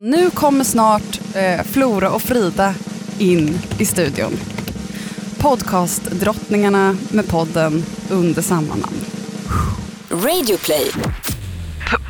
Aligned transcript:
Nu 0.00 0.30
kommer 0.30 0.64
snart 0.64 1.20
eh, 1.34 1.62
Flora 1.62 2.10
och 2.10 2.22
Frida 2.22 2.74
in 3.18 3.58
i 3.78 3.84
studion. 3.84 4.32
Podcastdrottningarna 5.40 6.96
med 7.12 7.28
podden 7.28 7.84
under 8.10 8.42
samma 8.42 8.74
namn. 8.74 9.04
Radioplay. 10.10 10.90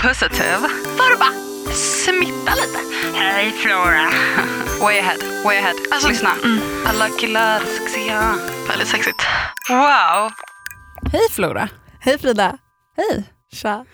Positiv. 0.02 0.56
För 0.96 1.12
att 1.12 1.18
bara 1.18 1.32
smitta 1.74 2.54
lite. 2.54 2.78
Hej 3.14 3.50
Flora. 3.52 4.10
Way 4.80 4.98
ahead, 4.98 5.18
way 5.44 5.58
ahead. 5.58 5.74
Alltså, 5.92 6.08
Lyssna. 6.08 6.30
mm. 6.44 6.58
Alla 6.86 7.08
killar 7.08 7.60
sexiga. 7.60 8.34
Väldigt 8.68 8.88
sexigt. 8.88 9.22
Wow. 9.68 10.30
Hej 11.12 11.28
Flora. 11.30 11.68
Hej 12.00 12.18
Frida. 12.18 12.58
Hej. 12.96 13.24
Tja. 13.52 13.84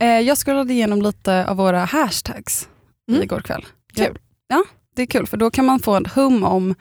Eh, 0.00 0.20
jag 0.20 0.38
scrollade 0.38 0.72
igenom 0.72 1.02
lite 1.02 1.46
av 1.46 1.56
våra 1.56 1.84
hashtags 1.84 2.68
Mm. 3.08 3.22
igår 3.22 3.40
kväll. 3.40 3.66
Kul. 3.94 4.18
Ja, 4.48 4.64
det 4.94 5.02
är 5.02 5.06
kul 5.06 5.26
för 5.26 5.36
då 5.36 5.50
kan 5.50 5.64
man 5.64 5.80
få 5.80 5.94
en 5.94 6.06
hum 6.06 6.44
om 6.44 6.74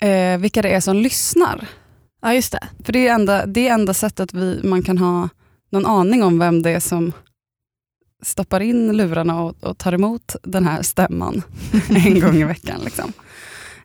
eh, 0.00 0.38
vilka 0.38 0.62
det 0.62 0.68
är 0.68 0.80
som 0.80 0.96
lyssnar. 0.96 1.68
Ja 2.22 2.34
just 2.34 2.52
det. 2.52 2.68
För 2.84 2.92
det 2.92 3.08
är 3.08 3.14
enda, 3.14 3.46
det 3.46 3.68
är 3.68 3.74
enda 3.74 3.94
sättet 3.94 4.34
vi, 4.34 4.60
man 4.64 4.82
kan 4.82 4.98
ha 4.98 5.28
någon 5.70 5.86
aning 5.86 6.22
om 6.22 6.38
vem 6.38 6.62
det 6.62 6.70
är 6.70 6.80
som 6.80 7.12
stoppar 8.22 8.60
in 8.60 8.96
lurarna 8.96 9.42
och, 9.42 9.64
och 9.64 9.78
tar 9.78 9.92
emot 9.92 10.36
den 10.42 10.66
här 10.66 10.82
stämman 10.82 11.42
en 11.88 12.20
gång 12.20 12.36
i 12.36 12.44
veckan. 12.44 12.80
Liksom. 12.84 13.12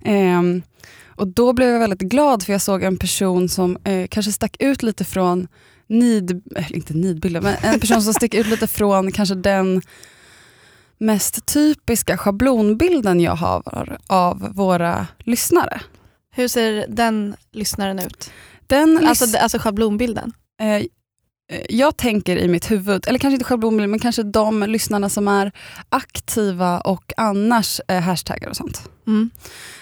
Ehm, 0.01 0.61
och 1.05 1.27
Då 1.27 1.53
blev 1.53 1.69
jag 1.69 1.79
väldigt 1.79 2.01
glad 2.01 2.43
för 2.43 2.51
jag 2.51 2.61
såg 2.61 2.83
en 2.83 2.97
person 2.97 3.49
som 3.49 3.77
eh, 3.83 4.07
kanske 4.07 4.31
stack 4.31 4.55
ut 4.59 4.83
lite 4.83 5.03
från 5.03 5.47
nid, 5.87 6.43
inte 6.69 6.93
nidbilden, 6.93 7.43
men 7.43 7.55
en 7.61 7.79
person 7.79 8.01
som 8.01 8.13
sticker 8.13 8.39
ut 8.39 8.47
lite 8.47 8.67
från 8.67 9.11
kanske 9.11 9.35
den 9.35 9.81
mest 10.97 11.45
typiska 11.45 12.17
schablonbilden 12.17 13.19
jag 13.19 13.35
har 13.35 13.97
av 14.07 14.53
våra 14.55 15.07
lyssnare. 15.19 15.81
Hur 16.35 16.47
ser 16.47 16.85
den 16.87 17.35
lyssnaren 17.51 17.99
ut? 17.99 18.31
Den 18.67 19.07
Alltså, 19.07 19.37
alltså 19.37 19.59
schablonbilden. 19.59 20.33
Eh, 20.61 20.85
jag 21.69 21.97
tänker 21.97 22.37
i 22.37 22.47
mitt 22.47 22.71
huvud, 22.71 23.07
eller 23.07 23.19
kanske 23.19 23.33
inte 23.33 23.45
schablonbild, 23.45 23.89
men 23.89 23.99
kanske 23.99 24.23
de 24.23 24.63
lyssnarna 24.63 25.09
som 25.09 25.27
är 25.27 25.51
aktiva 25.89 26.79
och 26.79 27.13
annars 27.17 27.81
eh, 27.87 27.99
hashtaggar 27.99 28.49
och 28.49 28.55
sånt. 28.55 28.89
Mm. 29.07 29.29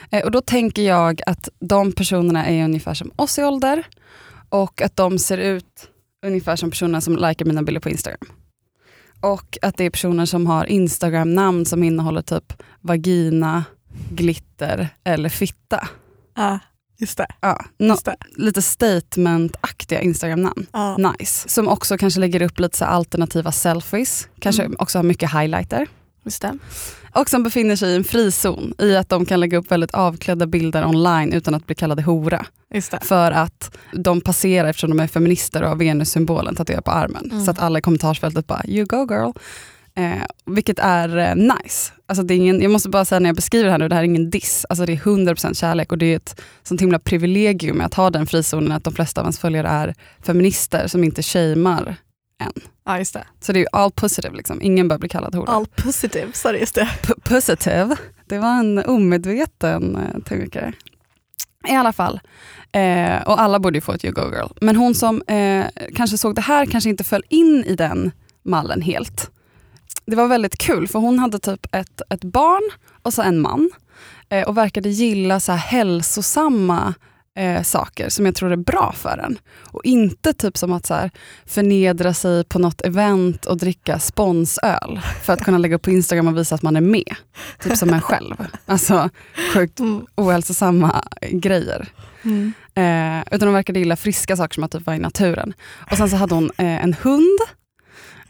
Eh, 0.10 0.24
och 0.24 0.32
då 0.32 0.42
tänker 0.42 0.82
jag 0.82 1.22
att 1.26 1.50
de 1.60 1.92
personerna 1.92 2.46
är 2.46 2.64
ungefär 2.64 2.94
som 2.94 3.12
oss 3.16 3.40
i 3.40 3.44
ålder 3.44 3.84
och 4.50 4.82
att 4.82 4.96
de 4.96 5.20
ser 5.20 5.38
ut 5.38 5.90
ungefär 6.26 6.56
som 6.56 6.70
personer 6.70 7.00
som 7.00 7.16
likar 7.16 7.46
mina 7.46 7.64
bilder 7.64 7.82
på 7.82 7.90
Instagram. 7.90 8.28
Och 9.26 9.58
att 9.62 9.78
det 9.78 9.84
är 9.84 9.90
personer 9.90 10.26
som 10.26 10.48
har 10.48 10.66
Instagram-namn 10.66 11.66
som 11.66 11.84
innehåller 11.84 12.22
typ 12.22 12.54
vagina, 12.82 13.64
glitter 14.10 14.90
eller 15.04 15.30
fitta. 15.30 15.88
Ja, 16.36 16.60
just 17.00 17.18
det. 17.18 17.28
Ja, 17.42 17.66
no, 17.80 17.88
Just 17.88 18.06
det. 18.06 18.16
lite 18.36 18.62
statement-aktiga 18.62 20.02
Instagram-namn. 20.02 20.66
Ja. 20.72 20.98
Nice. 20.98 21.50
Som 21.50 21.68
också 21.68 21.98
kanske 21.98 22.20
lägger 22.20 22.42
upp 22.42 22.60
lite 22.60 22.78
så 22.78 22.86
alternativa 22.86 23.52
selfies. 23.52 24.28
Kanske 24.40 24.64
Mm. 24.64 24.76
också 24.80 24.98
har 24.98 25.04
mycket 25.04 25.32
highlighter. 25.34 25.88
Just 26.24 26.42
det. 26.42 26.58
Och 27.16 27.30
som 27.30 27.44
befinner 27.44 27.76
sig 27.76 27.92
i 27.92 27.96
en 27.96 28.04
frizon 28.04 28.74
i 28.80 28.96
att 28.96 29.10
de 29.10 29.26
kan 29.26 29.40
lägga 29.40 29.58
upp 29.58 29.72
väldigt 29.72 29.94
avklädda 29.94 30.46
bilder 30.48 30.86
online 30.86 31.34
utan 31.34 31.56
att 31.56 31.66
bli 31.66 31.76
kallade 31.76 32.02
hora. 32.02 32.46
För 33.04 33.32
att 33.32 33.78
de 33.94 34.22
passerar 34.22 34.70
eftersom 34.70 34.90
de 34.90 35.00
är 35.00 35.08
feminister 35.08 35.64
och 35.64 35.70
har 35.70 35.76
Venus-symbolen 35.76 36.56
tatuerad 36.56 36.86
på 36.86 36.92
armen. 36.92 37.32
Mm. 37.32 37.46
Så 37.46 37.52
att 37.52 37.60
alla 37.60 37.80
i 37.80 37.82
kommentarsfältet 37.82 38.48
bara 38.48 38.62
“you 38.68 38.86
go 38.86 39.08
girl”. 39.10 39.32
Eh, 39.98 40.22
vilket 40.46 40.80
är 40.80 41.18
eh, 41.18 41.36
nice. 41.36 41.94
Alltså 42.08 42.24
det 42.24 42.34
är 42.34 42.36
ingen, 42.36 42.62
jag 42.62 42.72
måste 42.72 42.90
bara 42.90 43.06
säga 43.06 43.20
när 43.20 43.30
jag 43.30 43.36
beskriver 43.36 43.66
det 43.66 43.72
här 43.72 43.78
nu, 43.78 43.88
det 43.88 43.96
här 43.96 44.02
är 44.02 44.06
ingen 44.06 44.30
diss. 44.30 44.66
Alltså 44.70 44.86
det 44.86 44.94
är 44.94 44.98
100% 44.98 45.54
kärlek 45.54 45.92
och 45.92 45.98
det 45.98 46.06
är 46.06 46.16
ett 46.16 46.42
sånt 46.64 46.82
himla 46.82 47.00
privilegium 47.00 47.82
att 47.82 47.94
ha 47.94 48.10
den 48.10 48.28
frizonen 48.28 48.72
att 48.72 48.84
de 48.84 48.94
flesta 48.94 49.22
av 49.22 49.26
ens 49.26 49.40
följare 49.40 49.68
är 49.68 49.96
feminister 50.26 50.88
som 50.88 51.04
inte 51.04 51.24
shamear 51.24 51.96
än. 52.42 52.62
Ja, 52.86 52.98
just 52.98 53.14
det. 53.14 53.28
Så 53.40 53.54
det 53.54 53.60
är 53.60 53.62
ju 53.62 53.68
all 53.72 53.92
positive, 53.92 54.36
liksom. 54.36 54.62
ingen 54.62 54.88
bör 54.88 54.98
bli 54.98 55.10
kallad 55.10 55.36
hora. 55.36 55.52
All 55.52 55.66
positive, 55.66 56.34
sa 56.34 56.52
du 56.52 56.58
just 56.60 56.76
det. 56.76 56.90
P- 57.02 57.14
positive. 57.24 57.96
Det 58.26 58.38
var 58.40 58.50
en 58.60 58.78
omedveten 58.86 60.00
eh. 60.26 60.72
I 61.68 61.76
alla 61.76 61.94
fall. 61.94 62.20
Eh, 62.72 63.22
och 63.28 63.42
alla 63.42 63.60
borde 63.60 63.78
ju 63.78 63.82
få 63.82 63.92
ett 63.92 64.06
You 64.06 64.14
Go 64.14 64.22
Girl. 64.32 64.48
Men 64.62 64.76
hon 64.76 64.96
som 64.96 65.22
eh, 65.22 65.66
kanske 65.96 66.18
såg 66.18 66.36
det 66.36 66.42
här 66.42 66.66
kanske 66.66 66.90
inte 66.90 67.04
föll 67.04 67.24
in 67.30 67.64
i 67.68 67.76
den 67.76 68.12
mallen 68.44 68.82
helt. 68.82 69.32
Det 70.06 70.16
var 70.16 70.28
väldigt 70.28 70.58
kul 70.58 70.88
för 70.88 71.00
hon 71.00 71.20
hade 71.20 71.40
typ 71.40 71.76
ett, 71.76 72.02
ett 72.10 72.24
barn 72.24 72.72
och 73.02 73.14
så 73.14 73.22
en 73.22 73.40
man. 73.40 73.70
Eh, 74.30 74.48
och 74.48 74.58
verkade 74.58 74.90
gilla 74.90 75.40
så 75.40 75.52
hälsosamma 75.52 76.94
eh, 77.36 77.62
saker 77.64 78.10
som 78.10 78.26
jag 78.26 78.36
tror 78.36 78.52
är 78.52 78.56
bra 78.56 78.94
för 78.98 79.18
en. 79.18 79.38
Och 79.72 79.86
inte 79.86 80.34
typ 80.34 80.58
som 80.58 80.74
att 80.74 80.86
så 80.86 80.94
här, 80.94 81.12
förnedra 81.46 82.14
sig 82.14 82.44
på 82.44 82.60
något 82.60 82.82
event 82.82 83.46
och 83.46 83.58
dricka 83.58 84.00
sponsöl 84.00 85.02
för 85.24 85.34
att 85.34 85.44
kunna 85.44 85.58
lägga 85.58 85.76
upp 85.76 85.82
på 85.82 85.92
Instagram 85.92 86.28
och 86.28 86.38
visa 86.38 86.56
att 86.56 86.62
man 86.62 86.76
är 86.76 86.82
med. 86.82 87.16
Typ 87.64 87.78
som 87.78 87.90
en 87.90 88.02
själv. 88.02 88.36
Alltså 88.66 89.10
sjukt 89.54 89.80
Mm. 89.80 90.06
ohälsosamma 90.16 91.04
grejer. 91.32 91.88
Mm. 92.24 92.54
Eh, 92.76 93.24
utan 93.36 93.48
hon 93.48 93.54
verkade 93.56 93.80
gilla 93.80 93.96
friska 93.96 94.38
saker 94.38 94.54
som 94.54 94.64
att 94.64 94.72
typ 94.72 94.86
vara 94.86 94.96
i 94.96 95.00
naturen. 95.00 95.54
Och 95.92 95.98
sen 95.98 96.10
så 96.10 96.16
hade 96.16 96.36
hon 96.36 96.52
eh, 96.58 96.84
en 96.84 96.94
hund. 97.02 97.40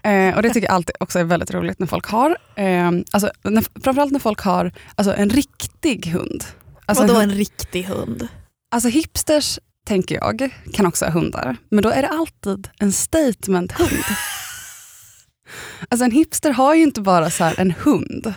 Eh, 0.04 0.36
och 0.36 0.42
det 0.42 0.50
tycker 0.50 0.68
jag 0.68 0.76
alltid 0.76 0.96
också 1.00 1.20
är 1.20 1.24
väldigt 1.24 1.52
roligt 1.54 1.80
när 1.80 1.88
folk 1.88 2.06
har. 2.08 2.38
Eh, 2.56 2.92
alltså, 3.12 3.30
när, 3.44 3.82
framförallt 3.84 4.12
när 4.12 4.20
folk 4.20 4.40
har 4.42 4.72
alltså, 4.96 5.14
en 5.16 5.30
riktig 5.30 6.06
hund. 6.08 6.44
Alltså, 6.86 7.04
Vadå 7.04 7.14
hund- 7.14 7.32
en 7.32 7.38
riktig 7.38 7.84
hund? 7.84 8.28
Alltså 8.76 8.90
hipsters, 8.90 9.60
tänker 9.88 10.16
jag, 10.16 10.50
kan 10.74 10.86
också 10.86 11.06
ha 11.06 11.12
hundar. 11.12 11.58
Men 11.70 11.84
då 11.84 11.90
är 11.90 12.02
det 12.02 12.08
alltid 12.08 12.68
en 12.80 12.92
statement-hund. 12.92 14.04
alltså 15.90 16.06
en 16.06 16.12
hipster 16.12 16.52
har 16.52 16.76
ju 16.76 16.84
inte 16.84 17.02
bara 17.02 17.30
så 17.30 17.44
här 17.44 17.60
en 17.60 17.72
hund. 17.72 18.34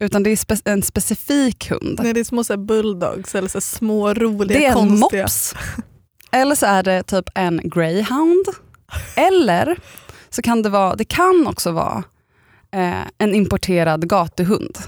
Utan 0.00 0.22
det 0.22 0.30
är 0.30 0.36
spe- 0.36 0.68
en 0.70 0.82
specifik 0.82 1.70
hund. 1.70 2.00
Nej, 2.02 2.12
det 2.12 2.20
är 2.20 2.24
små 2.24 2.44
så 2.44 2.56
bulldogs 2.56 3.34
eller 3.34 3.48
så 3.48 3.60
små 3.60 4.14
roliga 4.14 4.58
Det 4.58 4.64
är 4.66 4.68
en 4.68 4.74
konstiga. 4.74 5.22
mops. 5.22 5.54
Eller 6.32 6.54
så 6.54 6.66
är 6.66 6.82
det 6.82 7.02
typ 7.02 7.24
en 7.34 7.60
greyhound. 7.64 8.44
Eller 9.16 9.78
så 10.30 10.42
kan 10.42 10.62
det 10.62 10.68
vara, 10.68 10.96
det 10.96 11.04
kan 11.04 11.46
också 11.46 11.72
vara 11.72 12.04
eh, 12.72 13.06
en 13.18 13.34
importerad 13.34 14.08
gatuhund. 14.08 14.78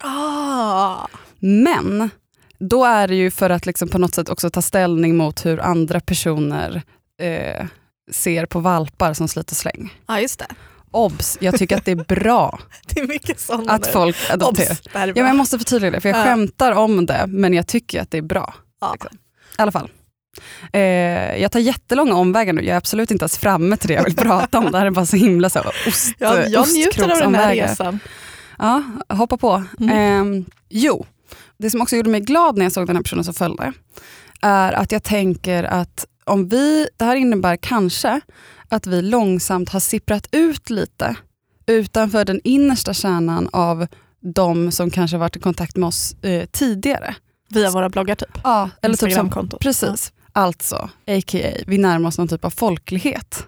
Ah. 0.00 1.06
Men 1.40 2.10
då 2.58 2.84
är 2.84 3.08
det 3.08 3.14
ju 3.14 3.30
för 3.30 3.50
att 3.50 3.66
liksom 3.66 3.88
på 3.88 3.98
något 3.98 4.14
sätt 4.14 4.28
också 4.28 4.50
ta 4.50 4.62
ställning 4.62 5.16
mot 5.16 5.46
hur 5.46 5.60
andra 5.60 6.00
personer 6.00 6.82
eh, 7.20 7.66
ser 8.12 8.46
på 8.46 8.60
valpar 8.60 9.14
som 9.14 9.28
slit 9.28 9.50
och 9.50 9.56
släng. 9.56 9.94
Ja, 10.06 10.20
just 10.20 10.38
det. 10.38 10.46
Obs, 10.90 11.38
jag 11.40 11.58
tycker 11.58 11.76
att 11.76 11.84
det 11.84 11.90
är 11.90 12.04
bra 12.14 12.58
Det 12.86 13.00
är 13.00 13.70
att 13.70 13.86
folk 13.86 14.16
adopterar. 14.30 14.70
Obs, 14.70 14.80
Ja, 14.92 15.06
men 15.06 15.26
jag 15.26 15.36
måste 15.36 15.58
förtydliga 15.58 15.90
det, 15.90 16.00
för 16.00 16.08
jag 16.08 16.18
Ja. 16.18 16.24
skämtar 16.24 16.72
om 16.72 17.06
det, 17.06 17.24
men 17.28 17.54
jag 17.54 17.66
tycker 17.66 18.00
att 18.02 18.10
det 18.10 18.18
är 18.18 18.22
bra. 18.22 18.54
Ja. 18.80 18.92
liksom. 18.92 19.18
I 19.58 19.62
alla 19.62 19.72
fall. 19.72 19.90
Eh, 20.72 20.80
jag 21.42 21.52
tar 21.52 21.60
jättelånga 21.60 22.14
omvägar 22.14 22.52
nu, 22.52 22.60
jag 22.62 22.72
är 22.74 22.76
absolut 22.76 23.10
inte 23.10 23.22
ens 23.22 23.38
framme 23.38 23.76
till 23.76 23.88
det 23.88 23.94
jag 23.94 24.04
vill 24.04 24.16
prata 24.16 24.58
om. 24.58 24.72
Det 24.72 24.78
här 24.78 24.86
är 24.86 24.90
bara 24.90 25.06
så 25.06 25.16
himla 25.16 25.50
så, 25.50 25.60
ost, 25.86 26.14
Ja, 26.18 26.46
jag 26.46 26.68
njuter 26.72 27.02
av 27.12 27.18
den 27.18 27.34
här 27.34 27.54
resan. 27.54 27.98
Ja, 28.58 28.82
hoppa 29.08 29.36
på. 29.36 29.64
Mm. 29.80 29.96
Ehm, 29.98 30.44
jo, 30.68 31.06
det 31.58 31.70
som 31.70 31.82
också 31.82 31.96
gjorde 31.96 32.10
mig 32.10 32.20
glad 32.20 32.58
när 32.58 32.64
jag 32.64 32.72
såg 32.72 32.86
den 32.86 32.96
här 32.96 33.02
personen 33.02 33.24
som 33.24 33.34
följde, 33.34 33.72
är 34.42 34.72
att 34.72 34.92
jag 34.92 35.02
tänker 35.02 35.64
att 35.64 36.06
om 36.24 36.48
vi, 36.48 36.88
det 36.96 37.04
här 37.04 37.16
innebär 37.16 37.56
kanske 37.56 38.20
att 38.68 38.86
vi 38.86 39.02
långsamt 39.02 39.68
har 39.68 39.80
sipprat 39.80 40.28
ut 40.32 40.70
lite 40.70 41.16
utanför 41.66 42.24
den 42.24 42.40
innersta 42.44 42.94
kärnan 42.94 43.48
av 43.52 43.86
de 44.34 44.72
som 44.72 44.90
kanske 44.90 45.16
varit 45.16 45.36
i 45.36 45.40
kontakt 45.40 45.76
med 45.76 45.86
oss 45.86 46.16
eh, 46.22 46.46
tidigare. 46.46 47.14
Via 47.48 47.70
våra 47.70 47.88
bloggar 47.88 48.14
typ. 48.14 48.38
Ja, 48.44 48.70
eller 48.82 48.96
typ 48.96 49.12
som, 49.12 49.48
precis. 49.60 50.12
Alltså, 50.32 50.76
a.k.a. 51.06 51.64
vi 51.66 51.78
närmar 51.78 52.08
oss 52.08 52.18
någon 52.18 52.28
typ 52.28 52.44
av 52.44 52.50
folklighet. 52.50 53.46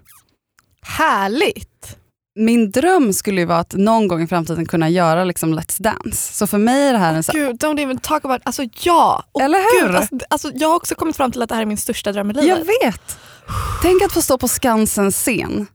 Härligt! 0.82 1.96
Min 2.36 2.70
dröm 2.70 3.12
skulle 3.12 3.40
ju 3.40 3.46
vara 3.46 3.58
att 3.58 3.72
någon 3.72 4.08
gång 4.08 4.22
i 4.22 4.26
framtiden 4.26 4.66
kunna 4.66 4.88
göra 4.88 5.24
liksom 5.24 5.58
Let's 5.58 5.82
Dance. 5.82 6.34
Så 6.34 6.46
för 6.46 6.58
mig 6.58 6.88
är 6.88 6.92
det 6.92 6.98
här 6.98 7.14
en 7.14 7.22
så 7.22 7.32
Gud, 7.32 7.56
don't 7.56 7.82
even 7.82 7.98
talk 7.98 8.24
about 8.24 8.40
Alltså 8.44 8.62
ja! 8.80 9.24
Och 9.32 9.42
Eller 9.42 9.58
hur? 9.58 9.86
Gud, 9.86 9.96
alltså, 9.96 10.18
alltså, 10.28 10.50
jag 10.54 10.68
har 10.68 10.76
också 10.76 10.94
kommit 10.94 11.16
fram 11.16 11.32
till 11.32 11.42
att 11.42 11.48
det 11.48 11.54
här 11.54 11.62
är 11.62 11.66
min 11.66 11.76
största 11.76 12.12
dröm 12.12 12.30
i 12.30 12.34
livet. 12.34 12.48
Jag 12.48 12.86
vet. 12.86 13.18
Tänk 13.82 14.02
att 14.02 14.12
få 14.12 14.22
stå 14.22 14.38
på 14.38 14.48
Skansens 14.48 15.16
scen 15.16 15.66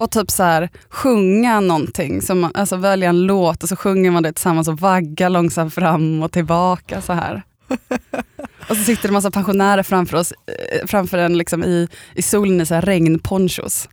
och 0.00 0.10
typ 0.10 0.30
så 0.30 0.42
här, 0.42 0.68
sjunga 0.88 1.60
någonting, 1.60 2.22
som 2.22 2.40
man, 2.40 2.50
alltså 2.54 2.76
välja 2.76 3.08
en 3.08 3.26
låt 3.26 3.62
och 3.62 3.68
så 3.68 3.76
sjunger 3.76 4.10
man 4.10 4.22
det 4.22 4.32
tillsammans 4.32 4.68
och 4.68 4.80
vaggar 4.80 5.30
långsamt 5.30 5.74
fram 5.74 6.22
och 6.22 6.32
tillbaka 6.32 7.02
så 7.02 7.12
här. 7.12 7.42
Och 8.68 8.76
så 8.76 8.84
sitter 8.84 9.02
det 9.02 9.08
en 9.08 9.14
massa 9.14 9.30
pensionärer 9.30 9.82
framför 9.82 10.16
oss, 10.16 10.32
eh, 10.32 10.86
framför 10.86 11.18
en 11.18 11.38
liksom 11.38 11.64
i, 11.64 11.88
i 12.14 12.22
solen 12.22 12.60
i 12.60 12.66
så 12.66 12.74
här 12.74 12.82
regnponchos. 12.82 13.88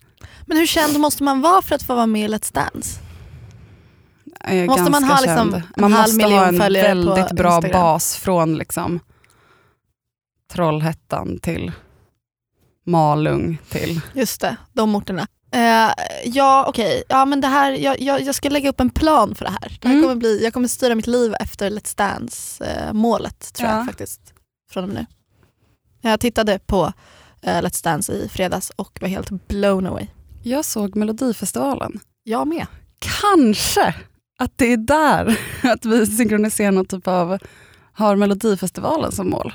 Men 0.47 0.57
hur 0.57 0.65
känd 0.65 0.99
måste 0.99 1.23
man 1.23 1.41
vara 1.41 1.61
för 1.61 1.75
att 1.75 1.83
få 1.83 1.95
vara 1.95 2.05
med 2.05 2.29
i 2.29 2.33
Let's 2.33 2.53
Dance? 2.53 2.99
Måste 4.67 4.91
man 4.91 5.03
ha 5.03 5.19
liksom 5.21 5.51
känd. 5.51 5.53
en 5.55 5.61
Man 5.77 5.93
halv 5.93 6.13
måste 6.13 6.23
ha 6.35 6.45
en 6.47 6.57
följare 6.59 7.03
på 7.05 7.13
väldigt 7.15 7.31
bra 7.37 7.55
Instagram? 7.55 7.81
bas 7.81 8.15
från 8.15 8.55
liksom 8.57 8.99
Trollhättan 10.53 11.39
till 11.39 11.71
Malung 12.85 13.57
till... 13.69 14.01
Just 14.13 14.41
det, 14.41 14.55
de 14.73 14.95
orterna. 14.95 15.27
Eh, 15.51 15.91
ja 16.25 16.65
okej, 16.67 17.03
ja, 17.09 17.25
men 17.25 17.41
det 17.41 17.47
här, 17.47 17.71
jag, 17.71 18.01
jag, 18.01 18.21
jag 18.21 18.35
ska 18.35 18.49
lägga 18.49 18.69
upp 18.69 18.79
en 18.79 18.89
plan 18.89 19.35
för 19.35 19.45
det 19.45 19.51
här. 19.51 19.77
Det 19.81 19.87
här 19.87 19.95
Mm. 19.95 20.03
kommer 20.03 20.15
bli, 20.15 20.43
jag 20.43 20.53
kommer 20.53 20.67
styra 20.67 20.95
mitt 20.95 21.07
liv 21.07 21.35
efter 21.39 21.69
Let's 21.69 21.97
Dance-målet 21.97 23.53
tror 23.53 23.69
Ja. 23.69 23.77
jag 23.77 23.85
faktiskt. 23.85 24.33
Från 24.71 24.83
och 24.83 24.89
med 24.89 24.97
nu. 24.97 25.05
Jag 26.09 26.19
tittade 26.19 26.59
på 26.59 26.93
eh, 27.41 27.61
Let's 27.61 27.83
Dance 27.83 28.13
i 28.13 28.29
fredags 28.29 28.69
och 28.75 28.97
var 29.01 29.07
helt 29.07 29.47
blown 29.47 29.87
away. 29.87 30.07
Jag 30.47 30.65
såg 30.65 30.95
Melodifestivalen. 30.95 31.99
Jag 32.23 32.47
med. 32.47 32.67
Kanske 32.99 33.95
att 34.37 34.51
det 34.55 34.73
är 34.73 34.77
där 34.77 35.39
att 35.63 35.85
vi 35.85 36.05
synkroniserar 36.05 36.71
någon 36.71 36.85
typ 36.85 37.07
av, 37.07 37.37
har 37.93 38.15
Melodifestivalen 38.15 39.11
som 39.11 39.29
mål. 39.29 39.53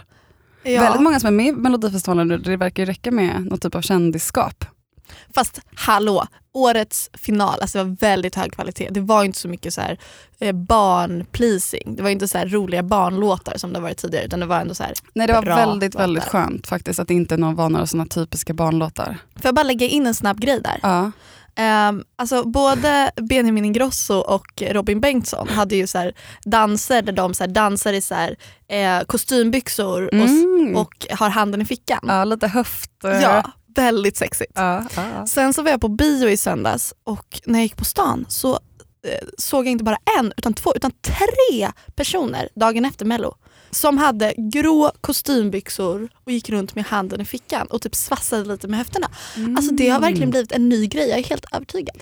Ja. 0.63 0.83
Väldigt 0.83 1.03
många 1.03 1.21
som 1.21 1.27
är 1.27 1.31
med 1.31 1.47
i 1.47 1.53
Melodifestivalen 1.53 2.29
nu, 2.29 2.39
det 2.39 2.57
verkar 2.57 2.83
ju 2.83 2.87
räcka 2.87 3.11
med 3.11 3.47
någon 3.47 3.59
typ 3.59 3.75
av 3.75 3.81
kändisskap. 3.81 4.65
Fast 5.35 5.61
hallå, 5.75 6.27
årets 6.55 7.11
final, 7.13 7.61
alltså 7.61 7.79
det 7.79 7.85
var 7.85 7.97
väldigt 8.01 8.35
hög 8.35 8.53
kvalitet. 8.53 8.89
Det 8.91 9.01
var 9.01 9.25
inte 9.25 9.39
så 9.39 9.49
mycket 9.49 9.75
så 9.75 9.81
här, 9.81 9.99
eh, 10.41 10.53
barn-pleasing. 10.53 11.97
Det 11.97 12.03
var 12.03 12.11
inte 12.11 12.29
så 12.29 12.39
här 12.39 12.47
roliga 12.49 12.83
barnlåtar 12.83 13.59
som 13.59 13.73
det 13.73 13.81
varit 13.81 13.99
tidigare 13.99 14.25
utan 14.25 14.41
det 14.41 14.47
var 14.47 14.61
ändå 14.61 14.75
så 14.75 14.83
här. 14.83 14.93
Nej 15.15 15.27
det 15.27 15.33
var 15.33 15.43
väldigt, 15.43 15.95
låtar. 15.95 16.01
väldigt 16.07 16.25
skönt 16.25 16.67
faktiskt 16.67 16.99
att 17.01 17.09
det 17.09 17.15
inte 17.15 17.37
någon 17.37 17.55
var 17.55 17.69
några 17.71 17.87
sådana 17.87 18.07
typiska 18.07 18.55
barnlåtar. 18.55 19.19
Får 19.35 19.45
jag 19.45 19.55
bara 19.55 19.63
lägga 19.63 19.87
in 19.87 20.07
en 20.07 20.15
snabb 20.15 20.41
grej 20.41 20.61
där? 20.65 20.79
Ja. 20.83 21.11
Um, 21.89 22.05
alltså 22.17 22.45
både 22.45 23.11
Benjamin 23.17 23.65
Ingrosso 23.65 24.15
och 24.15 24.63
Robin 24.71 25.01
Bengtsson 25.01 25.49
hade 25.49 25.77
ju 25.77 25.87
så 25.87 25.99
här 25.99 26.13
danser 26.45 27.03
där 27.03 27.13
de 27.13 27.35
så 27.35 27.47
dansar 27.47 27.93
i 27.93 28.01
så 28.01 28.15
här, 28.15 28.37
eh, 28.69 29.05
kostymbyxor 29.07 30.07
och, 30.07 30.13
Mm. 30.15 30.77
och 30.77 31.07
har 31.11 31.31
handen 31.31 31.63
i 31.63 31.65
fickan. 31.65 31.99
ja, 32.09 32.25
lite 32.25 32.49
höft... 32.49 33.05
eh, 33.05 33.11
Ja, 33.23 33.43
väldigt 33.75 34.17
sexigt. 34.17 34.53
ja, 34.55 34.85
ja. 34.97 35.27
Sen 35.27 35.53
så 35.53 35.63
var 35.63 35.71
jag 35.71 35.81
på 35.81 35.89
bio 35.89 36.29
i 36.29 36.37
söndags 36.37 36.95
och 37.05 37.41
när 37.45 37.59
jag 37.59 37.63
gick 37.63 37.77
på 37.77 37.85
stan 37.85 38.27
så 38.29 38.53
eh, 39.07 39.29
såg 39.39 39.67
jag 39.67 39.73
inte 39.73 39.85
bara 39.85 39.99
en 40.19 40.33
utan 40.37 40.55
två 40.55 40.75
utan 40.77 40.91
tre 40.91 41.73
personer 41.95 42.49
dagen 42.55 42.85
efter 42.85 43.05
mello 43.05 43.35
som 43.75 43.99
hade 43.99 44.35
grå 44.37 44.93
kostymbyxor 45.01 46.09
och 46.25 46.33
gick 46.33 46.51
runt 46.51 46.75
med 46.75 46.85
handen 46.85 47.21
i 47.21 47.25
fickan 47.25 47.67
och 47.67 47.83
typ 47.83 47.95
svassade 47.95 48.45
lite 48.45 48.69
med 48.69 48.79
höfterna. 48.79 49.11
Alltså 49.57 49.75
det 49.75 49.89
har 49.89 50.01
verkligen 50.01 50.31
blivit 50.31 50.53
en 50.53 50.69
ny 50.69 50.87
grej, 50.87 51.09
jag 51.09 51.19
är 51.19 51.25
helt 51.25 51.55
övertygad. 51.55 51.97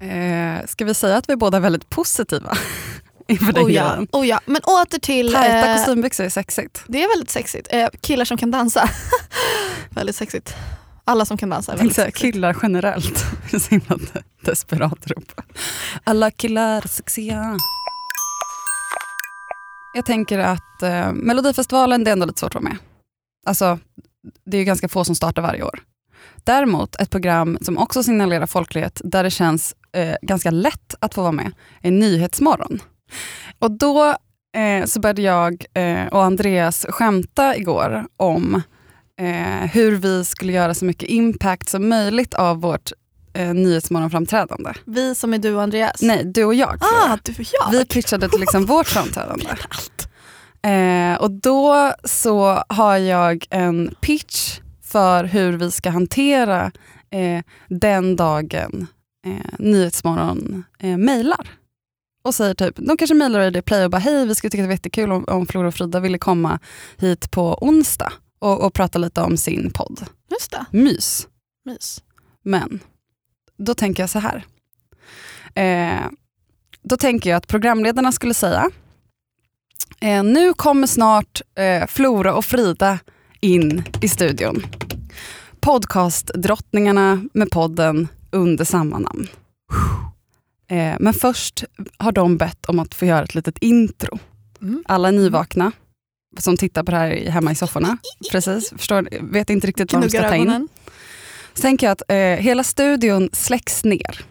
Eh, 0.00 0.66
ska 0.66 0.84
vi 0.84 0.94
säga 0.94 1.16
att 1.16 1.28
vi 1.30 1.36
båda 1.36 1.56
är 1.56 1.60
väldigt 1.60 1.90
positiva 1.90 2.56
inför 3.28 3.52
den 3.52 3.64
Oh 3.64 3.72
ja, 3.72 3.88
grejen? 3.88 4.08
oh 4.12 4.26
ja. 4.26 4.40
Men 4.46 4.62
åter 4.62 4.98
till... 4.98 5.32
Tajta 5.32 5.70
eh, 5.70 5.76
kostymbyxor 5.76 6.24
är 6.24 6.28
sexigt. 6.28 6.82
det 6.86 7.02
är 7.02 7.08
väldigt 7.08 7.30
sexigt. 7.30 7.68
Eh, 7.70 7.88
killar 8.00 8.24
som 8.24 8.36
kan 8.36 8.50
dansa. 8.50 8.90
väldigt 9.90 10.16
sexigt. 10.16 10.54
Alla 11.10 11.24
som 11.24 11.36
kan 11.36 11.48
dansa 11.48 11.72
är 11.72 11.76
väldigt 11.76 11.96
sexigt. 11.96 12.18
killar 12.18 12.56
generellt. 12.62 13.24
Det 13.50 13.56
är 13.56 13.60
så 13.60 13.70
himla 13.70 13.96
de- 13.96 14.20
desperat 14.40 15.06
rop. 15.06 15.40
Alla 16.04 16.30
killar 16.30 16.80
sexiga. 16.88 17.56
Jag 19.94 20.04
tänker 20.06 20.38
att 20.38 20.82
eh, 20.82 21.12
Melodifestivalen, 21.12 22.04
det 22.04 22.10
är 22.10 22.12
ändå 22.12 22.26
lite 22.26 22.40
svårt 22.40 22.48
att 22.54 22.62
vara 22.62 22.64
med. 22.72 22.76
Alltså, 23.46 23.78
det 24.46 24.56
är 24.56 24.58
ju 24.58 24.64
ganska 24.64 24.88
få 24.88 25.04
som 25.04 25.14
startar 25.14 25.42
varje 25.42 25.62
år. 25.62 25.80
Däremot 26.44 26.96
ett 26.96 27.10
program 27.10 27.58
som 27.60 27.78
också 27.78 28.02
signalerar 28.02 28.46
folklighet, 28.46 29.00
där 29.04 29.22
det 29.22 29.30
känns 29.30 29.74
eh, 29.92 30.14
ganska 30.22 30.50
lätt 30.50 30.94
att 31.00 31.14
få 31.14 31.22
vara 31.22 31.32
med, 31.32 31.52
är 31.82 31.90
Nyhetsmorgon. 31.90 32.78
Och 33.58 33.70
då 33.70 34.08
eh, 34.56 34.84
så 34.86 35.00
började 35.00 35.22
jag 35.22 35.64
eh, 35.74 36.06
och 36.06 36.24
Andreas 36.24 36.86
skämta 36.88 37.56
igår 37.56 38.06
om 38.16 38.62
eh, 39.20 39.70
hur 39.72 39.96
vi 39.96 40.24
skulle 40.24 40.52
göra 40.52 40.74
så 40.74 40.84
mycket 40.84 41.08
impact 41.08 41.68
som 41.68 41.88
möjligt 41.88 42.34
av 42.34 42.60
vårt 42.60 42.92
eh, 43.32 43.54
Nyhetsmorgonframträdande. 43.54 44.72
Vi 44.84 45.14
som 45.14 45.34
är 45.34 45.38
du 45.38 45.54
och 45.54 45.62
Andreas. 45.62 46.02
Nej, 46.02 46.24
du 46.24 46.44
och 46.44 46.54
jag. 46.54 46.78
Ah, 46.80 47.18
du 47.22 47.32
och 47.32 47.46
jag. 47.52 47.70
Vi 47.70 47.84
pitchade 47.84 48.28
till 48.28 48.40
liksom 48.40 48.66
vårt 48.66 48.86
framträdande. 48.86 49.46
Eh, 50.62 51.20
och 51.20 51.30
då 51.30 51.92
så 52.04 52.62
har 52.68 52.96
jag 52.96 53.46
en 53.50 53.94
pitch 54.00 54.60
för 54.84 55.24
hur 55.24 55.52
vi 55.52 55.70
ska 55.70 55.90
hantera 55.90 56.72
eh, 57.10 57.42
den 57.68 58.16
dagen 58.16 58.86
eh, 59.26 59.52
Nyhetsmorgon 59.58 60.64
eh, 60.78 60.96
mejlar. 60.96 61.48
Och 62.24 62.34
säger 62.34 62.54
typ, 62.54 62.74
de 62.76 62.96
kanske 62.96 63.14
mejlar 63.14 63.40
Radio 63.40 63.62
Play 63.62 63.84
och 63.84 63.90
bara 63.90 63.98
hej 63.98 64.26
vi 64.26 64.34
skulle 64.34 64.50
tycka 64.50 64.62
det 64.62 64.68
var 64.68 64.74
jättekul 64.74 65.12
om, 65.12 65.24
om 65.24 65.46
Flora 65.46 65.68
och 65.68 65.74
Frida 65.74 66.00
ville 66.00 66.18
komma 66.18 66.58
hit 66.96 67.30
på 67.30 67.58
onsdag 67.60 68.12
och, 68.40 68.60
och 68.60 68.74
prata 68.74 68.98
lite 68.98 69.20
om 69.20 69.36
sin 69.36 69.70
podd. 69.74 70.06
Just 70.30 70.50
det, 70.50 70.64
Mys. 70.70 71.28
mys. 71.64 72.02
Men 72.42 72.80
då 73.56 73.74
tänker 73.74 74.02
jag 74.02 74.10
så 74.10 74.18
här. 74.18 74.44
Eh, 75.54 76.06
då 76.82 76.96
tänker 76.96 77.30
jag 77.30 77.36
att 77.36 77.46
programledarna 77.46 78.12
skulle 78.12 78.34
säga 78.34 78.70
eh, 80.00 80.22
nu 80.22 80.52
kommer 80.54 80.86
snart 80.86 81.40
eh, 81.54 81.86
Flora 81.86 82.34
och 82.34 82.44
Frida 82.44 82.98
in 83.40 83.82
i 84.02 84.08
studion. 84.08 84.62
Podcastdrottningarna 85.60 87.22
med 87.34 87.50
podden 87.50 88.08
under 88.30 88.64
samma 88.64 88.98
namn. 88.98 89.28
Eh, 90.68 90.96
men 91.00 91.14
först 91.14 91.64
har 91.98 92.12
de 92.12 92.36
bett 92.36 92.66
om 92.66 92.78
att 92.78 92.94
få 92.94 93.04
göra 93.04 93.24
ett 93.24 93.34
litet 93.34 93.58
intro. 93.58 94.18
Mm. 94.62 94.84
Alla 94.86 95.08
är 95.08 95.12
nyvakna 95.12 95.72
som 96.38 96.56
tittar 96.56 96.82
på 96.82 96.90
det 96.90 96.96
här 96.96 97.10
i- 97.10 97.30
hemma 97.30 97.52
i 97.52 97.54
sofforna. 97.54 97.96
Precis, 98.32 98.72
förstår, 98.76 99.08
vet 99.32 99.50
inte 99.50 99.66
riktigt 99.66 99.92
vad 99.92 100.02
de 100.02 100.08
ska 100.10 100.28
ta 100.28 100.34
in. 100.36 100.68
Så 101.54 101.62
tänker 101.62 101.86
jag 101.86 101.92
att 101.92 102.02
eh, 102.08 102.16
hela 102.16 102.64
studion 102.64 103.28
släcks 103.32 103.84
ner. 103.84 104.24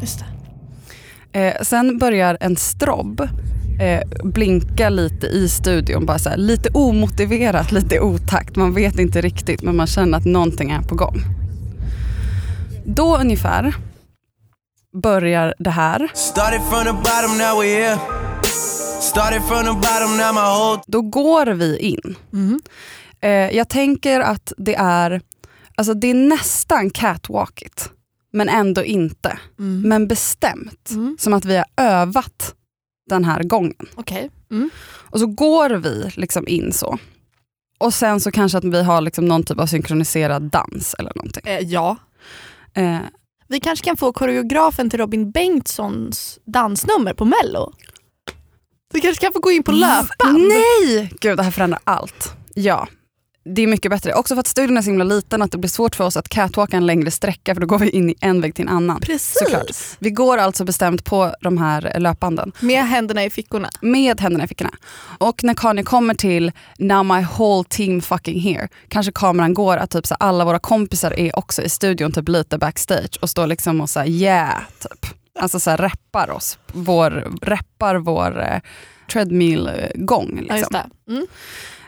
Just 0.00 0.18
det. 1.32 1.40
Eh, 1.40 1.62
sen 1.62 1.98
börjar 1.98 2.38
en 2.40 2.56
strobb 2.56 3.20
eh, 3.80 4.00
blinka 4.24 4.88
lite 4.88 5.26
i 5.26 5.48
studion. 5.48 6.06
Bara 6.06 6.18
så 6.18 6.28
här, 6.28 6.36
lite 6.36 6.68
omotiverat, 6.74 7.72
lite 7.72 8.00
otakt. 8.00 8.56
Man 8.56 8.74
vet 8.74 8.98
inte 8.98 9.20
riktigt 9.20 9.62
men 9.62 9.76
man 9.76 9.86
känner 9.86 10.18
att 10.18 10.24
någonting 10.24 10.70
är 10.70 10.82
på 10.82 10.94
gång. 10.94 11.22
Då 12.84 13.16
ungefär 13.16 13.74
börjar 15.02 15.54
det 15.58 15.70
här. 15.70 16.08
Started 16.14 16.60
from 16.70 16.84
the 16.84 16.92
bottom, 16.92 17.38
now 17.38 17.62
we're 17.62 17.78
here. 17.80 17.98
Started 19.00 19.42
from 19.42 19.64
the 19.64 19.72
bottom, 19.72 20.16
now 20.16 20.32
my 20.34 20.40
whole 20.40 20.82
Då 20.86 21.02
går 21.02 21.46
vi 21.46 21.78
in. 21.78 22.16
Mm. 22.32 22.60
Eh, 23.20 23.56
jag 23.56 23.68
tänker 23.68 24.20
att 24.20 24.52
det 24.56 24.74
är, 24.74 25.20
alltså 25.74 25.94
det 25.94 26.10
är 26.10 26.14
nästan 26.14 26.90
catwalkigt. 26.90 27.90
Men 28.32 28.48
ändå 28.48 28.84
inte. 28.84 29.38
Mm. 29.58 29.88
Men 29.88 30.08
bestämt. 30.08 30.90
Mm. 30.90 31.16
Som 31.20 31.32
att 31.34 31.44
vi 31.44 31.56
har 31.56 31.66
övat 31.76 32.54
den 33.10 33.24
här 33.24 33.42
gången. 33.42 33.86
Okej. 33.94 34.30
Mm. 34.50 34.70
Och 34.90 35.20
så 35.20 35.26
går 35.26 35.70
vi 35.70 36.10
liksom 36.14 36.48
in 36.48 36.72
så. 36.72 36.98
Och 37.78 37.94
sen 37.94 38.20
så 38.20 38.30
kanske 38.30 38.58
att 38.58 38.64
vi 38.64 38.82
har 38.82 39.00
liksom 39.00 39.24
någon 39.24 39.42
typ 39.42 39.60
av 39.60 39.66
synkroniserad 39.66 40.42
dans 40.42 40.94
eller 40.94 41.12
någonting. 41.14 41.42
Eh, 41.46 41.58
ja. 41.60 41.96
Eh, 42.74 42.98
Vi 43.48 43.60
kanske 43.60 43.84
kan 43.84 43.96
få 43.96 44.12
koreografen 44.12 44.90
till 44.90 44.98
Robin 44.98 45.30
Bengtssons 45.30 46.38
dansnummer 46.44 47.14
på 47.14 47.24
mello. 47.24 47.72
Vi 48.94 49.00
kanske 49.00 49.20
kan 49.20 49.32
få 49.32 49.38
gå 49.40 49.50
in 49.50 49.62
på 49.62 49.72
löpband. 49.72 50.38
nej! 50.38 51.12
Gud, 51.20 51.36
det 51.36 51.42
här 51.42 51.50
förändrar 51.50 51.80
allt. 51.84 52.32
Ja, 52.54 52.88
det 53.54 53.62
är 53.62 53.66
mycket 53.66 53.90
bättre. 53.90 54.14
Också 54.14 54.34
för 54.34 54.40
att 54.40 54.46
studion 54.46 54.76
är 54.76 54.82
så 54.82 54.90
himla 54.90 55.04
liten 55.04 55.42
att 55.42 55.52
det 55.52 55.58
blir 55.58 55.70
svårt 55.70 55.94
för 55.94 56.04
oss 56.04 56.16
att 56.16 56.28
catwalka 56.28 56.76
en 56.76 56.86
längre 56.86 57.10
sträcka 57.10 57.54
för 57.54 57.60
då 57.60 57.66
går 57.66 57.78
vi 57.78 57.90
in 57.90 58.10
i 58.10 58.14
en 58.20 58.40
vägg 58.40 58.54
till 58.54 58.62
en 58.64 58.68
annan. 58.68 59.00
Precis. 59.00 59.38
Såklart. 59.38 59.76
Vi 59.98 60.10
går 60.10 60.38
alltså 60.38 60.64
bestämt 60.64 61.04
på 61.04 61.34
de 61.40 61.58
här 61.58 61.92
löpbanden 61.98 62.52
Med 62.60 62.84
händerna 62.88 63.24
i 63.24 63.30
fickorna. 63.30 63.70
med 63.80 64.20
händerna 64.20 64.44
i 64.44 64.48
fickorna. 64.48 64.70
Och 65.18 65.44
när 65.44 65.54
Kanye 65.54 65.82
kommer 65.82 66.14
till 66.14 66.52
“Now 66.78 67.04
my 67.04 67.26
whole 67.38 67.64
team 67.68 68.00
fucking 68.00 68.40
here” 68.40 68.68
kanske 68.88 69.12
kameran 69.12 69.54
går 69.54 69.76
att 69.76 69.90
typ 69.90 70.06
så 70.06 70.14
alla 70.14 70.44
våra 70.44 70.58
kompisar 70.58 71.10
är 71.18 71.38
också 71.38 71.62
i 71.62 71.68
studion 71.68 72.12
typ 72.12 72.28
lite 72.28 72.58
backstage 72.58 73.18
och 73.22 73.30
står 73.30 73.46
liksom 73.46 73.80
och 73.80 73.90
säger 73.90 74.10
yeah, 74.12 74.58
typ. 74.82 75.06
Alltså 75.40 75.60
så 75.60 75.70
här, 75.70 75.76
reppar 75.78 76.30
oss, 76.30 76.58
vår, 76.72 77.10
reppar 77.42 77.96
vår 77.96 78.40
eh, 78.42 78.60
treadmill-gång. 79.12 80.44
Ja, 80.48 80.54
Liksom. 80.54 80.72
det. 81.06 81.12
Mm. 81.12 81.26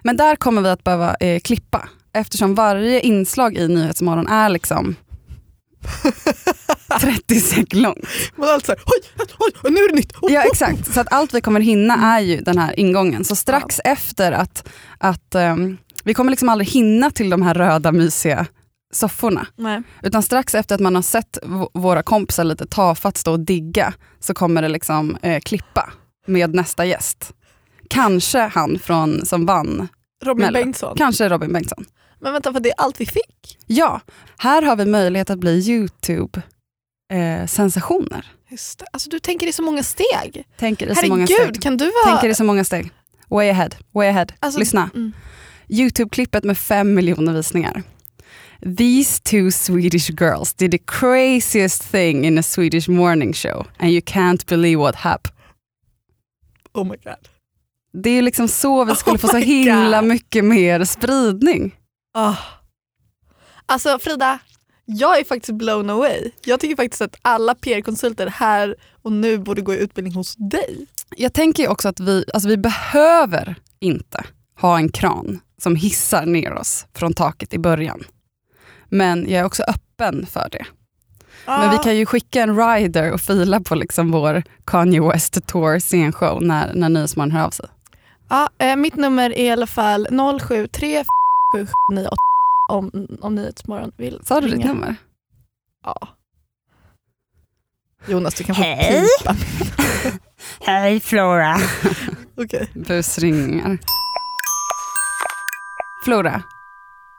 Men 0.03 0.17
där 0.17 0.37
kommer 0.37 0.63
vi 0.63 0.69
att 0.69 0.85
behöva 0.85 1.15
eh, 1.21 1.41
klippa 1.41 1.89
eftersom 2.13 2.55
varje 2.55 3.01
inslag 3.01 3.57
i 3.57 3.69
Nyhetsmorgon 3.69 4.29
är 4.29 4.49
liksom 4.49 4.97
30 7.01 7.41
sek 7.41 7.75
långt. 7.75 7.99
Men 8.37 8.49
alltså, 8.49 8.73
oj, 8.73 9.27
oj, 9.39 9.71
nu 9.71 9.81
är 9.81 9.89
det 9.89 9.95
nytt. 9.95 10.13
Oj, 10.23 10.33
Ja 10.33 10.41
oj. 10.43 10.49
exakt, 10.53 10.95
så 10.95 11.01
att 11.01 11.13
allt 11.13 11.35
vi 11.35 11.41
kommer 11.41 11.61
hinna 11.61 12.17
är 12.17 12.21
ju 12.21 12.41
den 12.41 12.59
här 12.59 12.81
ingången. 12.81 13.25
Så 13.25 13.37
strax 13.37 13.81
efter 13.85 14.33
att, 14.33 14.69
att 14.99 15.35
ehm, 15.35 15.79
vi 16.05 16.15
kommer 16.15 16.31
liksom 16.31 16.49
aldrig 16.49 16.69
hinna 16.69 17.11
till 17.11 17.31
de 17.31 17.43
här 17.43 17.55
röda 17.55 17.93
mysiga 17.93 18.47
sofforna. 18.93 19.47
Nej. 19.57 19.83
Utan 20.03 20.23
strax 20.23 20.55
efter 20.55 20.75
att 20.75 20.81
man 20.81 20.95
har 20.95 21.03
sett 21.03 21.39
våra 21.75 22.03
kompisar 22.03 22.45
lite 22.45 22.67
tafatt 22.67 23.17
stå 23.17 23.33
och 23.33 23.41
digga 23.41 23.95
så 24.21 24.35
kommer 24.35 24.63
det 24.63 24.69
liksom 24.69 25.17
eh, 25.23 25.41
klippa 25.41 25.93
med 26.27 26.55
nästa 26.55 26.85
gäst. 26.85 27.33
Kanske 27.89 28.39
han 28.41 28.79
från, 28.79 29.27
som 29.27 29.47
vann, 29.47 29.89
Robin 30.25 30.47
Mello. 30.47 30.59
Bengtsson. 30.59 30.97
kanske 30.97 31.29
Robin 31.29 31.53
Bengtsson. 31.53 31.85
Men 32.21 32.33
vänta, 32.33 32.53
för 32.53 32.61
det 32.61 32.69
är 32.69 32.75
allt 32.77 33.01
vi 33.01 33.07
fick? 33.07 33.59
Ja, 33.67 34.01
här 34.39 34.63
har 34.63 34.77
vi 34.77 34.85
möjlighet 34.85 35.31
att 35.31 35.39
bli 35.39 35.61
YouTube-sensationer. 37.11 38.27
Just 38.51 38.79
det. 38.79 38.87
Alltså, 38.93 39.11
du 39.11 39.19
tänker 39.19 39.47
i 39.47 39.53
så 39.53 39.63
många 39.63 39.83
steg. 39.83 40.45
tänker 40.57 40.91
i 40.91 40.95
så 40.95 41.07
många 41.07 41.27
steg. 41.27 41.39
Herregud, 41.39 41.63
kan 41.63 41.77
du 41.77 41.85
vara... 41.85 42.13
Tänker 42.13 42.29
i 42.29 42.35
så 42.35 42.45
många 42.45 42.65
steg. 42.65 42.91
Way 43.29 43.51
ahead, 43.51 43.71
way 43.95 44.09
ahead. 44.09 44.27
Alltså, 44.41 44.61
Lyssna. 44.61 44.91
mm. 44.95 45.13
Youtube-klippet 45.69 46.45
med 46.45 46.59
fem 46.59 46.95
miljoner 46.95 47.33
visningar. 47.33 47.83
These 48.63 49.21
two 49.23 49.51
Swedish 49.51 50.11
girls 50.11 50.53
did 50.55 50.71
the 50.71 50.79
craziest 50.79 51.83
thing 51.83 52.25
in 52.25 52.39
a 52.39 52.43
Swedish 52.43 52.89
morning 52.89 53.33
show 53.35 53.67
and 53.79 53.91
you 53.91 54.01
can't 54.07 54.47
believe 54.47 54.79
what 54.79 54.95
happened. 54.95 55.35
Oh 56.75 56.85
my 56.85 56.97
god. 57.05 57.29
Det 57.93 58.11
är 58.11 58.23
liksom 58.23 58.49
så 58.49 58.85
vi 58.85 58.95
skulle 58.95 59.17
Oh 59.17 59.21
få 59.21 59.29
så 59.29 59.37
himla 59.37 60.01
God. 60.01 60.09
mycket 60.09 60.45
mer 60.45 60.85
spridning. 60.85 61.75
Ah. 62.15 62.35
Alltså 63.67 63.99
Frida, 63.99 64.39
jag 64.85 65.19
är 65.19 65.25
faktiskt 65.25 65.59
blown 65.59 65.91
away. 65.91 66.31
Jag 66.45 66.61
tycker 66.61 66.77
faktiskt 66.77 67.03
att 67.03 67.17
alla 67.23 67.55
PR-konsulter 67.55 68.27
här 68.27 68.77
och 69.03 69.13
nu 69.13 69.39
borde 69.39 69.63
gå 69.63 69.75
i 69.75 69.79
utbildning 69.79 70.15
hos 70.15 70.37
dig. 70.37 70.87
Jag 71.17 71.33
tänker 71.33 71.63
ju 71.63 71.69
också 71.69 71.89
att 71.89 72.01
vi, 72.01 72.25
alltså 72.35 72.49
vi 72.49 72.57
behöver 72.57 73.55
inte 73.81 74.25
ha 74.61 74.77
en 74.77 74.89
kran 74.93 75.41
som 75.63 75.77
hissar 75.77 76.27
ner 76.27 76.53
oss 76.53 76.87
från 76.95 77.15
taket 77.15 77.55
i 77.55 77.59
början. 77.59 78.05
Men 78.91 79.31
jag 79.31 79.41
är 79.41 79.45
också 79.45 79.63
öppen 79.63 80.27
för 80.27 80.49
det. 80.53 80.67
Men 81.47 81.71
vi 81.71 81.79
kan 81.79 81.97
ju 81.97 82.07
skicka 82.07 82.43
en 82.43 82.57
rider 82.57 83.13
och 83.13 83.21
fila 83.21 83.61
på 83.61 83.75
liksom 83.75 84.11
vår 84.11 84.43
Kanye 84.67 85.01
West 85.01 85.47
Tour 85.47 85.81
scenshow 85.81 86.43
när, 86.43 86.75
när 86.75 86.89
Nyhetsmorgon 86.89 87.31
hör 87.31 87.45
av 87.45 87.51
sig. 87.51 87.67
Ja, 88.29 88.49
eh, 88.59 88.77
mitt 88.77 88.97
nummer 88.97 89.31
är 89.31 89.45
i 89.45 89.51
alla 89.51 89.67
fall 89.67 90.07
073 90.41 91.05
om, 92.71 93.07
om 93.21 93.35
Nyhetsmorgon 93.35 93.93
vill 93.97 94.21
Sa 94.25 94.41
du 94.41 94.49
ditt 94.49 94.65
nummer? 94.65 94.97
Ja. 95.85 96.09
Jonas 98.07 98.35
du 98.35 98.45
kan 98.45 98.55
få 98.55 98.63
Hej. 98.63 99.07
pipa. 99.19 99.37
Hej 100.61 101.01
Flora. 101.01 101.57
Okej. 102.37 102.71
Busringningar. 102.75 103.79
Flora, 106.05 106.43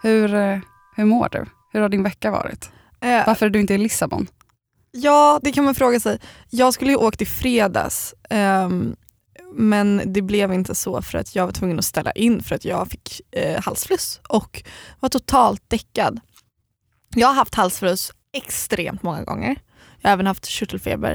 hur, 0.01 0.33
eh, 0.33 0.59
hur 0.95 1.05
mår 1.05 1.29
du? 1.31 1.45
Hur 1.71 1.81
har 1.81 1.89
din 1.89 2.03
vecka 2.03 2.31
varit? 2.31 2.69
Eh, 3.01 3.23
Varför 3.27 3.45
är 3.45 3.49
du 3.49 3.59
inte 3.59 3.73
i 3.73 3.77
Lissabon? 3.77 4.27
Ja, 4.91 5.39
det 5.43 5.51
kan 5.51 5.63
man 5.63 5.75
fråga 5.75 5.99
sig. 5.99 6.19
Jag 6.49 6.73
skulle 6.73 6.91
ju 6.91 6.97
åkt 6.97 7.21
i 7.21 7.25
fredags 7.25 8.13
ehm, 8.29 8.95
men 9.53 10.01
det 10.05 10.21
blev 10.21 10.53
inte 10.53 10.75
så 10.75 11.01
för 11.01 11.17
att 11.17 11.35
jag 11.35 11.45
var 11.45 11.53
tvungen 11.53 11.79
att 11.79 11.85
ställa 11.85 12.11
in 12.11 12.43
för 12.43 12.55
att 12.55 12.65
jag 12.65 12.87
fick 12.87 13.21
eh, 13.31 13.61
halsfluss 13.61 14.21
och 14.29 14.63
var 14.99 15.09
totalt 15.09 15.63
däckad. 15.67 16.19
Jag 17.15 17.27
har 17.27 17.35
haft 17.35 17.55
halsfluss 17.55 18.11
extremt 18.33 19.03
många 19.03 19.23
gånger. 19.23 19.55
Jag 20.01 20.09
har 20.09 20.13
även 20.13 20.27
haft 20.27 20.45
körtelfeber, 20.45 21.11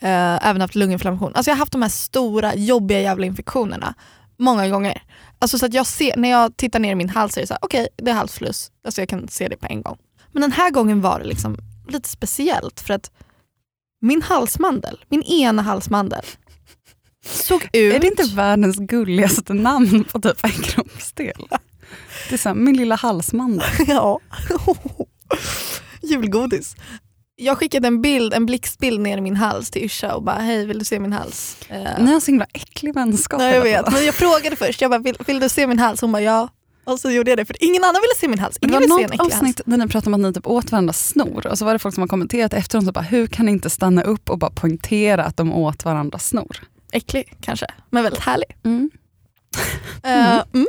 eh, 0.00 0.46
även 0.48 0.60
haft 0.60 0.74
lunginflammation. 0.74 1.34
Alltså 1.34 1.50
jag 1.50 1.56
har 1.56 1.58
haft 1.60 1.72
de 1.72 1.82
här 1.82 1.88
stora 1.88 2.54
jobbiga 2.54 3.00
jävla 3.00 3.26
infektionerna 3.26 3.94
många 4.36 4.68
gånger. 4.68 5.02
Alltså 5.42 5.58
så 5.58 5.66
att 5.66 5.74
jag 5.74 5.86
ser, 5.86 6.16
när 6.16 6.30
jag 6.30 6.56
tittar 6.56 6.78
ner 6.78 6.92
i 6.92 6.94
min 6.94 7.08
hals 7.08 7.34
så 7.34 7.40
är 7.40 7.42
det 7.42 7.46
så 7.46 7.54
här, 7.54 7.58
okej 7.62 7.88
det 7.96 8.10
är 8.10 8.14
halsfluss. 8.14 8.70
Alltså 8.84 9.00
jag 9.00 9.08
kan 9.08 9.28
se 9.28 9.48
det 9.48 9.56
på 9.56 9.66
en 9.66 9.82
gång. 9.82 9.98
Men 10.32 10.40
den 10.40 10.52
här 10.52 10.70
gången 10.70 11.00
var 11.00 11.18
det 11.18 11.24
liksom 11.24 11.56
lite 11.88 12.08
speciellt 12.08 12.80
för 12.80 12.94
att 12.94 13.10
min 14.00 14.22
halsmandel, 14.22 15.04
min 15.08 15.22
ena 15.22 15.62
halsmandel 15.62 16.24
såg 17.24 17.62
ut... 17.62 17.70
Är 17.72 17.98
det 17.98 18.06
inte 18.06 18.22
världens 18.34 18.76
gulligaste 18.76 19.54
namn 19.54 20.04
på 20.04 20.20
typ 20.20 20.44
en 20.44 20.50
kroppsdel? 20.50 21.48
Det 22.28 22.34
är 22.34 22.38
så 22.38 22.48
här, 22.48 22.56
min 22.56 22.76
lilla 22.76 22.94
halsmandel. 22.94 23.68
ja. 23.86 24.20
Julgodis. 26.02 26.76
Jag 27.36 27.58
skickade 27.58 27.88
en 27.88 28.02
bild, 28.02 28.34
en 28.34 28.46
blixtbild 28.46 29.00
ner 29.00 29.18
i 29.18 29.20
min 29.20 29.36
hals 29.36 29.70
till 29.70 29.82
Yrsa 29.82 30.14
och 30.14 30.22
bara 30.22 30.36
hej 30.38 30.66
vill 30.66 30.78
du 30.78 30.84
se 30.84 31.00
min 31.00 31.12
hals? 31.12 31.56
Eh, 31.68 32.04
Ni 32.04 32.12
har 32.12 32.20
så 32.20 32.26
himla 32.26 32.46
äcklig 32.52 32.94
vänskap. 32.94 33.38
Nej, 33.40 33.54
jag 33.54 33.62
vet, 33.62 33.92
men 33.92 34.04
jag 34.04 34.14
frågade 34.14 34.56
först, 34.56 34.80
jag 34.80 34.90
bara 34.90 35.00
vill, 35.00 35.16
vill 35.26 35.40
du 35.40 35.48
se 35.48 35.66
min 35.66 35.78
hals? 35.78 36.00
Hon 36.00 36.12
bara 36.12 36.22
ja. 36.22 36.48
Och 36.84 37.00
så 37.00 37.10
gjorde 37.10 37.30
jag 37.30 37.38
det 37.38 37.44
för 37.44 37.56
ingen 37.64 37.84
annan 37.84 37.94
ville 38.02 38.14
se 38.20 38.28
min 38.28 38.38
hals. 38.38 38.58
Det 38.60 38.66
Ingen 38.66 38.90
var 38.90 38.98
se 38.98 39.04
en 39.04 39.10
något 39.10 39.20
avsnitt 39.20 39.60
där 39.66 39.76
ni 39.76 39.88
pratade 39.88 40.14
om 40.14 40.24
att 40.24 40.28
ni 40.28 40.34
typ 40.34 40.46
åt 40.46 40.72
varandras 40.72 41.08
snor 41.08 41.46
och 41.46 41.58
så 41.58 41.64
var 41.64 41.72
det 41.72 41.78
folk 41.78 41.94
som 41.94 42.00
har 42.02 42.08
kommenterat 42.08 42.52
efteråt 42.54 42.84
så 42.84 42.92
bara, 42.92 43.00
hur 43.00 43.26
kan 43.26 43.46
ni 43.46 43.52
inte 43.52 43.70
stanna 43.70 44.02
upp 44.02 44.30
och 44.30 44.38
bara 44.38 44.50
poängtera 44.50 45.24
att 45.24 45.36
de 45.36 45.52
åt 45.52 45.84
varandras 45.84 46.26
snor? 46.28 46.56
Äcklig 46.92 47.34
kanske, 47.40 47.66
men 47.90 48.02
väldigt 48.02 48.22
härlig. 48.22 48.56
Mm. 48.64 48.90
Eh, 50.02 50.42
mm. 50.54 50.66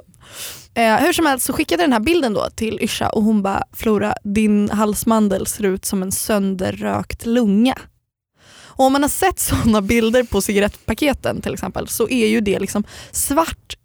Eh, 0.75 0.95
hur 0.95 1.13
som 1.13 1.25
helst 1.25 1.45
så 1.45 1.53
skickade 1.53 1.83
jag 1.83 1.89
den 1.89 1.93
här 1.93 1.99
bilden 1.99 2.33
då 2.33 2.49
till 2.55 2.79
Yrsa 2.81 3.09
och 3.09 3.23
hon 3.23 3.41
bara 3.41 3.63
Flora, 3.73 4.15
din 4.23 4.69
halsmandel 4.69 5.47
ser 5.47 5.63
ut 5.63 5.85
som 5.85 6.03
en 6.03 6.11
sönderrökt 6.11 7.25
lunga. 7.25 7.75
Och 8.75 8.85
om 8.85 8.93
man 8.93 9.01
har 9.01 9.09
sett 9.09 9.39
sådana 9.39 9.81
bilder 9.81 10.23
på 10.23 10.41
cigarettpaketen 10.41 11.41
till 11.41 11.53
exempel 11.53 11.87
så 11.87 12.09
är 12.09 12.27
ju 12.27 12.41
det 12.41 12.59
liksom 12.59 12.83
svart, 13.11 13.77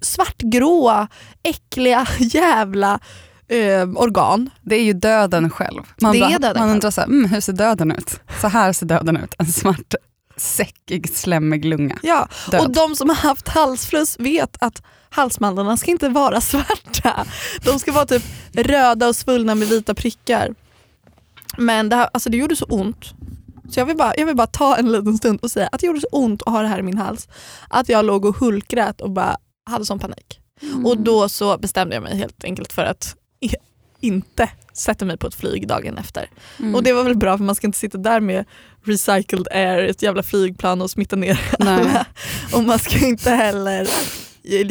svartgråa, 0.00 1.08
äckliga 1.42 2.06
jävla 2.18 3.00
eh, 3.48 3.88
organ. 3.94 4.50
Det 4.60 4.76
är 4.76 4.84
ju 4.84 4.92
döden 4.92 5.50
själv. 5.50 5.82
Man, 6.00 6.20
bara, 6.20 6.38
döden 6.38 6.62
man 6.62 6.70
undrar 6.70 6.90
så 6.90 7.00
här, 7.00 7.08
mm, 7.08 7.30
hur 7.30 7.40
ser 7.40 7.52
döden 7.52 7.92
ut? 7.92 8.20
Så 8.40 8.48
här 8.48 8.72
ser 8.72 8.86
döden 8.86 9.16
ut. 9.16 9.34
En 9.38 9.46
svart, 9.46 9.94
säckig, 10.36 11.16
slemmig 11.16 11.64
lunga. 11.64 11.98
Ja. 12.02 12.28
Död. 12.50 12.60
Och 12.60 12.72
de 12.72 12.96
som 12.96 13.08
har 13.08 13.16
haft 13.16 13.48
halsfluss 13.48 14.16
vet 14.18 14.56
att 14.60 14.82
halsmandlarna 15.10 15.76
ska 15.76 15.90
inte 15.90 16.08
vara 16.08 16.40
svarta. 16.40 17.26
De 17.64 17.78
ska 17.78 17.92
vara 17.92 18.06
typ 18.06 18.22
röda 18.52 19.08
och 19.08 19.16
svullna 19.16 19.54
med 19.54 19.68
vita 19.68 19.94
prickar. 19.94 20.54
Men 21.58 21.88
det, 21.88 21.96
här, 21.96 22.08
alltså 22.12 22.30
det 22.30 22.36
gjorde 22.36 22.56
så 22.56 22.64
ont. 22.64 23.14
Så 23.70 23.80
jag 23.80 23.86
vill, 23.86 23.96
bara, 23.96 24.12
jag 24.16 24.26
vill 24.26 24.36
bara 24.36 24.46
ta 24.46 24.76
en 24.76 24.92
liten 24.92 25.18
stund 25.18 25.40
och 25.42 25.50
säga 25.50 25.68
att 25.72 25.80
det 25.80 25.86
gjorde 25.86 26.00
så 26.00 26.08
ont 26.12 26.42
att 26.42 26.52
ha 26.52 26.62
det 26.62 26.68
här 26.68 26.78
i 26.78 26.82
min 26.82 26.98
hals. 26.98 27.28
Att 27.68 27.88
jag 27.88 28.04
låg 28.04 28.24
och 28.24 28.36
hulkgrät 28.36 29.00
och 29.00 29.10
bara 29.10 29.36
hade 29.70 29.86
sån 29.86 29.98
panik. 29.98 30.40
Mm. 30.62 30.86
Och 30.86 30.98
då 30.98 31.28
så 31.28 31.58
bestämde 31.58 31.94
jag 31.94 32.02
mig 32.02 32.16
helt 32.16 32.44
enkelt 32.44 32.72
för 32.72 32.82
att 32.82 33.16
inte 34.02 34.50
sätta 34.72 35.04
mig 35.04 35.16
på 35.16 35.26
ett 35.26 35.34
flyg 35.34 35.68
dagen 35.68 35.98
efter. 35.98 36.30
Mm. 36.58 36.74
Och 36.74 36.82
det 36.82 36.92
var 36.92 37.04
väl 37.04 37.16
bra 37.16 37.36
för 37.36 37.44
man 37.44 37.54
ska 37.54 37.66
inte 37.66 37.78
sitta 37.78 37.98
där 37.98 38.20
med 38.20 38.44
recycled 38.84 39.48
air 39.50 39.78
ett 39.84 40.02
jävla 40.02 40.22
flygplan 40.22 40.82
och 40.82 40.90
smitta 40.90 41.16
ner 41.16 41.40
alla. 41.58 42.06
Och 42.54 42.62
man 42.64 42.78
ska 42.78 43.06
inte 43.06 43.30
heller, 43.30 43.88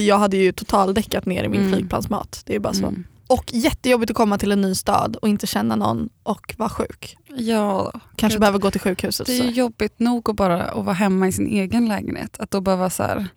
jag 0.02 0.18
hade 0.20 0.38
ju 0.38 0.52
totaldäckat 0.52 1.26
ner 1.26 1.44
i 1.44 1.50
min 1.50 1.62
Mm. 1.62 1.74
flygplansmat. 1.74 2.42
Det 2.46 2.56
är 2.56 2.60
bara 2.60 2.74
så. 2.74 2.86
Mm. 2.88 3.04
Och 3.28 3.46
jättejobbigt 3.54 4.10
att 4.12 4.18
komma 4.18 4.38
till 4.38 4.52
en 4.52 4.62
ny 4.62 4.76
stad 4.76 5.16
och 5.16 5.30
inte 5.30 5.48
känna 5.48 5.76
någon 5.76 6.10
och 6.24 6.56
vara 6.58 6.70
sjuk. 6.70 7.18
Ja, 7.38 7.92
Kanske 8.16 8.40
behöver 8.40 8.60
gå 8.60 8.72
till 8.72 8.82
sjukhuset. 8.82 9.28
det 9.28 9.40
är 9.40 9.52
jobbigt 9.52 10.00
nog 10.00 10.30
att 10.30 10.36
bara 10.36 10.64
att 10.64 10.86
vara 10.86 10.94
hemma 10.96 11.28
i 11.28 11.32
sin 11.32 11.48
egen 11.48 11.88
lägenhet. 11.88 12.40
Att 12.40 12.52
då 12.52 12.62
behöva 12.62 12.90
så 12.90 13.04
här, 13.04 13.28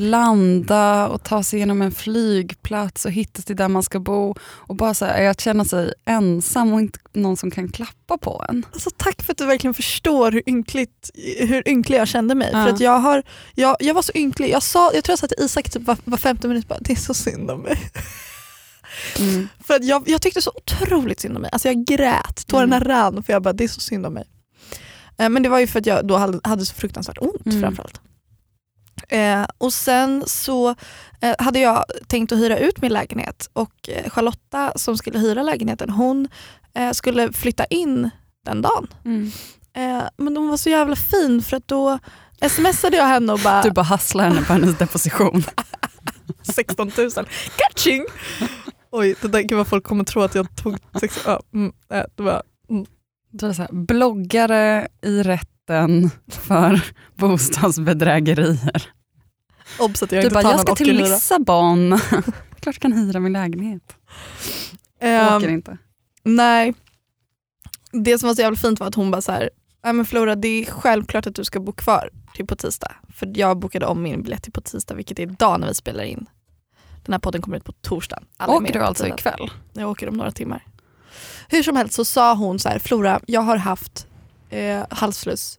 landa 0.00 1.08
och 1.08 1.22
ta 1.22 1.42
sig 1.42 1.56
igenom 1.56 1.82
en 1.82 1.92
flygplats 1.92 3.04
och 3.04 3.10
hitta 3.10 3.42
till 3.42 3.56
där 3.56 3.68
man 3.68 3.82
ska 3.82 4.00
bo. 4.00 4.34
Och 4.42 4.76
bara 4.76 4.94
så 4.94 5.04
här, 5.04 5.24
att 5.28 5.40
känna 5.40 5.64
sig 5.64 5.92
ensam 6.04 6.72
och 6.72 6.80
inte 6.80 6.98
någon 7.12 7.36
som 7.36 7.50
kan 7.50 7.68
klappa 7.68 8.18
på 8.18 8.44
en. 8.48 8.66
Alltså, 8.72 8.90
tack 8.96 9.22
för 9.22 9.32
att 9.32 9.38
du 9.38 9.46
verkligen 9.46 9.74
förstår 9.74 10.32
hur, 10.32 10.42
ynkligt, 10.48 11.10
hur 11.38 11.68
ynklig 11.68 11.98
jag 11.98 12.08
kände 12.08 12.34
mig. 12.34 12.50
Ja. 12.52 12.64
För 12.64 12.72
att 12.72 12.80
jag, 12.80 12.98
har, 12.98 13.22
jag, 13.54 13.76
jag 13.80 13.94
var 13.94 14.02
så 14.02 14.12
ynklig. 14.14 14.50
Jag, 14.50 14.62
sa, 14.62 14.92
jag 14.94 15.04
tror 15.04 15.12
jag 15.12 15.18
sa 15.18 15.26
till 15.26 15.44
Isak 15.44 15.70
typ 15.70 15.82
var, 15.82 15.96
var 16.04 16.18
femte 16.18 16.48
minut 16.48 16.68
bara, 16.68 16.78
det 16.80 16.92
är 16.92 16.96
så 16.96 17.14
synd 17.14 17.50
om 17.50 17.60
mig. 17.60 17.90
Mm. 19.18 19.48
För 19.64 19.74
att 19.74 19.84
jag, 19.84 20.08
jag 20.08 20.22
tyckte 20.22 20.42
så 20.42 20.52
otroligt 20.54 21.20
synd 21.20 21.36
om 21.36 21.42
mig. 21.42 21.50
Alltså 21.52 21.68
jag 21.68 21.84
grät, 21.84 22.46
tårarna 22.46 22.76
Mm. 22.76 22.88
rann 22.88 23.22
för 23.22 23.32
jag 23.32 23.42
bara 23.42 23.52
det 23.52 23.64
är 23.64 23.68
så 23.68 23.80
synd 23.80 24.06
om 24.06 24.14
mig. 24.14 24.24
Eh, 25.18 25.28
men 25.28 25.42
det 25.42 25.48
var 25.48 25.58
ju 25.58 25.66
för 25.66 25.78
att 25.80 25.86
jag 25.86 26.06
då 26.06 26.16
hade, 26.16 26.40
hade 26.44 26.66
så 26.66 26.74
fruktansvärt 26.74 27.18
ont 27.20 27.46
Mm. 27.46 27.60
framförallt. 27.60 28.00
Eh, 29.10 29.46
och 29.58 29.72
sen 29.72 30.24
så 30.26 30.74
eh, 31.20 31.34
hade 31.38 31.58
jag 31.58 31.84
tänkt 32.06 32.32
att 32.32 32.38
hyra 32.38 32.58
ut 32.58 32.82
min 32.82 32.92
lägenhet 32.92 33.50
och 33.52 33.88
eh, 33.88 34.10
Charlotta 34.10 34.72
som 34.76 34.96
skulle 34.96 35.18
hyra 35.18 35.42
lägenheten 35.42 35.90
hon 35.90 36.28
eh, 36.74 36.90
skulle 36.90 37.32
flytta 37.32 37.64
in 37.64 38.10
den 38.44 38.62
dagen. 38.62 38.86
Mm. 39.04 39.30
Eh, 39.76 40.08
men 40.16 40.36
hon 40.36 40.48
var 40.48 40.56
så 40.56 40.70
jävla 40.70 40.96
fin 40.96 41.42
för 41.42 41.56
att 41.56 41.68
då 41.68 41.98
smsade 42.48 42.96
jag 42.96 43.06
henne 43.06 43.32
och 43.32 43.40
bara 43.44 43.62
Du 43.62 43.70
bara 43.70 43.82
hasslar 43.82 44.28
henne 44.28 44.42
på 44.42 44.52
hennes 44.52 44.78
deposition. 44.78 45.42
16 46.42 46.92
000. 46.98 47.10
Catching! 47.56 48.04
Oj, 48.92 49.14
det 49.22 49.28
där, 49.28 49.40
gud 49.40 49.58
vad 49.58 49.66
folk 49.66 49.84
kommer 49.84 50.04
tro 50.04 50.22
att 50.22 50.34
jag 50.34 50.56
tog 50.56 50.76
16 51.00 51.22
ja, 51.26 51.40
mm, 51.54 51.72
äh, 51.92 52.04
det 52.14 52.22
var, 52.22 52.42
Du 53.30 53.46
är 53.46 53.52
så 53.52 53.62
här, 53.62 53.72
bloggare 53.72 54.88
i 55.02 55.22
rätten 55.22 56.10
för 56.28 56.80
bostadsbedrägerier. 57.16 58.90
Obs 59.78 60.02
att 60.02 60.12
jag 60.12 60.22
Du 60.22 60.26
inte 60.26 60.34
bara, 60.34 60.42
tar 60.42 60.50
jag 60.50 60.60
ska 60.60 60.74
till. 60.74 60.96
Lissabon. 60.96 61.98
Klart 62.60 62.74
jag 62.74 62.74
kan 62.74 62.92
hyra 62.92 63.20
min 63.20 63.32
lägenhet. 63.32 63.96
Ehm, 65.00 65.36
Åker 65.36 65.48
inte. 65.48 65.78
Nej. 66.22 66.74
Det 67.92 68.18
som 68.18 68.26
var 68.26 68.34
så 68.34 68.42
jävla 68.42 68.56
fint 68.56 68.80
var 68.80 68.86
att 68.86 68.94
hon 68.94 69.10
bara 69.10 69.20
så 69.20 69.32
här, 69.32 69.50
Nej 69.84 69.92
men 69.92 70.04
Flora 70.06 70.34
det 70.34 70.48
är 70.48 70.64
självklart 70.64 71.26
att 71.26 71.34
du 71.34 71.44
ska 71.44 71.60
bo 71.60 71.72
kvar 71.72 72.10
till 72.34 72.46
på 72.46 72.56
tisdag. 72.56 72.92
För 73.14 73.32
jag 73.34 73.58
bokade 73.58 73.86
om 73.86 74.02
min 74.02 74.22
biljett 74.22 74.42
till 74.42 74.52
på 74.52 74.60
tisdag 74.60 74.94
vilket 74.94 75.18
är 75.18 75.22
idag 75.22 75.60
när 75.60 75.68
vi 75.68 75.74
spelar 75.74 76.04
in. 76.04 76.26
Den 77.04 77.12
här 77.12 77.18
podden 77.18 77.42
kommer 77.42 77.56
ut 77.56 77.64
på 77.64 77.72
torsdag. 77.72 78.22
Alla 78.36 78.52
Åker 78.52 78.72
du 78.72 78.80
alltså 78.80 79.04
tiden. 79.04 79.18
ikväll? 79.18 79.50
Jag 79.72 79.90
åker 79.90 80.08
om 80.08 80.14
några 80.14 80.30
timmar. 80.32 80.66
Hur 81.48 81.62
som 81.62 81.76
helst 81.76 81.94
så 81.94 82.04
sa 82.04 82.34
hon 82.34 82.58
så 82.58 82.68
här, 82.68 82.78
Flora 82.78 83.20
jag 83.26 83.40
har 83.40 83.56
haft 83.56 84.06
eh, 84.50 84.84
halsfluss 84.90 85.58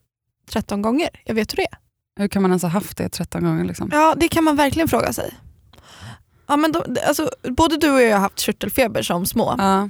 13 0.50 0.82
gånger. 0.82 1.10
Jag 1.26 1.36
vet 1.36 1.52
hur 1.54 1.56
det 1.56 1.64
är. 1.72 1.78
Hur 2.20 2.28
kan 2.28 2.42
man 2.42 2.52
ens 2.52 2.64
ha 2.64 2.70
haft 2.70 2.98
det 2.98 3.10
13 3.10 3.44
gånger? 3.44 3.64
Liksom? 3.66 3.90
Ja 3.94 4.16
det 4.18 4.28
kan 4.28 4.44
man 4.44 4.56
verkligen 4.56 4.88
fråga 4.88 5.14
sig. 5.14 5.34
Ja, 6.48 6.58
men 6.58 6.72
då, 6.72 6.84
alltså, 7.08 7.30
både 7.44 7.78
du 7.78 7.92
och 7.92 8.02
jag 8.02 8.14
har 8.16 8.20
haft 8.22 8.40
körtelfeber 8.40 9.02
som 9.02 9.26
små 9.26 9.56
Ja, 9.58 9.90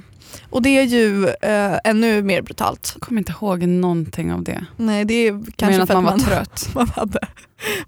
och 0.50 0.62
det 0.62 0.68
är 0.78 0.82
ju 0.82 1.26
eh, 1.28 1.78
ännu 1.84 2.22
mer 2.22 2.42
brutalt. 2.42 2.90
jag 2.94 3.02
kommer 3.02 3.20
inte 3.20 3.32
ihåg 3.32 3.62
någonting 3.62 4.32
av 4.32 4.42
det. 4.44 4.64
Nej 4.76 5.04
det 5.04 5.14
är 5.14 5.42
kanske 5.56 5.82
att 5.82 5.88
för 5.88 5.94
man 6.00 6.06
att 6.06 6.10
var 6.12 6.18
man, 6.18 6.20
trött. 6.26 6.68
man, 6.74 6.88
hade, 6.88 7.18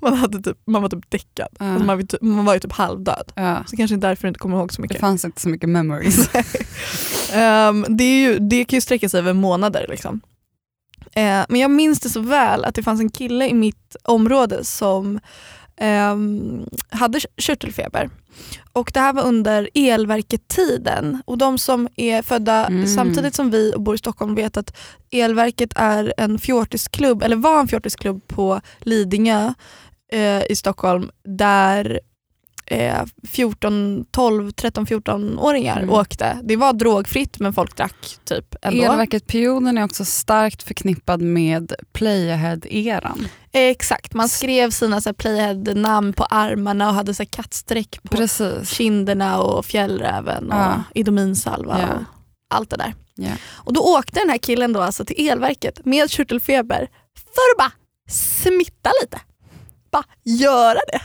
man, 0.00 0.14
hade 0.14 0.43
typ, 0.43 0.57
man 0.67 0.83
var 0.83 0.88
typ 0.88 1.11
däckad. 1.11 1.49
Ja. 1.59 1.67
Alltså, 1.67 1.87
man, 1.87 1.97
var 1.97 2.05
typ, 2.05 2.23
man 2.23 2.45
var 2.45 2.55
ju 2.55 2.61
typ 2.61 2.73
halvdöd. 2.73 3.33
Ja. 3.35 3.64
Så 3.67 3.76
kanske 3.76 3.97
därför 3.97 4.23
du 4.23 4.29
inte 4.29 4.41
kommer 4.41 4.57
ihåg 4.57 4.73
så 4.73 4.76
Det 4.76 4.83
mycket. 4.83 5.00
fanns 5.00 5.25
inte 5.25 5.41
så 5.41 5.49
mycket 5.49 5.69
memories. 5.69 6.31
Ehm, 7.33 7.87
det, 7.88 8.05
är 8.05 8.19
ju, 8.29 8.38
det 8.38 8.64
kan 8.64 8.76
ju 8.76 8.81
sträcka 8.81 9.09
sig 9.09 9.19
över 9.19 9.33
månader. 9.33 9.87
Liksom. 9.88 10.21
Eh, 11.16 11.44
men 11.49 11.61
jag 11.61 11.71
minns 11.71 12.00
det 12.00 12.09
så 12.09 12.21
väl 12.21 12.64
att 12.64 12.75
det 12.75 12.83
fanns 12.83 13.00
en 13.00 13.11
kille 13.11 13.49
i 13.49 13.54
mitt 13.54 13.97
område 14.02 14.64
som 14.64 15.21
ehm, 15.76 16.66
hade 16.90 17.21
körtelfeber. 17.37 18.11
Och 18.73 18.90
det 18.94 19.00
här 19.00 19.12
var 19.12 19.23
under 19.23 19.71
elverket-tiden. 19.75 21.23
Och 21.25 21.38
de 21.38 21.59
som 21.59 21.88
är 21.97 22.23
födda 22.23 22.66
Mm. 22.66 22.87
samtidigt 22.87 23.35
som 23.35 23.50
vi 23.50 23.73
och 23.75 23.80
bor 23.83 23.94
i 23.94 23.99
Stockholm 23.99 24.35
vet 24.35 24.56
att 24.56 24.76
elverket 25.11 25.73
är 25.76 26.14
en 26.16 26.38
fjortisklubb, 26.38 27.23
eller 27.23 27.37
var 27.37 27.61
en 27.61 27.68
fjortisklubb 27.68 28.28
på 28.28 28.61
Lidingö 28.80 29.54
eh, 30.12 30.42
i 30.50 30.56
Stockholm 30.56 31.11
där 31.25 32.00
eh, 32.66 33.02
14, 33.28 34.04
12, 34.11 34.50
13, 34.52 34.87
14-åringar 34.87 35.76
Mm. 35.78 35.90
åkte. 35.94 36.38
Det 36.42 36.56
var 36.56 36.73
drogfritt 36.73 37.38
men 37.38 37.52
folk 37.52 37.76
drack 37.76 38.18
typ 38.25 38.54
ändå. 38.62 38.83
Elverket-perioden 38.85 39.78
är 39.78 39.85
också 39.85 40.04
starkt 40.04 40.62
förknippad 40.62 41.21
med 41.23 41.73
Playahead-eran. 41.92 43.28
Exakt, 43.52 44.14
man 44.14 44.28
skrev 44.28 44.71
sina 44.71 45.00
playhead-namn 45.00 46.12
på 46.12 46.25
armarna 46.25 46.88
och 46.88 46.94
hade 46.94 47.14
så 47.14 47.23
här, 47.23 47.28
kattstreck 47.30 47.99
på 48.02 48.16
Precis. 48.16 48.71
kinderna 48.71 49.40
och 49.40 49.64
fjällräven 49.66 50.52
och 50.52 50.59
Ja. 50.59 50.83
idominsalva 50.94 51.80
Ja. 51.80 51.87
och 51.97 52.02
allt 52.54 52.71
det 52.71 52.76
där. 52.76 52.94
Ja. 53.14 53.30
Och 53.52 53.73
då 53.73 53.80
åkte 53.80 54.21
den 54.21 54.30
här 54.30 54.38
killen 54.38 54.73
då 54.73 54.80
alltså 54.80 55.04
till 55.04 55.28
elverket 55.28 55.85
med 55.85 56.11
körtelfeber 56.11 56.88
för 57.14 57.42
att 57.52 57.59
bara 57.59 57.73
smitta 58.11 58.90
lite. 59.02 59.21
Bara 59.90 60.04
göra 60.25 60.78
det. 60.92 61.00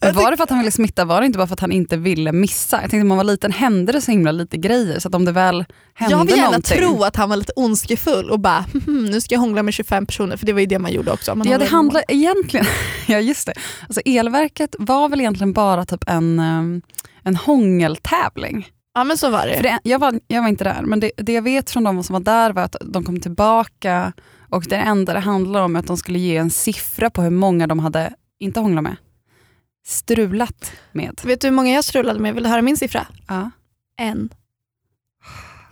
Men 0.00 0.14
var 0.14 0.30
det 0.30 0.36
för 0.36 0.44
att 0.44 0.50
han 0.50 0.58
ville 0.58 0.70
smitta? 0.70 1.04
Var 1.04 1.20
det 1.20 1.26
inte 1.26 1.38
bara 1.38 1.46
för 1.46 1.54
att 1.54 1.60
han 1.60 1.72
inte 1.72 1.96
ville 1.96 2.32
missa? 2.32 2.76
Jag 2.76 2.80
tänkte 2.80 2.96
när 2.96 3.04
man 3.04 3.16
var 3.16 3.24
liten 3.24 3.52
hände 3.52 3.92
det 3.92 4.00
så 4.00 4.10
himla 4.10 4.32
lite 4.32 4.56
grejer 4.56 4.98
så 4.98 5.08
att 5.08 5.14
om 5.14 5.24
det 5.24 5.32
väl 5.32 5.64
hände 5.94 6.16
Jag 6.16 6.24
vill 6.24 6.30
gärna 6.30 6.44
någonting. 6.44 6.78
tro 6.78 7.02
att 7.02 7.16
han 7.16 7.28
var 7.28 7.36
lite 7.36 7.52
ondskefull 7.56 8.30
och 8.30 8.40
bara 8.40 8.64
"Mhm, 8.72 9.04
nu 9.04 9.20
ska 9.20 9.34
jag 9.34 9.40
hångla 9.40 9.62
med 9.62 9.74
25 9.74 10.06
personer 10.06 10.36
för 10.36 10.46
det 10.46 10.52
var 10.52 10.60
ju 10.60 10.66
det 10.66 10.78
man 10.78 10.92
gjorde 10.92 11.12
också. 11.12 11.34
Man 11.34 11.48
Ja 11.48 11.58
det 11.58 11.64
handlar 11.64 12.02
egentligen, 12.08 12.66
ja 13.06 13.18
just 13.20 13.46
det. 13.46 13.52
Alltså 13.82 14.00
elverket 14.04 14.74
var 14.78 15.08
väl 15.08 15.20
egentligen 15.20 15.52
bara 15.52 15.84
typ 15.84 16.04
en, 16.08 16.38
um, 16.40 16.82
en 17.22 17.36
hångeltävling. 17.36 18.68
Ja 18.94 19.04
men 19.04 19.18
så 19.18 19.30
var 19.30 19.46
det. 19.46 19.60
Det, 19.62 19.78
jag, 19.82 19.98
var, 19.98 20.20
jag 20.28 20.42
var 20.42 20.48
inte 20.48 20.64
där, 20.64 20.82
men 20.82 21.00
det, 21.00 21.10
det 21.16 21.32
jag 21.32 21.42
vet 21.42 21.70
från 21.70 21.84
de 21.84 22.04
som 22.04 22.12
var 22.12 22.20
där 22.20 22.52
var 22.52 22.62
att 22.62 22.76
de 22.84 23.04
kom 23.04 23.20
tillbaka 23.20 24.12
och 24.50 24.64
det 24.68 24.76
enda 24.76 25.12
det 25.12 25.20
handlade 25.20 25.64
om 25.64 25.76
är 25.76 25.80
att 25.80 25.86
de 25.86 25.96
skulle 25.96 26.18
ge 26.18 26.36
en 26.36 26.50
siffra 26.50 27.10
på 27.10 27.22
hur 27.22 27.30
många 27.30 27.66
de 27.66 27.78
hade, 27.78 28.12
inte 28.40 28.60
hånglat 28.60 28.82
med, 28.84 28.96
strulat 29.86 30.72
med. 30.92 31.20
Vet 31.24 31.40
du 31.40 31.46
hur 31.46 31.54
många 31.54 31.70
jag 31.74 31.84
strulade 31.84 32.20
med? 32.20 32.34
Vill 32.34 32.42
du 32.42 32.48
höra 32.48 32.62
min 32.62 32.76
siffra? 32.76 33.06
Ja. 33.28 33.50
En. 34.00 34.28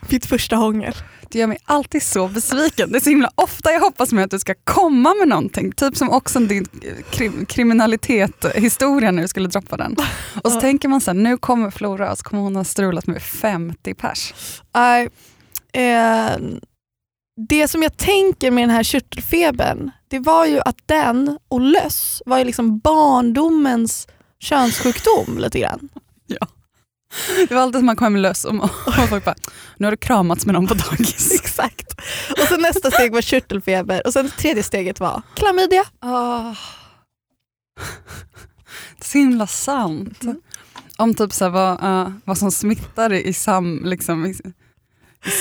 Mitt 0.08 0.26
första 0.26 0.56
hångel. 0.56 0.94
Det 1.30 1.38
gör 1.38 1.46
mig 1.46 1.58
alltid 1.64 2.02
så 2.02 2.28
besviken. 2.28 2.92
Det 2.92 2.98
är 2.98 3.00
så 3.00 3.10
himla 3.10 3.30
ofta 3.34 3.72
jag 3.72 3.80
hoppas 3.80 4.12
med 4.12 4.24
att 4.24 4.30
du 4.30 4.38
ska 4.38 4.54
komma 4.64 5.14
med 5.14 5.28
någonting. 5.28 5.72
Typ 5.72 5.96
som 5.96 6.10
också 6.10 6.40
din 6.40 6.66
krim, 7.10 7.46
kriminalitet-historia 7.46 9.10
när 9.10 9.22
du 9.22 9.28
skulle 9.28 9.48
droppa 9.48 9.76
den. 9.76 9.96
Och 10.42 10.50
så 10.52 10.56
Ja. 10.56 10.60
tänker 10.60 10.88
man 10.88 11.00
så 11.00 11.10
här, 11.10 11.18
nu 11.18 11.36
kommer 11.36 11.70
Flora 11.70 12.12
och 12.12 12.18
så 12.18 12.24
kommer 12.24 12.42
hon 12.42 12.56
ha 12.56 12.64
strulat 12.64 13.06
med 13.06 13.22
50 13.22 13.94
pers. 13.94 14.34
Nej, 14.74 15.08
eh, 15.72 16.36
det 17.36 17.68
som 17.68 17.82
jag 17.82 17.96
tänker 17.96 18.50
med 18.50 18.62
den 18.62 18.70
här 18.70 18.82
körtelfebern, 18.82 19.90
det 20.08 20.18
var 20.18 20.46
ju 20.46 20.60
att 20.60 20.78
den 20.86 21.38
och 21.48 21.60
löss 21.60 22.22
var 22.26 22.38
ju 22.38 22.44
liksom 22.44 22.78
barndomens 22.78 24.08
könssjukdom 24.40 25.38
lite 25.38 25.58
grann. 25.58 25.88
Det 27.48 27.54
var 27.54 27.62
alltid 27.62 27.78
som 27.78 27.86
man 27.86 27.96
kom 27.96 28.04
hem 28.04 28.16
lös 28.16 28.44
och, 28.44 28.54
och 28.86 29.08
folk 29.08 29.24
bara, 29.24 29.34
nu 29.76 29.86
har 29.86 29.90
du 29.90 29.96
kramats 29.96 30.46
med 30.46 30.54
någon 30.54 30.66
på 30.66 30.74
dagis. 30.74 31.34
Exakt. 31.42 31.92
Och 32.30 32.48
sen 32.48 32.60
nästa 32.60 32.90
steg 32.90 33.12
var 33.12 33.22
körtelfeber 33.22 34.06
och 34.06 34.12
sen 34.12 34.30
tredje 34.30 34.62
steget 34.62 35.00
var 35.00 35.22
klamydia. 35.34 35.84
Oh. 36.02 36.56
Det 38.96 39.04
är 39.04 39.08
så 39.08 39.18
himla 39.18 39.46
sant. 39.46 40.22
Om 40.96 41.14
typ 41.14 41.32
så 41.32 41.44
här, 41.44 41.50
vad, 41.50 41.84
uh, 41.84 42.12
vad 42.24 42.38
som 42.38 42.50
smittar 42.50 43.12
i, 43.12 43.32
sam, 43.32 43.80
liksom, 43.84 44.34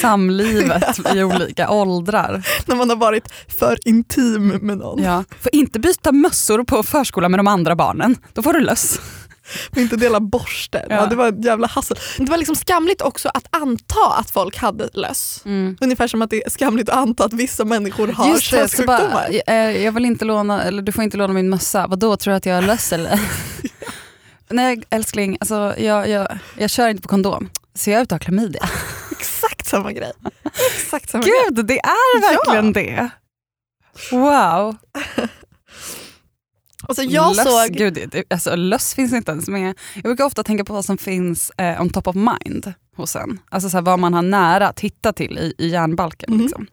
samlivet 0.01 0.99
i 1.15 1.23
olika 1.23 1.69
åldrar. 1.69 2.47
När 2.65 2.75
man 2.75 2.89
har 2.89 2.95
varit 2.97 3.31
för 3.59 3.77
intim 3.87 4.47
med 4.47 4.77
någon. 4.77 5.03
Ja. 5.03 5.23
Får 5.41 5.55
inte 5.55 5.79
byta 5.79 6.11
mössor 6.11 6.63
på 6.63 6.83
förskolan 6.83 7.31
med 7.31 7.39
de 7.39 7.47
andra 7.47 7.75
barnen, 7.75 8.17
då 8.33 8.41
får 8.41 8.53
du 8.53 8.59
löss. 8.59 8.99
Och 9.71 9.77
inte 9.77 9.95
dela 9.95 10.19
borsten. 10.19 10.81
Ja. 10.89 10.95
Ja. 10.95 11.05
det 11.05 11.15
var 11.15 11.27
ett 11.27 11.45
jävla 11.45 11.67
hassel. 11.67 11.97
Det 12.17 12.25
var 12.29 12.37
liksom 12.37 12.55
skamligt 12.55 13.01
också 13.01 13.29
att 13.33 13.47
anta 13.49 14.13
att 14.19 14.31
folk 14.31 14.57
hade 14.57 14.89
löss. 14.93 15.41
Ungefär 15.81 16.07
som 16.07 16.21
att 16.21 16.29
det 16.29 16.45
är 16.45 16.49
skamligt 16.49 16.89
att 16.89 16.95
anta 16.95 17.25
att 17.25 17.33
vissa 17.33 17.65
människor 17.65 18.07
har 18.07 18.39
könssjukdomar. 18.39 19.29
eh, 19.47 19.55
jag 19.55 19.91
vill 19.91 20.05
inte 20.05 20.25
låna, 20.25 20.63
eller 20.63 20.81
du 20.81 20.91
får 20.91 21.03
inte 21.03 21.17
låna 21.17 21.33
min 21.33 21.49
mössa. 21.49 21.87
Vad 21.87 21.99
då 21.99 22.17
tror 22.17 22.31
du 22.31 22.35
att 22.37 22.45
jag 22.45 22.55
har 22.55 22.61
löss 22.61 22.93
eller? 22.93 23.19
Nej 24.49 24.83
älskling, 24.89 25.37
alltså, 25.39 25.73
jag, 25.77 26.09
jag, 26.09 26.27
jag 26.57 26.69
kör 26.69 26.87
inte 26.89 27.01
på 27.01 27.07
kondom. 27.07 27.49
Ser 27.75 27.91
jag 27.91 28.01
ut 28.01 28.11
att 28.11 28.11
ha 28.11 28.19
klamydia? 28.25 28.69
Samma 29.71 29.91
grej. 29.91 30.11
Exakt 30.75 31.09
samma 31.09 31.23
grej. 31.23 31.33
Gud, 31.49 31.65
det 31.65 31.79
är 31.79 32.21
verkligen 32.21 32.73
det. 32.73 33.09
Wow. 34.11 34.77
Alltså 36.87 37.03
jag 37.03 37.35
löss, 37.35 37.45
såg, 37.47 37.69
Gud, 37.69 38.23
alltså, 38.29 38.55
löss 38.55 38.93
finns 38.93 39.13
inte 39.13 39.31
ens 39.31 39.47
med. 39.47 39.79
Jag 39.95 40.03
brukar 40.03 40.23
ofta 40.23 40.43
tänka 40.43 40.63
på 40.65 40.73
vad 40.73 40.85
som 40.85 40.97
finns 40.97 41.51
eh, 41.57 41.81
on 41.81 41.89
top 41.89 42.07
of 42.07 42.15
mind 42.15 42.73
hos 42.95 43.15
en. 43.15 43.39
Alltså 43.49 43.69
så 43.69 43.77
här, 43.77 43.81
vad 43.81 43.99
man 43.99 44.13
har 44.13 44.21
nära 44.21 44.67
att 44.67 44.79
hitta 44.79 45.13
till 45.13 45.37
i, 45.37 45.53
i 45.57 45.67
hjärnbalken. 45.67 46.33
Mhm. 46.33 46.41
Liksom. 46.41 46.67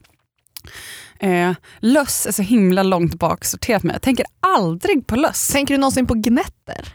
Eh, 1.20 1.52
löss 1.78 2.26
är 2.26 2.32
så 2.32 2.42
himla 2.42 2.82
långt 2.82 3.14
bak 3.14 3.44
sorterat 3.44 3.82
med. 3.82 3.94
Jag 3.94 4.02
tänker 4.02 4.26
aldrig 4.40 5.06
på 5.06 5.16
löss. 5.16 5.48
tänker 5.48 5.74
du 5.74 5.78
någonsin 5.78 6.06
på 6.06 6.14
gnetter? 6.14 6.94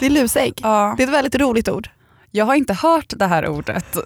Det 0.00 0.06
är 0.06 0.10
lusägg. 0.10 0.60
Ja, 0.62 0.94
Det 0.96 1.02
är 1.02 1.06
ett 1.06 1.12
väldigt 1.12 1.34
roligt 1.34 1.68
ord. 1.68 1.88
Jag 2.36 2.44
har 2.44 2.54
inte 2.54 2.74
hört 2.74 3.12
det 3.16 3.26
här 3.26 3.48
ordet 3.48 3.96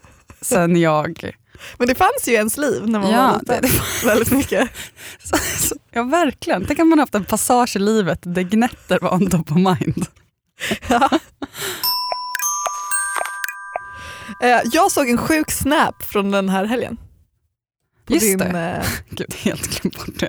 sen 0.40 0.76
jag... 0.80 1.30
Men 1.78 1.88
det 1.88 1.94
fanns 1.94 2.28
ju 2.28 2.32
i 2.32 2.34
ens 2.34 2.56
liv 2.56 2.82
när 2.88 2.98
man 3.00 3.12
var 3.12 3.18
Ja, 3.18 3.38
liten. 3.40 3.62
det, 3.62 3.68
det, 3.68 4.06
Väldigt 4.06 4.30
mycket. 4.32 4.70
så, 5.24 5.36
så, 5.58 5.74
ja, 5.90 6.02
verkligen. 6.02 6.64
Tänk 6.66 6.78
att 6.78 6.86
man 6.86 6.98
haft 6.98 7.14
en 7.14 7.24
passage 7.24 7.76
i 7.76 7.78
livet 7.78 8.18
där 8.22 8.42
gnetter 8.42 8.98
var 9.02 9.14
on 9.14 9.30
top 9.30 9.50
of 9.50 9.56
mind. 9.56 10.06
Eh, 14.42 14.60
jag 14.72 14.90
såg 14.90 15.08
en 15.08 15.18
sjuk 15.18 15.50
snap 15.50 16.02
från 16.02 16.30
den 16.30 16.48
här 16.48 16.64
helgen. 16.64 16.96
På 18.06 18.12
Just 18.12 18.26
din, 18.26 18.38
det. 18.38 18.70
eh, 18.82 18.86
Gud, 19.10 19.34
helt 19.34 19.80
glömt 19.80 19.96
bort 19.98 20.18
det. 20.20 20.28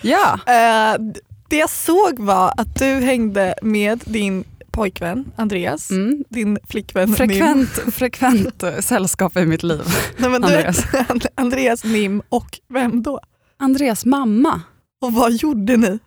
Ja, 0.00 0.32
eh, 0.46 1.00
det 1.48 1.56
jag 1.56 1.70
såg 1.70 2.18
var 2.18 2.54
att 2.56 2.74
du 2.78 2.84
hängde 2.84 3.54
med 3.62 4.00
din 4.04 4.44
pojkvän 4.72 5.32
Andreas, 5.36 5.90
mm. 5.90 6.24
din 6.28 6.58
flickvän 6.68 7.08
Nim. 7.08 7.16
frekvent, 7.16 7.70
frekvent 7.70 8.62
eh, 8.62 8.78
sällskap 8.78 9.36
i 9.36 9.46
mitt 9.46 9.62
liv. 9.62 9.82
Nej, 10.16 10.30
men 10.30 10.44
Andreas. 10.44 10.84
Du, 11.14 11.28
Andreas, 11.34 11.84
Nim 11.84 12.22
och 12.28 12.60
vem 12.68 13.02
då? 13.02 13.20
Andreas 13.58 14.04
mamma. 14.04 14.60
Och 15.00 15.12
vad 15.12 15.32
gjorde 15.32 15.76
ni? 15.76 15.98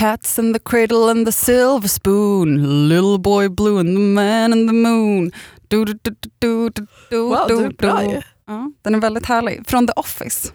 Cats 0.00 0.38
in 0.38 0.52
the 0.52 0.58
cradle 0.58 1.10
and 1.10 1.26
the 1.26 1.32
silver 1.32 1.88
spoon. 1.88 2.88
Little 2.88 3.18
boy 3.18 3.48
blue 3.48 3.78
and 3.80 3.96
the 3.96 4.00
man 4.00 4.52
in 4.52 4.66
the 4.66 4.72
moon. 4.72 5.32
Du, 5.68 5.84
du, 5.84 5.92
du, 6.02 6.14
du, 6.38 6.70
du, 6.70 6.86
du, 7.10 7.18
Wow, 7.18 7.48
du 7.48 7.68
du, 7.68 7.68
bra 7.68 8.04
ju. 8.04 8.20
Ja, 8.46 8.72
den 8.82 8.94
är 8.94 8.98
väldigt 8.98 9.26
härlig. 9.26 9.62
Från 9.66 9.86
The 9.86 9.92
Office. 9.96 10.52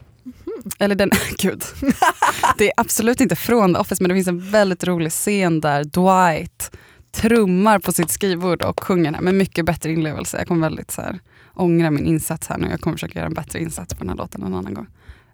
Eller 0.79 0.95
den, 0.95 1.11
gud. 1.37 1.63
Det 2.57 2.67
är 2.67 2.73
absolut 2.77 3.21
inte 3.21 3.35
från 3.35 3.73
The 3.73 3.79
Office 3.79 4.03
men 4.03 4.09
det 4.09 4.15
finns 4.15 4.27
en 4.27 4.51
väldigt 4.51 4.83
rolig 4.83 5.11
scen 5.11 5.61
där 5.61 5.83
Dwight 5.83 6.71
trummar 7.11 7.79
på 7.79 7.91
sitt 7.91 8.11
skrivbord 8.11 8.61
och 8.61 8.83
sjunger 8.83 9.11
den 9.11 9.23
med 9.23 9.35
mycket 9.35 9.65
bättre 9.65 9.91
inlevelse. 9.91 10.37
Jag 10.37 10.47
kommer 10.47 10.61
väldigt 10.61 10.91
så 10.91 11.01
här, 11.01 11.19
ångra 11.53 11.91
min 11.91 12.05
insats 12.05 12.47
här 12.47 12.57
nu. 12.57 12.67
Jag 12.69 12.81
kommer 12.81 12.95
försöka 12.95 13.19
göra 13.19 13.27
en 13.27 13.33
bättre 13.33 13.59
insats 13.59 13.93
på 13.93 13.99
den 13.99 14.09
här 14.09 14.17
låten 14.17 14.43
en 14.43 14.53
annan 14.53 14.73
gång. 14.73 14.87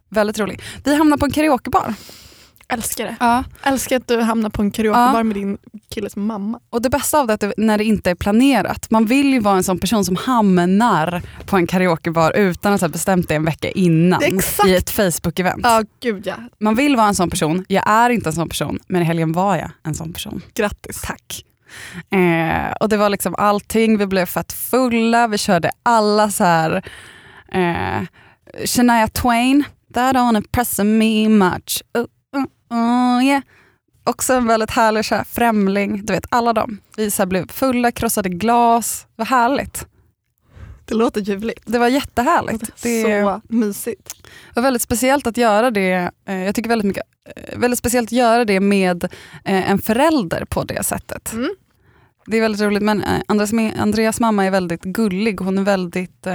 Väldigt 0.10 0.40
rolig. 0.40 0.62
Vi 0.84 0.96
hamnar 0.96 1.18
på 1.18 1.26
en 1.26 1.32
karaokebar. 1.32 1.94
Älskar 2.72 3.06
det. 3.06 3.16
Ja. 3.20 3.44
Älskar 3.64 3.98
att 3.98 4.08
du 4.08 4.22
hamnar 4.22 4.50
på 4.50 4.62
en 4.62 4.72
karaokebar 4.72 5.24
med 5.24 5.36
din 5.36 5.58
killes 5.90 6.16
mamma. 6.16 6.60
Och 6.70 6.82
det 6.82 6.90
bästa 6.90 7.20
av 7.20 7.28
det 7.28 7.44
är 7.44 7.54
när 7.58 7.78
det 7.78 7.84
inte 7.84 8.12
är 8.12 8.16
planerat. 8.16 8.92
Man 8.92 9.06
vill 9.06 9.34
ju 9.34 9.40
vara 9.40 9.58
en 9.58 9.64
sån 9.64 9.80
person 9.80 10.06
som 10.06 10.16
hamnar 10.16 11.22
på 11.46 11.58
en 11.58 11.68
karaokebar 11.68 12.32
utan 12.36 12.74
att 12.74 12.82
ha 12.82 12.88
bestämt 12.88 13.28
det 13.28 13.36
en 13.36 13.46
vecka 13.46 13.70
innan 13.70 14.24
i 14.68 14.76
ett 14.76 14.92
Facebook-event. 14.92 15.60
Ja, 15.64 15.84
gud 16.00 16.28
ja. 16.28 16.36
Man 16.60 16.76
vill 16.76 16.96
vara 16.96 17.08
en 17.08 17.16
sån 17.16 17.30
person. 17.30 17.66
Jag 17.68 17.90
är 17.90 18.10
inte 18.10 18.30
en 18.30 18.34
sån 18.34 18.50
person, 18.50 18.80
men 18.88 19.02
i 19.02 19.06
helgen 19.06 19.32
var 19.32 19.56
jag 19.56 19.72
en 19.84 19.96
sån 19.96 20.14
person. 20.14 20.42
Grattis. 20.54 21.02
Tack. 21.02 21.46
Eh, 22.10 22.72
och 22.80 22.90
det 22.90 22.98
var 22.98 23.10
liksom 23.10 23.36
allting, 23.38 23.98
vi 23.98 24.08
blev 24.08 24.26
fett 24.26 24.54
fulla, 24.54 25.28
vi 25.28 25.38
körde 25.38 25.72
alla 25.84 26.32
så 26.32 26.44
här 26.44 26.84
eh, 27.52 28.02
Shania 28.66 29.08
Twain, 29.08 29.64
that 29.94 30.16
don't 30.16 30.38
impress 30.38 30.80
me 30.80 31.30
much. 31.30 31.84
Uh, 31.98 32.06
uh, 32.72 32.78
uh, 32.78 33.26
yeah. 33.26 33.42
Också 34.04 34.34
en 34.34 34.48
väldigt 34.48 34.72
härlig 34.72 35.06
så 35.06 35.16
här, 35.16 35.24
främling, 35.24 36.06
du 36.06 36.14
vet 36.14 36.26
alla 36.30 36.54
dem. 36.54 36.78
Vi 36.98 37.12
så 37.12 37.22
här, 37.22 37.28
blev 37.28 37.52
fulla, 37.52 37.92
krossade 37.92 38.30
glas, 38.30 39.08
det 39.10 39.22
var 39.22 39.26
härligt. 39.26 39.86
Det 40.86 40.96
låter 40.96 41.22
ljuvligt. 41.22 41.64
Det 41.66 41.80
var 41.80 41.88
jättehärligt. 41.88 42.82
Det 42.82 43.02
Så 43.04 43.42
mysigt. 43.50 44.14
var 44.56 44.64
väldigt 44.64 44.82
speciellt 44.82 45.28
att 45.28 45.38
göra 45.38 45.72
det, 45.72 46.12
eh, 46.26 46.44
jag 46.44 46.56
tycker 46.56 46.70
väldigt 46.70 46.88
mycket, 46.88 47.04
eh, 47.36 47.60
väldigt 47.60 47.80
speciellt 47.80 48.08
att 48.08 48.12
göra 48.12 48.46
det 48.46 48.60
med 48.60 49.04
eh, 49.46 49.72
en 49.72 49.80
förälder 49.80 50.46
på 50.46 50.64
det 50.64 50.84
sättet. 50.84 51.34
Mm. 51.34 51.50
Det 52.26 52.38
är 52.38 52.42
väldigt 52.42 52.62
roligt 52.62 52.84
men 52.84 53.04
Andreas, 53.28 53.54
Andreas 53.78 54.20
mamma 54.20 54.46
är 54.46 54.52
väldigt 54.52 54.84
gullig, 54.84 55.40
hon 55.40 55.58
är 55.58 55.64
väldigt, 55.64 56.28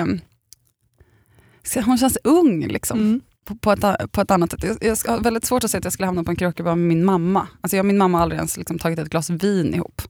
hon 1.85 1.99
känns 1.99 2.19
ung 2.25 2.67
liksom. 2.67 2.99
Mm. 2.99 3.21
På, 3.47 3.55
på, 3.55 3.73
ett, 3.73 4.13
på 4.13 4.21
ett 4.21 4.31
annat 4.31 4.51
sätt. 4.51 4.63
Jag, 4.63 4.77
jag 4.81 5.13
har 5.13 5.21
väldigt 5.21 5.45
svårt 5.45 5.65
att 5.65 5.71
säga 5.71 5.79
att 5.79 5.85
jag 5.85 5.93
skulle 5.93 6.07
hamna 6.07 6.25
på 6.25 6.31
en 6.31 6.37
karaokebar 6.37 6.75
med 6.75 6.89
min 6.89 7.05
mamma. 7.05 7.49
Alltså 7.61 7.77
jag 7.77 7.83
och 7.83 7.87
min 7.87 7.99
mamma 7.99 8.19
har 8.19 8.23
aldrig 8.23 8.39
ens 8.39 8.57
liksom 8.57 8.79
tagit 8.79 8.99
ett 8.99 9.09
glas 9.09 9.31
vin 9.31 9.75
ihop. 9.75 10.03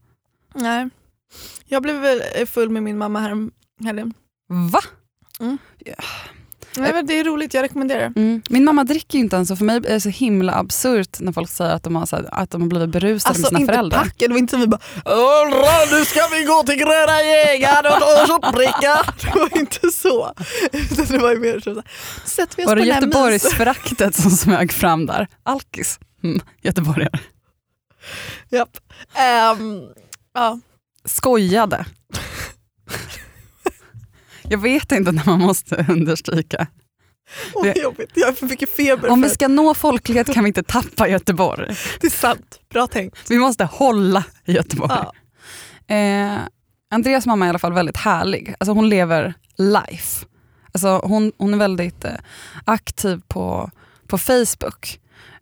Nej. 0.55 0.88
Jag 1.66 1.83
blev 1.83 2.46
full 2.46 2.70
med 2.70 2.83
min 2.83 2.99
mamma 2.99 3.20
här 3.20 3.51
helgen. 3.85 4.14
Va? 4.49 4.81
Nej, 6.76 7.02
det 7.02 7.20
är 7.20 7.24
roligt, 7.24 7.54
jag 7.54 7.62
rekommenderar. 7.62 8.12
Mm. 8.16 8.42
Min 8.48 8.64
mamma 8.64 8.84
dricker 8.84 9.18
ju 9.18 9.24
inte 9.24 9.36
ens 9.36 9.50
och 9.50 9.58
för 9.58 9.64
mig 9.64 9.76
är 9.76 9.80
det 9.80 10.00
så 10.00 10.08
himla 10.08 10.54
absurt 10.54 11.20
när 11.20 11.32
folk 11.32 11.48
säger 11.50 11.74
att 11.74 11.82
de 11.82 11.96
har, 11.96 12.06
så 12.06 12.16
här, 12.16 12.28
att 12.32 12.50
de 12.50 12.60
har 12.62 12.68
blivit 12.68 12.88
berusade 12.88 13.28
Alltså 13.28 13.42
med 13.42 13.48
sina 13.48 13.60
inte 13.60 13.72
föräldrar. 13.72 13.98
packen, 13.98 14.28
det 14.28 14.34
var 14.34 14.38
inte 14.38 14.56
vi 14.56 14.66
bara 14.66 14.80
"Åh, 15.04 15.98
nu 15.98 16.04
ska 16.04 16.20
vi 16.32 16.44
gå 16.44 16.62
till 16.62 16.74
Gröna 16.76 17.22
Jägaren 17.22 17.92
och, 17.92 18.28
shotbricka. 18.28 18.98
Det 19.32 19.38
var 19.38 19.58
inte 19.58 19.90
så. 19.90 20.32
Utan 20.72 21.04
det 21.06 21.18
var 21.18 21.32
ju 21.32 21.38
mer 21.38 21.60
så, 21.60 21.82
sätter 22.24 22.56
vi 22.56 22.62
oss 22.62 22.66
Var 22.66 22.76
det 22.76 22.82
här 22.82 22.88
Göteborgsföraktet 23.02 24.14
som 24.14 24.30
smög 24.30 24.72
fram 24.72 25.06
där? 25.06 25.28
Alkis? 25.42 25.98
Mm, 26.24 26.40
göteborgare. 26.62 27.18
Japp. 28.50 28.76
Ehm, 29.14 29.80
ja. 30.34 30.58
Skojade. 31.04 31.84
Jag 34.48 34.59
vet 34.59 34.92
inte 34.92 35.12
när 35.12 35.22
man 35.26 35.40
måste 35.40 35.87
understryka. 35.88 36.66
Åh, 37.54 37.66
vad 37.66 37.76
jobbigt. 37.76 38.11
Jag 38.14 38.26
har 38.26 38.32
för 38.32 38.46
mycket 38.46 38.76
feber. 38.76 39.09
Om 39.11 39.22
vi 39.22 39.30
ska 39.30 39.48
nå 39.48 39.74
folklighet 39.74 40.35
kan 40.35 40.44
vi 40.44 40.48
inte 40.48 40.62
tappa 40.62 41.09
Göteborg. 41.09 41.76
Det 42.00 42.06
är 42.06 42.11
sant. 42.11 42.61
Bra 42.70 42.87
tänkt. 42.87 43.30
Vi 43.30 43.38
måste 43.38 43.64
hålla 43.64 44.24
Göteborg. 44.44 44.92
Ja. 45.87 45.94
Eh, 45.94 46.38
Andreas 46.90 47.26
mamma 47.26 47.44
är 47.44 47.46
i 47.46 47.50
alla 47.50 47.59
fall 47.59 47.72
väldigt 47.72 47.96
härlig. 47.96 48.54
Alltså 48.61 48.72
hon 48.72 48.88
lever 48.88 49.35
life. 49.56 50.26
Alltså 50.72 51.00
hon, 51.04 51.32
hon 51.38 51.54
är 51.54 51.59
väldigt 51.59 52.04
eh, 52.04 52.11
aktiv 52.64 53.20
på, 53.28 53.70
på 54.06 54.18
Facebook. 54.18 55.00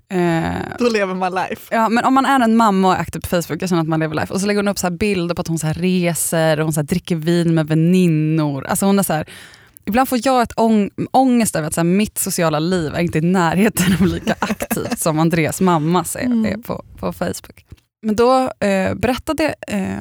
Eh, 0.09 0.55
Då 0.79 0.89
lever 0.89 1.15
man 1.15 1.35
life. 1.35 1.75
ja, 1.75 1.89
men 1.89 2.05
om 2.05 2.15
man 2.15 2.27
är 2.27 2.41
en 2.41 2.57
mamma 2.57 2.89
och 2.89 2.95
är 2.95 2.99
aktiv 3.01 3.21
på 3.21 3.27
Facebook, 3.29 3.63
jag 3.63 3.69
känner 3.69 3.83
att 3.83 3.89
man 3.89 4.01
lever 4.01 4.15
life. 4.15 4.33
Och 4.35 4.41
så 4.41 4.47
lägger 4.47 4.59
hon 4.59 4.69
upp 4.69 4.79
så 4.79 4.91
bilder 4.91 5.35
på 5.35 5.41
att 5.41 5.49
hon 5.49 5.59
så 5.59 5.67
reser 5.73 6.59
och 6.61 6.65
hon 6.67 6.73
så 6.73 6.83
dricker 6.83 7.17
vin 7.17 7.55
med 7.55 7.67
väninnor. 7.69 8.67
Alltså 8.67 8.87
hon 8.87 8.99
är 8.99 9.03
så 9.03 9.13
här, 9.13 9.29
ibland 9.87 10.09
får 10.09 10.19
jag 10.23 10.43
ett 10.43 10.53
ång, 10.57 10.91
ångest 11.11 11.57
över 11.57 11.69
att 11.69 11.75
så 11.75 11.81
här, 11.81 11.85
mitt 11.85 12.19
sociala 12.19 12.59
liv 12.59 12.95
är 12.95 13.01
inte 13.01 13.19
i 13.19 13.21
närheten 13.21 13.87
av 14.01 14.07
lika 14.07 14.35
aktivt 14.41 14.99
som 14.99 15.19
Andreas 15.19 15.61
mammas 15.61 16.17
är, 16.17 16.21
Mm. 16.21 16.45
är 16.45 16.57
på, 16.63 16.85
på 16.99 17.13
Facebook. 17.13 17.65
Men 18.03 18.17
då 18.17 18.51
eh, 18.61 18.95
berättade 18.95 19.55
eh, 19.69 19.99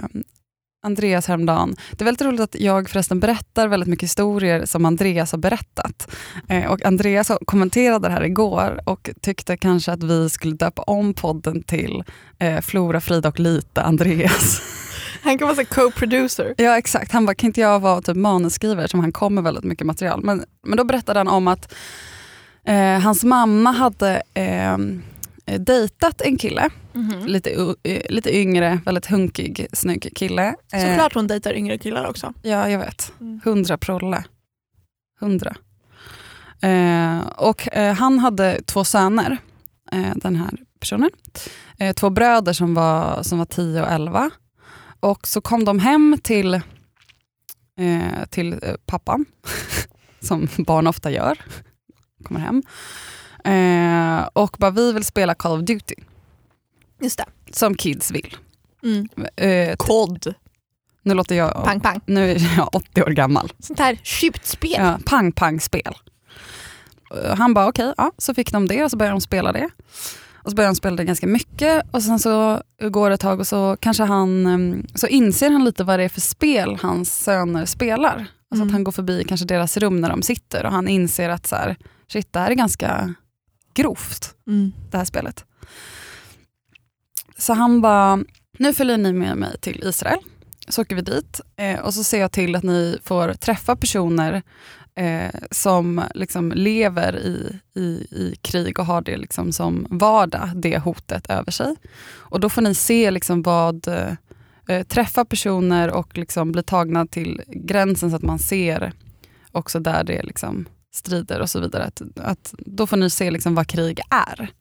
Andreas 0.85 1.27
häromdagen, 1.27 1.75
det 1.91 2.03
är 2.03 2.05
väldigt 2.05 2.21
roligt 2.27 2.41
att 2.41 2.55
jag 2.59 2.89
förresten 2.89 3.19
berättar 3.19 3.67
väldigt 3.67 3.89
mycket 3.89 4.03
historier 4.03 4.65
som 4.65 4.85
Andreas 4.85 5.31
har 5.31 5.39
berättat. 5.39 6.15
Eh, 6.49 6.71
och 6.71 6.85
Andreas 6.85 7.31
kommenterade 7.45 8.07
det 8.07 8.13
här 8.13 8.23
igår 8.23 8.81
och 8.85 9.09
tyckte 9.21 9.57
kanske 9.57 9.91
att 9.91 10.03
vi 10.03 10.29
skulle 10.29 10.55
döpa 10.55 10.81
om 10.81 11.13
podden 11.13 11.63
till 11.63 12.03
eh, 12.39 12.61
Flora, 12.61 13.01
Frida 13.01 13.29
och 13.29 13.39
Lite 13.39 13.81
Andreas. 13.81 14.61
Han 15.23 15.37
kan 15.37 15.47
vara 15.47 15.55
så 15.55 15.65
co-producer. 15.65 16.53
Ja 16.57 16.77
exakt, 16.77 17.11
han 17.11 17.25
bara, 17.25 17.35
kan 17.35 17.47
inte 17.47 17.61
jag 17.61 17.79
vara 17.79 18.01
typ 18.01 18.17
manusskrivare 18.17 18.87
som 18.87 18.99
han 18.99 19.11
kommer 19.11 19.41
väldigt 19.41 19.63
mycket 19.63 19.87
material. 19.87 20.23
Men, 20.23 20.43
men 20.63 20.77
då 20.77 20.83
berättade 20.83 21.19
han 21.19 21.27
om 21.27 21.47
att 21.47 21.73
eh, 22.65 22.99
hans 22.99 23.23
mamma 23.23 23.71
hade 23.71 24.21
eh, 24.33 24.77
dejtat 25.45 26.21
en 26.21 26.37
kille, 26.37 26.69
lite, 27.25 27.49
u- 27.49 27.75
eh, 27.83 28.01
lite 28.09 28.37
yngre, 28.37 28.79
väldigt 28.85 29.05
hunkig, 29.05 29.67
snygg 29.73 30.09
kille. 30.15 30.55
Eh, 30.73 30.81
Såklart 30.89 31.13
hon 31.13 31.27
dejtar 31.27 31.53
yngre 31.53 31.77
killar 31.77 32.05
också. 32.09 32.33
Ja, 32.41 32.69
jag 32.69 32.79
vet. 32.79 33.13
Mm. 33.21 33.41
Hundra 33.43 33.77
prolle. 33.77 34.23
Hundra. 35.19 35.55
Eh, 36.61 37.19
och 37.27 37.73
eh, 37.77 37.93
han 37.95 38.19
hade 38.19 38.61
två 38.65 38.83
söner, 38.83 39.37
eh, 39.91 40.11
den 40.15 40.35
här 40.35 40.49
personen. 40.79 41.09
Eh, 41.79 41.93
två 41.93 42.09
bröder 42.09 42.53
som 42.53 42.73
var, 42.73 43.23
som 43.23 43.37
var 43.39 43.45
10 43.45 43.81
och 43.81 43.91
11. 43.91 44.29
Och 44.99 45.27
så 45.27 45.41
kom 45.41 45.65
de 45.65 45.79
hem 45.79 46.17
till, 46.23 46.53
eh, 46.53 48.25
till 48.29 48.53
eh, 48.53 48.75
pappan, 48.85 49.25
som 50.21 50.47
barn 50.57 50.87
ofta 50.87 51.11
gör. 51.11 51.37
Kommer 52.23 52.39
hem. 52.39 52.63
Eh, 53.45 54.27
och 54.33 54.55
bara, 54.59 54.71
vi 54.71 54.91
vill 54.93 55.03
spela 55.05 55.35
Call 55.35 55.59
of 55.59 55.65
Duty, 55.65 55.95
Just 57.01 57.17
det. 57.17 57.25
som 57.51 57.75
kids 57.75 58.11
vill. 58.11 58.37
Mm. 58.83 59.07
Eh, 59.35 59.75
nu 61.05 61.13
låter 61.13 61.35
jag, 61.35 61.63
Pang 61.65 61.79
pang. 61.79 61.99
nu 62.05 62.31
är 62.31 62.55
jag 62.57 62.69
80 62.75 63.03
år 63.03 63.09
gammal. 63.09 63.51
Sånt 63.59 63.79
här 63.79 63.99
skjutspel. 64.03 64.71
Ja, 64.77 64.99
pang-pang-spel. 65.05 65.93
Eh, 67.23 67.35
Han 67.35 67.53
bara 67.53 67.67
okej, 67.67 67.93
ja, 67.97 68.11
så 68.17 68.33
fick 68.33 68.51
de 68.51 68.67
det 68.67 68.83
och 68.83 68.91
så 68.91 68.97
började 68.97 69.13
de 69.15 69.21
spela 69.21 69.51
det. 69.51 69.69
Och 70.35 70.49
så 70.49 70.55
började 70.55 70.71
de 70.71 70.75
spela 70.75 70.95
det 70.95 71.03
ganska 71.03 71.27
mycket 71.27 71.83
och 71.91 72.03
sen 72.03 72.19
så 72.19 72.61
går 72.91 73.09
det 73.09 73.13
ett 73.13 73.21
tag 73.21 73.39
och 73.39 73.47
så 73.47 73.77
kanske 73.79 74.03
han, 74.03 74.45
em, 74.47 74.85
så 74.95 75.07
inser 75.07 75.49
han 75.51 75.65
lite 75.65 75.83
vad 75.83 75.99
det 75.99 76.03
är 76.03 76.09
för 76.09 76.21
spel 76.21 76.77
hans 76.81 77.17
söner 77.23 77.65
spelar. 77.65 78.13
Alltså 78.15 78.27
Mm. 78.55 78.67
att 78.67 78.71
han 78.71 78.83
går 78.83 78.91
förbi 78.91 79.23
kanske 79.27 79.45
deras 79.45 79.77
rum 79.77 80.01
när 80.01 80.09
de 80.09 80.21
sitter 80.21 80.65
och 80.65 80.71
han 80.71 80.87
inser 80.87 81.29
att 81.29 81.47
så 81.47 81.55
här, 81.55 81.75
shit 82.07 82.33
det 82.33 82.39
här 82.39 82.51
är 82.51 82.55
ganska 82.55 83.13
grovt 83.73 84.35
Mm. 84.47 84.73
det 84.91 84.97
här 84.97 85.05
spelet. 85.05 85.45
Så 87.37 87.53
han 87.53 87.81
bara, 87.81 88.23
nu 88.57 88.73
följer 88.73 88.97
ni 88.97 89.13
med 89.13 89.37
mig 89.37 89.57
till 89.59 89.83
Israel. 89.83 90.19
Så 90.67 90.81
åker 90.81 90.95
vi 90.95 91.01
dit 91.01 91.41
eh, 91.55 91.79
och 91.79 91.93
så 91.93 92.03
ser 92.03 92.19
jag 92.19 92.31
till 92.31 92.55
att 92.55 92.63
ni 92.63 92.97
får 93.03 93.33
träffa 93.33 93.75
personer 93.75 94.41
eh, 94.95 95.31
som 95.51 96.03
liksom 96.15 96.51
lever 96.51 97.15
i, 97.17 97.59
i, 97.75 97.81
i 98.11 98.35
krig 98.41 98.79
och 98.79 98.85
har 98.85 99.01
det 99.01 99.17
liksom 99.17 99.51
som 99.51 99.87
vardag, 99.89 100.49
det 100.55 100.77
hotet 100.77 101.29
över 101.29 101.51
sig. 101.51 101.75
Och 102.09 102.39
då 102.39 102.49
får 102.49 102.61
ni 102.61 102.75
se 102.75 103.11
liksom 103.11 103.41
vad, 103.41 103.87
eh, 104.67 104.83
träffa 104.87 105.25
personer 105.25 105.91
och 105.91 106.17
liksom 106.17 106.51
bli 106.51 106.63
tagna 106.63 107.05
till 107.07 107.41
gränsen 107.47 108.09
så 108.09 108.15
att 108.15 108.21
man 108.21 108.39
ser 108.39 108.93
också 109.51 109.79
där 109.79 110.03
det 110.03 110.23
liksom 110.23 110.65
strider 110.93 111.39
och 111.39 111.49
så 111.49 111.59
vidare. 111.59 111.83
Att, 111.83 112.01
att 112.15 112.53
då 112.57 112.87
får 112.87 112.97
ni 112.97 113.09
se 113.09 113.31
liksom 113.31 113.55
vad 113.55 113.67
krig 113.67 114.01
är. 114.09 114.51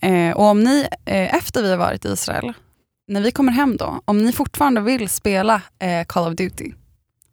Eh, 0.00 0.36
och 0.36 0.44
om 0.44 0.64
ni, 0.64 0.88
eh, 1.04 1.34
efter 1.34 1.62
vi 1.62 1.70
har 1.70 1.76
varit 1.76 2.04
i 2.04 2.08
Israel, 2.08 2.52
när 3.08 3.20
vi 3.20 3.30
kommer 3.30 3.52
hem 3.52 3.76
då, 3.76 4.00
om 4.04 4.24
ni 4.24 4.32
fortfarande 4.32 4.80
vill 4.80 5.08
spela 5.08 5.62
eh, 5.78 6.04
Call 6.06 6.32
of 6.32 6.36
Duty, 6.36 6.72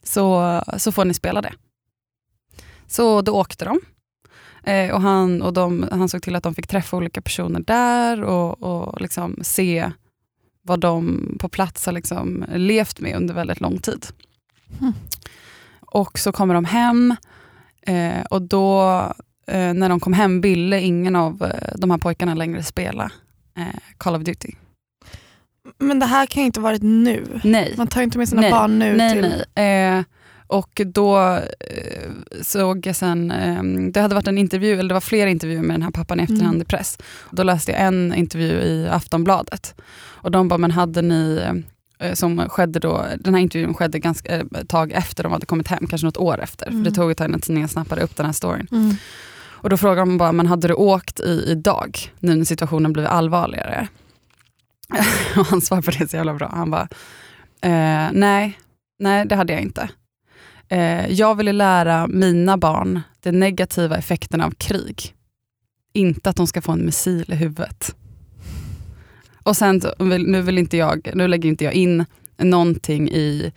så, 0.03 0.61
så 0.77 0.91
får 0.91 1.05
ni 1.05 1.13
spela 1.13 1.41
det. 1.41 1.53
Så 2.87 3.21
då 3.21 3.39
åkte 3.39 3.65
de. 3.65 3.79
Eh, 4.63 4.95
och 4.95 5.01
han, 5.01 5.41
och 5.41 5.53
de, 5.53 5.87
han 5.91 6.09
såg 6.09 6.21
till 6.21 6.35
att 6.35 6.43
de 6.43 6.55
fick 6.55 6.67
träffa 6.67 6.97
olika 6.97 7.21
personer 7.21 7.59
där 7.59 8.23
och, 8.23 8.63
och 8.63 9.01
liksom 9.01 9.39
se 9.41 9.91
vad 10.61 10.79
de 10.79 11.27
på 11.39 11.49
plats 11.49 11.85
har 11.85 11.93
liksom 11.93 12.45
levt 12.53 12.99
med 12.99 13.15
under 13.15 13.33
väldigt 13.33 13.61
lång 13.61 13.79
tid. 13.79 14.05
Mm. 14.81 14.93
Och 15.81 16.19
så 16.19 16.31
kommer 16.31 16.53
de 16.53 16.65
hem 16.65 17.15
eh, 17.87 18.21
och 18.29 18.41
då 18.41 18.81
eh, 19.47 19.73
när 19.73 19.89
de 19.89 19.99
kom 19.99 20.13
hem 20.13 20.41
ville 20.41 20.81
ingen 20.81 21.15
av 21.15 21.43
eh, 21.43 21.75
de 21.77 21.91
här 21.91 21.97
pojkarna 21.97 22.33
längre 22.33 22.63
spela 22.63 23.11
eh, 23.57 23.79
Call 23.97 24.15
of 24.15 24.21
Duty. 24.23 24.51
Men 25.79 25.99
det 25.99 26.05
här 26.05 26.25
kan 26.25 26.41
ju 26.43 26.45
inte 26.45 26.59
ha 26.59 26.63
varit 26.63 26.81
nu. 26.81 27.39
Nej. 27.43 27.73
Man 27.77 27.87
tar 27.87 28.01
inte 28.01 28.17
med 28.17 28.29
sina 28.29 28.41
Nej, 28.41 28.51
barn 28.51 28.79
nu 28.79 28.97
nej, 28.97 29.13
till... 29.13 29.43
nej. 29.55 29.97
Eh, 29.97 30.03
och 30.47 30.81
då 30.85 31.39
såg 32.41 32.87
jag 32.87 32.95
sen, 32.95 33.31
eh, 33.31 33.63
det 33.91 34.01
hade 34.01 34.15
varit 34.15 34.27
en 34.27 34.37
intervju, 34.37 34.73
eller 34.73 34.87
det 34.89 34.93
var 34.93 35.01
flera 35.01 35.29
intervjuer 35.29 35.61
med 35.61 35.73
den 35.75 35.81
här 35.81 35.91
pappan 35.91 36.19
i 36.19 36.23
efterhand 36.23 36.55
Mm. 36.55 36.61
i 36.61 36.65
press. 36.65 36.97
Då 37.31 37.43
läste 37.43 37.71
jag 37.71 37.81
en 37.81 38.13
intervju 38.13 38.47
i 38.61 38.87
Aftonbladet. 38.91 39.75
Och 39.95 40.31
de 40.31 40.47
bara, 40.47 40.57
men 40.57 40.71
hade 40.71 41.01
ni, 41.01 41.41
som 42.13 42.49
skedde 42.49 42.79
då, 42.79 43.05
den 43.19 43.33
här 43.33 43.41
intervjun 43.41 43.73
skedde 43.73 43.99
ganska, 43.99 44.35
eh, 44.35 44.45
tag 44.67 44.91
efter 44.91 45.23
de 45.23 45.31
hade 45.31 45.45
kommit 45.45 45.67
hem, 45.67 45.87
kanske 45.87 46.07
något 46.07 46.17
år 46.17 46.41
efter. 46.41 46.67
Mm. 46.67 46.83
För 46.83 46.91
det 46.91 46.95
tog 46.95 47.11
ett 47.11 47.17
tag 47.17 47.27
innan 47.27 47.39
tidningen 47.39 47.69
snappade 47.69 48.01
upp 48.01 48.15
den 48.15 48.25
här 48.25 48.33
storyn. 48.33 48.67
Mm. 48.71 48.95
Och 49.63 49.69
då 49.69 49.77
frågade 49.77 50.01
de 50.01 50.17
bara, 50.17 50.31
men 50.31 50.47
hade 50.47 50.67
du 50.67 50.73
åkt 50.73 51.19
i, 51.19 51.45
idag, 51.47 51.97
nu 52.19 52.35
när 52.35 52.45
situationen 52.45 52.93
blev 52.93 53.07
allvarligare? 53.07 53.87
och 55.37 55.45
han 55.45 55.61
svarade 55.61 55.85
på 55.85 55.91
det 55.91 56.09
så 56.09 56.15
jävla 56.15 56.33
bra. 56.33 56.51
Han 56.55 56.71
bara, 56.71 56.87
eh, 57.61 58.11
nej, 58.11 58.59
nej 58.99 59.25
det 59.25 59.35
hade 59.35 59.53
jag 59.53 59.61
inte. 59.61 59.89
Eh, 60.67 61.07
jag 61.07 61.35
ville 61.35 61.51
lära 61.51 62.07
mina 62.07 62.57
barn 62.57 63.01
de 63.19 63.31
negativa 63.31 63.97
effekterna 63.97 64.45
av 64.45 64.51
krig. 64.51 65.15
Inte 65.93 66.29
att 66.29 66.35
de 66.35 66.47
ska 66.47 66.61
få 66.61 66.71
en 66.71 66.85
missil 66.85 67.25
i 67.27 67.35
huvudet. 67.35 67.95
Och 69.43 69.57
sen, 69.57 69.81
nu, 69.99 70.41
vill 70.41 70.57
inte 70.57 70.77
jag, 70.77 71.09
nu 71.13 71.27
lägger 71.27 71.49
inte 71.49 71.63
jag 71.63 71.73
in 71.73 72.05
någonting 72.37 73.09
i 73.09 73.51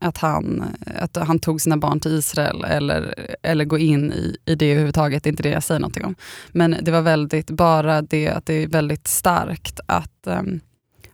att 0.00 0.18
han, 0.18 0.64
att 1.00 1.16
han 1.16 1.38
tog 1.38 1.60
sina 1.60 1.76
barn 1.76 2.00
till 2.00 2.18
Israel 2.18 2.64
eller, 2.64 3.14
eller 3.42 3.64
gå 3.64 3.78
in 3.78 4.12
i, 4.12 4.36
i 4.44 4.54
det 4.54 4.70
överhuvudtaget. 4.70 5.22
Det 5.22 5.28
är 5.28 5.30
inte 5.32 5.42
det 5.42 5.48
jag 5.48 5.62
säger 5.62 5.80
någonting 5.80 6.04
om. 6.04 6.14
Men 6.48 6.76
det 6.82 6.90
var 6.90 7.02
väldigt, 7.02 7.50
bara 7.50 8.02
det 8.02 8.28
att 8.28 8.46
det 8.46 8.54
är 8.54 8.66
väldigt 8.66 9.06
starkt 9.06 9.80
att, 9.86 10.26
um, 10.26 10.60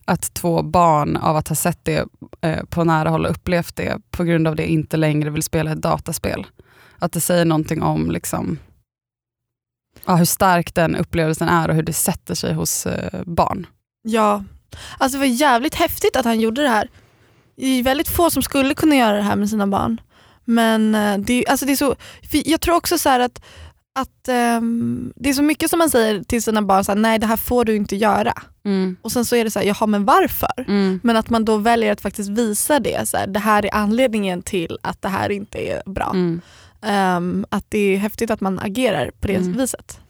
att 0.05 0.35
två 0.35 0.63
barn 0.63 1.17
av 1.17 1.37
att 1.37 1.49
ha 1.49 1.57
sett 1.57 1.85
det 1.85 2.01
uh, 2.47 2.65
på 2.69 2.85
nära 2.85 3.09
håll 3.09 3.25
och 3.25 3.31
upplevt 3.31 3.77
det 3.77 3.99
på 4.11 4.25
grund 4.25 4.49
av 4.49 4.57
det 4.57 4.67
inte 4.67 4.97
längre 4.97 5.31
vill 5.31 5.43
spela 5.43 5.73
ett 5.73 5.83
dataspel. 5.83 6.47
Att 6.99 7.13
det 7.13 7.21
säger 7.21 7.45
någonting 7.45 7.83
om 7.83 8.11
liksom, 8.11 8.59
ja, 10.07 10.17
hur 10.17 10.25
stark 10.25 10.75
den 10.75 10.97
upplevelsen 10.97 11.49
är 11.49 11.69
och 11.69 11.75
hur 11.75 11.83
det 11.83 11.93
sätter 11.93 12.35
sig 12.35 12.55
hos 12.55 12.87
uh, 12.87 13.23
barn. 13.25 13.67
Ja, 14.09 14.45
alltså 14.99 15.19
det 15.19 15.21
var 15.29 15.35
jävligt 15.35 15.75
häftigt 15.75 16.17
att 16.17 16.25
han 16.25 16.41
gjorde 16.41 16.63
det 16.63 16.69
här. 16.69 16.89
Det 17.57 17.67
är 17.67 17.83
väldigt 17.83 18.09
få 18.09 18.31
som 18.31 18.43
skulle 18.43 18.75
kunna 18.75 18.95
göra 18.97 19.17
det 19.17 19.23
här 19.23 19.37
med 19.37 19.51
sina 19.51 19.67
barn. 19.67 20.01
Men 20.45 20.95
eh, 20.95 21.19
det, 21.19 21.33
är- 21.45 21.51
alltså 21.51 21.67
det 21.67 21.73
är 21.73 21.77
så, 21.77 21.95
jag 22.33 22.61
tror 22.61 22.75
också 22.75 22.99
så 22.99 23.09
att, 23.09 23.43
att 23.99 24.29
ehm, 24.29 25.13
det 25.17 25.29
är 25.29 25.33
så 25.33 25.43
mycket 25.43 25.71
som 25.71 25.79
man 25.79 25.91
säger 25.91 26.23
till 26.23 26.43
sina 26.43 26.63
barn, 26.63 26.85
så 26.85 26.93
här, 26.93 26.99
nej 26.99 27.19
det 27.19 27.27
här 27.27 27.37
får 27.37 27.65
du 27.65 27.77
inte 27.77 27.97
göra. 27.97 28.33
Och 29.03 29.13
sen 29.13 29.25
så 29.25 29.37
är 29.37 29.45
det 29.45 29.51
så 29.51 29.59
här, 29.59 29.67
jaha 29.67 29.87
men 29.87 30.05
varför? 30.05 30.65
Mm. 30.69 31.01
Men 31.03 31.17
att 31.17 31.31
man 31.31 31.45
då 31.45 31.57
väljer 31.57 31.93
att 31.93 32.01
faktiskt 32.01 32.31
visa 32.31 32.81
det, 32.81 33.09
så 33.09 33.17
här, 33.17 33.27
det 33.27 33.39
här 33.39 33.65
är 33.67 33.75
anledningen 33.75 34.43
till 34.43 34.79
att 34.83 35.03
det 35.03 35.09
här 35.09 35.31
inte 35.31 35.59
är 35.59 35.83
bra. 35.91 36.11
Mm. 36.15 36.41
Ehm, 36.83 37.47
att 37.51 37.65
det 37.69 37.79
är 37.79 37.97
häftigt 37.99 38.31
att 38.31 38.41
man 38.41 38.59
agerar 38.59 39.11
på 39.21 39.27
det 39.27 39.35
Mm. 39.37 39.53
viset. 39.59 40.01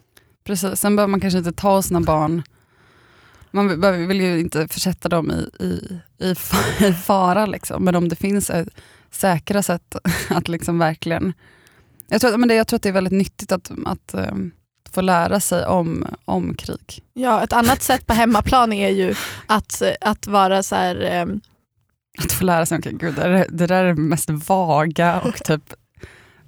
Precis. 0.44 0.80
Sen 0.80 0.96
behöver 0.96 1.10
man 1.10 1.20
kanske 1.20 1.38
inte 1.38 1.52
ta 1.52 1.82
sina 1.82 2.00
barn, 2.00 2.42
man 3.50 3.68
vill- 4.08 4.20
ju 4.20 4.40
inte 4.40 4.68
försätta 4.68 5.08
dem 5.08 5.30
i, 5.30 5.64
i, 5.64 6.00
i, 6.26 6.34
i 6.86 6.92
fara. 6.92 7.46
Liksom. 7.46 7.84
Men 7.84 7.94
om 7.94 8.08
det 8.08 8.16
finns 8.16 8.50
ett 8.50 8.68
säkra 9.10 9.62
sätt 9.62 9.96
att 10.30 10.48
liksom 10.48 10.78
verkligen... 10.78 11.32
Jag 12.08 12.20
tror, 12.20 12.36
men 12.36 12.48
det, 12.48 12.54
jag 12.54 12.66
tror 12.66 12.76
att 12.76 12.82
det 12.82 12.88
är 12.88 12.92
väldigt 12.92 13.12
nyttigt 13.12 13.52
att, 13.52 13.70
att 13.86 14.14
ehm, 14.14 14.50
få 14.92 15.00
lära 15.00 15.40
sig 15.40 15.66
om, 15.66 16.06
om 16.24 16.54
krig. 16.54 17.02
Ja, 17.12 17.42
ett 17.44 17.52
annat 17.52 17.82
sätt 17.82 18.06
på 18.06 18.14
hemmaplan 18.14 18.72
är 18.72 18.88
ju 18.90 19.14
att, 19.46 19.82
att 20.00 20.26
vara 20.26 20.62
så 20.62 20.74
här, 20.74 21.00
ehm, 21.00 21.40
Att 22.24 22.32
få 22.32 22.44
lära 22.44 22.66
sig 22.66 22.76
om 22.76 22.82
krig. 22.82 22.98
Gud, 23.00 23.14
det, 23.14 23.46
det 23.50 23.66
där 23.66 23.84
är 23.84 23.94
det 23.94 24.00
mest 24.00 24.30
vaga 24.30 25.20
och 25.20 25.36
typ 25.44 25.74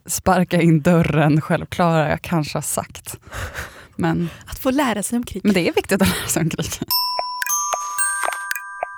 sparka 0.07 0.61
in 0.61 0.81
dörren 0.81 1.41
självklara 1.41 2.11
jag 2.11 2.23
kanske 2.23 2.57
har 2.57 2.63
sagt. 2.63 3.17
Men, 3.99 4.31
att 4.47 4.59
få 4.59 4.71
lära 4.71 5.03
sig 5.03 5.17
om 5.17 5.23
krig. 5.23 5.45
men 5.45 5.55
det 5.55 5.69
är 5.69 5.73
viktigt 5.73 6.03
att 6.03 6.09
lära 6.09 6.29
sig 6.29 6.43
om 6.43 6.51
krig. 6.51 6.67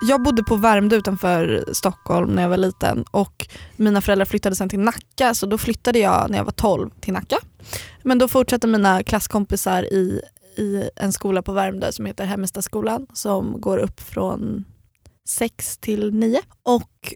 Jag 0.03 0.23
bodde 0.23 0.43
på 0.43 0.55
Värmdö 0.55 0.95
utanför 0.95 1.65
Stockholm 1.73 2.35
när 2.35 2.41
jag 2.41 2.49
var 2.49 2.57
liten 2.57 3.05
och 3.11 3.47
mina 3.75 4.01
föräldrar 4.01 4.25
flyttade 4.25 4.55
sen 4.55 4.69
till 4.69 4.79
Nacka 4.79 5.33
så 5.33 5.45
då 5.45 5.57
flyttade 5.57 5.99
jag 5.99 6.29
när 6.29 6.37
jag 6.37 6.45
var 6.45 6.51
12 6.51 6.89
till 6.99 7.13
Nacka. 7.13 7.37
Men 8.03 8.17
då 8.17 8.27
fortsatte 8.27 8.67
mina 8.67 9.03
klasskompisar 9.03 9.83
i, 9.93 10.21
i 10.57 10.89
en 10.95 11.13
skola 11.13 11.41
på 11.41 11.51
Värmdö 11.51 11.91
som 11.91 12.05
heter 12.05 12.25
Hemmestaskolan 12.25 13.07
som 13.13 13.61
går 13.61 13.77
upp 13.77 13.99
från 13.99 14.65
6 15.27 15.77
till 15.77 16.13
9. 16.13 16.41
Och 16.63 17.13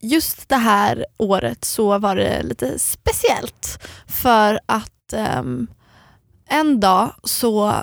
just 0.00 0.48
det 0.48 0.56
här 0.56 1.06
året 1.16 1.64
så 1.64 1.98
var 1.98 2.16
det 2.16 2.42
lite 2.42 2.78
speciellt 2.78 3.78
för 4.06 4.60
att 4.66 5.12
ehm, 5.12 5.66
en 6.52 6.80
dag 6.80 7.14
så 7.24 7.74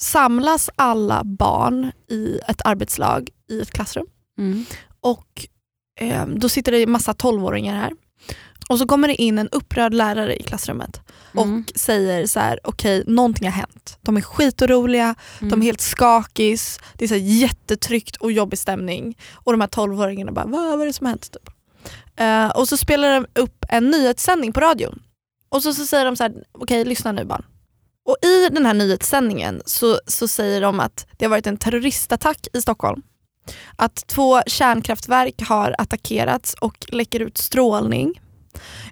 samlas 0.00 0.70
alla 0.76 1.24
barn 1.24 1.92
i 2.10 2.38
ett 2.48 2.60
arbetslag 2.64 3.28
i 3.50 3.60
ett 3.60 3.70
klassrum 3.70 4.06
Mm. 4.38 4.64
och 5.00 5.46
eh, 6.00 6.26
då 6.26 6.48
sitter 6.48 6.72
det 6.72 6.82
en 6.82 6.90
massa 6.90 7.12
12-åringar 7.12 7.74
här. 7.74 7.92
Och 8.68 8.78
så 8.78 8.86
kommer 8.86 9.08
det 9.08 9.14
in 9.22 9.38
en 9.38 9.48
upprörd 9.48 9.94
lärare 9.94 10.36
i 10.36 10.42
klassrummet 10.42 11.00
Mm. 11.38 11.58
och 11.64 11.72
säger 11.78 12.26
så 12.26 12.40
här: 12.40 12.60
okej 12.64 13.04
någonting 13.06 13.44
har 13.46 13.52
hänt. 13.52 13.98
De 14.02 14.16
är 14.16 14.20
skitoroliga, 14.20 15.14
de 15.40 15.60
är 15.60 15.64
helt 15.64 15.80
skakis, 15.80 16.80
det 16.94 17.04
är 17.04 17.08
så 17.08 17.16
jättetryckt 17.16 18.16
och 18.16 18.32
jobbig 18.32 18.58
stämning. 18.58 19.18
Och 19.32 19.52
de 19.52 19.60
här 19.60 19.68
12-åringarna 19.68 20.32
bara, 20.32 20.44
vad, 20.46 20.70
vad 20.70 20.80
är 20.82 20.86
det 20.86 20.92
som 20.92 21.06
har 21.06 21.10
hänt? 21.10 21.30
Typ. 21.32 21.48
Eh, 22.16 22.48
och 22.48 22.68
så 22.68 22.76
spelar 22.76 23.14
de 23.14 23.40
upp 23.40 23.64
en 23.68 23.90
nyhetssändning 23.90 24.52
på 24.52 24.60
radion. 24.60 25.02
Och 25.48 25.62
så, 25.62 25.74
så 25.74 25.86
säger 25.86 26.04
de 26.04 26.16
så 26.16 26.22
här, 26.22 26.32
okej 26.52 26.84
lyssna 26.84 27.12
nu 27.12 27.24
barn. 27.24 27.44
Och 28.06 28.16
i 28.22 28.48
den 28.48 28.66
här 28.66 28.74
nyhetssändningen 28.74 29.62
så, 29.66 30.00
så 30.06 30.28
säger 30.28 30.60
de 30.60 30.80
att 30.80 31.06
det 31.18 31.24
har 31.24 31.30
varit 31.30 31.46
en 31.46 31.56
terroristattack 31.56 32.46
i 32.52 32.62
Stockholm. 32.62 33.02
Att 33.76 34.06
två 34.06 34.42
kärnkraftverk 34.46 35.42
har 35.42 35.74
attackerats 35.78 36.54
och 36.54 36.76
läcker 36.88 37.20
ut 37.20 37.38
strålning. 37.38 38.20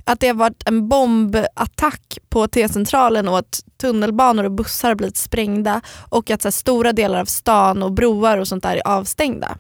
Att 0.05 0.21
det 0.21 0.27
har 0.27 0.35
varit 0.35 0.63
en 0.69 0.89
bombattack 0.89 2.19
på 2.29 2.49
T-centralen 2.49 3.29
och 3.29 3.39
att 3.39 3.61
tunnelbanor 3.81 4.45
och 4.45 4.53
bussar 4.53 4.89
har 4.89 4.95
blivit 4.95 5.17
sprängda 5.17 5.81
och 6.09 6.31
att 6.31 6.45
här, 6.45 6.51
stora 6.51 6.93
delar 6.93 7.21
av 7.21 7.25
stan 7.25 7.83
och 7.83 7.93
broar 7.93 8.39
och 8.39 8.49
sånt 8.49 8.63
där 8.63 8.77
är 8.77 8.87
avstängda. 8.89 9.57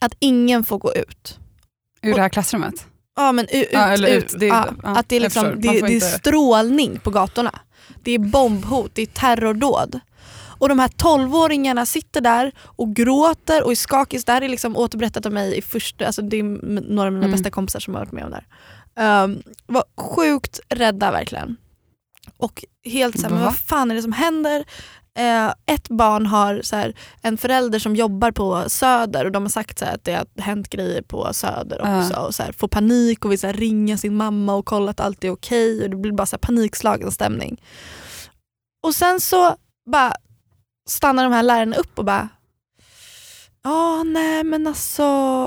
Att 0.00 0.14
ingen 0.18 0.64
får 0.64 0.78
gå 0.78 0.94
ut. 0.94 1.38
Ur 2.02 2.14
det 2.14 2.20
här 2.20 2.28
klassrummet? 2.28 2.86
Ja 3.16 3.32
men 3.32 3.46
ut, 3.48 3.68
Ja, 3.72 3.94
ut. 3.94 4.08
ut. 4.08 4.34
Det- 4.40 4.46
ja, 4.46 4.68
att 4.82 5.08
det 5.08 5.16
är, 5.16 5.20
liksom, 5.20 5.60
det, 5.60 5.80
det 5.80 5.96
är 5.96 6.00
strålning 6.00 6.98
på 7.00 7.10
gatorna. 7.10 7.60
Det 8.02 8.12
är 8.12 8.18
bombhot, 8.18 8.90
det 8.94 9.02
är 9.02 9.06
terrordåd. 9.06 10.00
Och 10.58 10.68
de 10.68 10.78
här 10.78 10.88
12-åringarna 10.88 11.84
sitter 11.86 12.20
där 12.20 12.52
och 12.64 12.94
gråter 12.96 13.64
och 13.64 13.70
är 13.70 13.74
skakis. 13.76 14.24
Det 14.24 14.32
här 14.32 14.42
är 14.42 14.48
liksom 14.48 14.76
återberättat 14.76 15.26
av 15.26 15.32
mig 15.32 15.58
i 15.58 15.62
första, 15.62 16.06
alltså 16.06 16.22
det 16.22 16.36
är 16.36 16.42
några 16.92 17.06
av 17.06 17.12
mina 17.12 17.24
Mm. 17.26 17.36
bästa 17.36 17.50
kompisar 17.50 17.80
som 17.80 17.94
har 17.94 18.00
varit 18.00 18.12
med 18.12 18.24
om 18.24 18.30
det 18.30 18.36
här. 18.36 19.24
Um, 19.24 19.42
var 19.66 19.84
sjukt 19.96 20.60
rädda 20.68 21.10
verkligen. 21.12 21.56
Och 22.36 22.64
helt 22.84 23.20
såhär, 23.20 23.30
men 23.30 23.38
Va? 23.40 23.44
vad 23.46 23.58
fan 23.58 23.90
är 23.90 23.94
det 23.94 24.02
som 24.02 24.12
händer? 24.12 24.64
Eh, 25.18 25.52
ett 25.66 25.88
barn 25.88 26.26
har 26.26 26.60
så 26.62 26.76
här, 26.76 26.94
en 27.22 27.36
förälder 27.36 27.78
som 27.78 27.96
jobbar 27.96 28.30
på 28.30 28.64
Söder 28.68 29.24
och 29.24 29.32
de 29.32 29.42
har 29.42 29.50
sagt 29.50 29.78
så 29.78 29.84
här, 29.84 29.94
att 29.94 30.04
det 30.04 30.14
har 30.14 30.42
hänt 30.42 30.70
grejer 30.70 31.02
på 31.02 31.32
Söder 31.32 31.80
också. 31.80 32.20
Och 32.20 32.34
så 32.34 32.42
här, 32.42 32.52
får 32.52 32.68
panik 32.68 33.24
och 33.24 33.32
vill 33.32 33.38
så 33.38 33.46
här, 33.46 33.54
ringa 33.54 33.96
sin 33.96 34.16
mamma 34.16 34.54
och 34.54 34.66
kolla 34.66 34.90
att 34.90 35.00
allt 35.00 35.24
är 35.24 35.30
okej. 35.30 35.82
Och 35.82 35.90
det 35.90 35.96
blir 35.96 36.12
bara 36.12 36.26
så 36.26 36.38
panikslagen 36.38 37.10
stämning. 37.12 37.62
Och 38.82 38.94
sen 38.94 39.20
så 39.20 39.56
bara 39.90 40.12
stannar 40.88 41.24
de 41.24 41.32
här 41.32 41.42
lärarna 41.42 41.76
upp 41.76 41.98
och 41.98 42.04
bara 42.04 42.28
Ja, 43.62 44.02
nej 44.02 44.44
men 44.44 44.66
alltså 44.66 45.04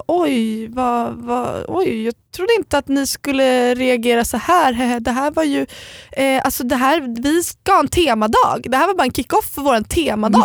oj, 0.08 0.68
vad, 0.68 1.14
vad, 1.14 1.66
oj, 1.68 2.04
jag 2.04 2.14
trodde 2.36 2.54
inte 2.58 2.78
att 2.78 2.88
ni 2.88 3.08
skulle 3.08 3.76
reagera 3.76 4.26
så 4.26 4.38
här. 4.38 5.00
Det 5.00 5.12
här 5.12 5.32
var 5.32 5.44
ju, 5.44 5.66
eh, 6.12 6.42
alltså 6.46 6.64
det 6.64 6.76
här, 6.76 7.22
vi 7.22 7.44
ska 7.44 7.72
ha 7.72 7.80
en 7.80 7.88
temadag. 7.88 8.62
Det 8.64 8.78
här 8.78 8.88
var 8.88 8.94
bara 8.96 9.04
en 9.04 9.14
kick-off 9.14 9.46
för 9.46 9.62
vår 9.62 9.82
temadag. 9.82 10.42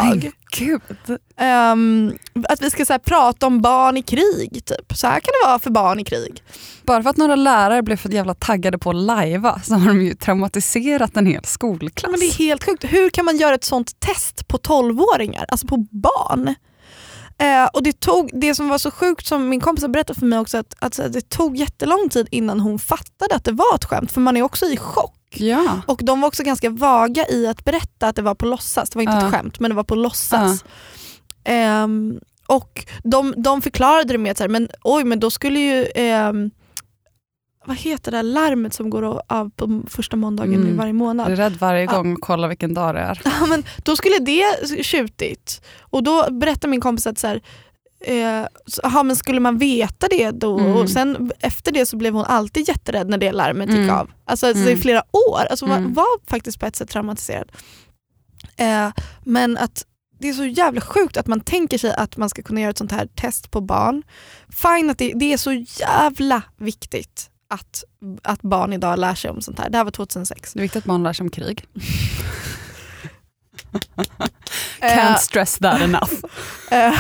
Ehm, 1.37 2.13
att 2.49 2.63
vi 2.63 2.71
ska 2.71 2.85
så 2.85 2.93
här, 2.93 2.99
prata 2.99 3.47
om 3.47 3.61
barn 3.61 3.97
i 3.97 4.03
krig, 4.03 4.65
typ. 4.65 4.97
Så 4.97 5.07
här 5.07 5.21
kan 5.21 5.33
det 5.43 5.49
vara 5.49 5.59
för 5.59 5.71
barn 5.71 6.01
i 6.01 6.05
krig. 6.05 6.43
Bara 6.83 7.03
för 7.03 7.11
att 7.11 7.17
några 7.17 7.37
lärare 7.37 7.83
blev 7.83 7.97
för 7.97 8.09
jävla 8.09 8.35
taggade 8.35 8.79
på 8.79 8.91
att 8.91 8.97
lajva 8.97 9.61
så 9.65 9.75
har 9.75 9.89
de 9.89 10.03
ju 10.03 10.15
traumatiserat 10.15 11.17
en 11.17 11.27
hel 11.27 11.45
skolklass. 11.45 12.11
Men 12.11 12.21
det 12.21 12.27
är 12.27 12.39
helt 12.39 12.65
sjukt. 12.65 12.85
Hur 12.85 13.11
kan 13.11 13.25
man 13.25 13.37
göra 13.37 13.55
ett 13.55 13.65
sånt 13.65 14.01
test 14.01 14.49
på 14.49 14.59
12-åringar, 14.59 15.45
alltså 15.49 15.67
på 15.67 15.77
barn? 15.91 16.55
Eh, 17.39 17.65
och 17.73 17.83
det, 17.83 18.01
tog, 18.01 18.31
det 18.33 18.55
som 18.55 18.69
var 18.69 18.79
så 18.79 18.91
sjukt 18.91 19.27
som 19.27 19.49
min 19.49 19.61
kompis 19.61 19.83
har 19.85 19.89
berättat 19.89 20.19
för 20.19 20.27
mig 20.27 20.39
också 20.39 20.59
att, 20.59 20.75
att 20.79 21.13
det 21.13 21.29
tog 21.29 21.57
jättelång 21.57 22.09
tid 22.09 22.29
innan 22.31 22.61
hon 22.61 22.79
fattade 22.79 23.35
att 23.35 23.45
det 23.45 23.53
var 23.53 23.75
ett 23.75 23.85
skämt 23.85 24.13
för 24.13 24.21
man 24.21 24.37
är 24.37 24.43
också 24.43 24.67
i 24.67 24.77
chock. 24.77 25.15
Ja. 25.31 25.81
Och 25.87 26.01
de 26.05 26.21
var 26.21 26.29
också 26.29 26.43
ganska 26.43 26.71
vaga 26.71 27.27
i 27.29 27.47
att 27.47 27.65
berätta 27.65 28.09
att 28.09 28.17
det 28.17 28.23
var 28.23 28.35
på 28.35 28.47
låtsas. 28.47 28.91
Det 28.91 28.97
var 28.97 29.03
inte 29.03 29.15
Ja. 29.15 29.27
ett 29.27 29.33
skämt 29.35 29.61
men 29.61 29.71
det 29.71 29.75
var 29.75 29.85
på 29.85 29.95
låtsas. 29.95 30.65
Ehm, 31.45 32.21
och 32.47 32.85
de, 33.05 33.35
de 33.37 33.63
förklarade 33.63 34.13
det 34.13 34.19
med 34.19 34.31
att 34.31 34.37
så 34.39 34.43
här, 34.45 34.49
men, 34.49 34.69
oj 34.83 35.05
men 35.05 35.21
då 35.21 35.31
skulle 35.31 35.59
ju 35.61 35.87
ehm, 35.95 36.51
vad 37.67 37.77
heter 37.77 38.13
det 38.13 38.23
larmet 38.23 38.75
som 38.75 38.91
går 38.91 39.23
av 39.29 39.51
på 39.51 39.83
första 39.89 40.17
måndagen 40.17 40.55
Mm. 40.55 40.69
i 40.69 40.73
varje 40.77 40.93
månad? 40.93 41.27
Jag 41.27 41.33
är 41.33 41.37
rädd 41.37 41.57
varje 41.57 41.87
gång 41.87 42.13
och 42.13 42.21
kollar 42.21 42.49
vilken 42.49 42.75
dag 42.75 42.95
det 42.95 43.01
är. 43.01 43.21
Ja, 43.41 43.47
men 43.47 43.65
då 43.85 43.97
skulle 43.97 44.19
det 44.19 44.45
tjutit. 44.85 45.63
Och 45.81 46.03
då 46.03 46.31
berättade 46.31 46.69
min 46.71 46.81
kompis 46.81 47.07
att 47.07 47.19
så 47.19 47.27
här, 47.27 47.43
eh, 48.01 48.47
så, 48.67 48.83
aha, 48.83 49.03
men 49.03 49.17
skulle 49.17 49.41
man 49.41 49.59
veta 49.59 50.09
det 50.09 50.31
då? 50.31 50.59
Mm. 50.59 50.73
Och 50.77 50.91
sen 50.91 51.31
efter 51.41 51.73
det 51.73 51.87
så 51.87 51.97
blev 51.97 52.15
hon 52.15 52.25
alltid 52.25 52.69
jätterädd 52.69 53.09
när 53.09 53.19
det 53.19 53.33
larmet 53.33 53.69
gick 53.69 53.79
Mm. 53.79 53.91
av. 53.97 54.11
Alltså, 54.25 54.47
alltså 54.47 54.63
Mm. 54.63 54.75
i 54.79 54.81
flera 54.81 55.03
år. 55.13 55.47
Alltså 55.51 55.67
Mm. 55.67 55.95
var 55.95 56.29
faktiskt 56.31 56.61
på 56.61 56.67
ett 56.67 56.77
sätt 56.77 56.89
traumatiserad. 56.91 57.53
Eh, 58.57 58.89
men 59.25 59.57
att 59.59 59.85
det 60.21 60.29
är 60.29 60.33
så 60.33 60.45
jävla 60.45 60.81
sjukt 60.81 61.17
att 61.17 61.27
man 61.27 61.41
tänker 61.41 61.79
sig 61.79 61.93
att 61.95 62.17
man 62.17 62.31
ska 62.31 62.43
kunna 62.43 62.61
göra 62.61 62.71
ett 62.71 62.79
sånt 62.79 62.93
här 62.93 63.07
test 63.17 63.51
på 63.51 63.61
barn. 63.61 64.03
Fine 64.49 64.91
att 64.91 64.99
det, 64.99 65.13
det 65.17 65.33
är 65.33 65.37
så 65.37 65.53
jävla 65.53 66.43
viktigt 66.57 67.31
att, 67.51 67.85
att 68.23 68.43
barn 68.43 68.73
idag 68.73 68.99
lär 68.99 69.15
sig 69.15 69.31
om 69.31 69.41
sånt 69.41 69.59
här. 69.59 69.71
Det 69.71 69.77
här 69.77 69.85
var 69.85 69.91
2006. 69.91 70.53
Det 70.53 70.61
är 70.61 70.63
viktigt 70.63 70.79
att 70.83 70.87
man 70.87 71.03
lär 71.03 71.13
sig 71.13 71.25
om 71.25 71.31
krig. 71.31 71.65
Eh, 74.81 74.87
Can't 74.99 75.17
stress 75.19 75.59
that 75.59 75.81
enough. 75.81 76.13
Eh, 76.71 76.95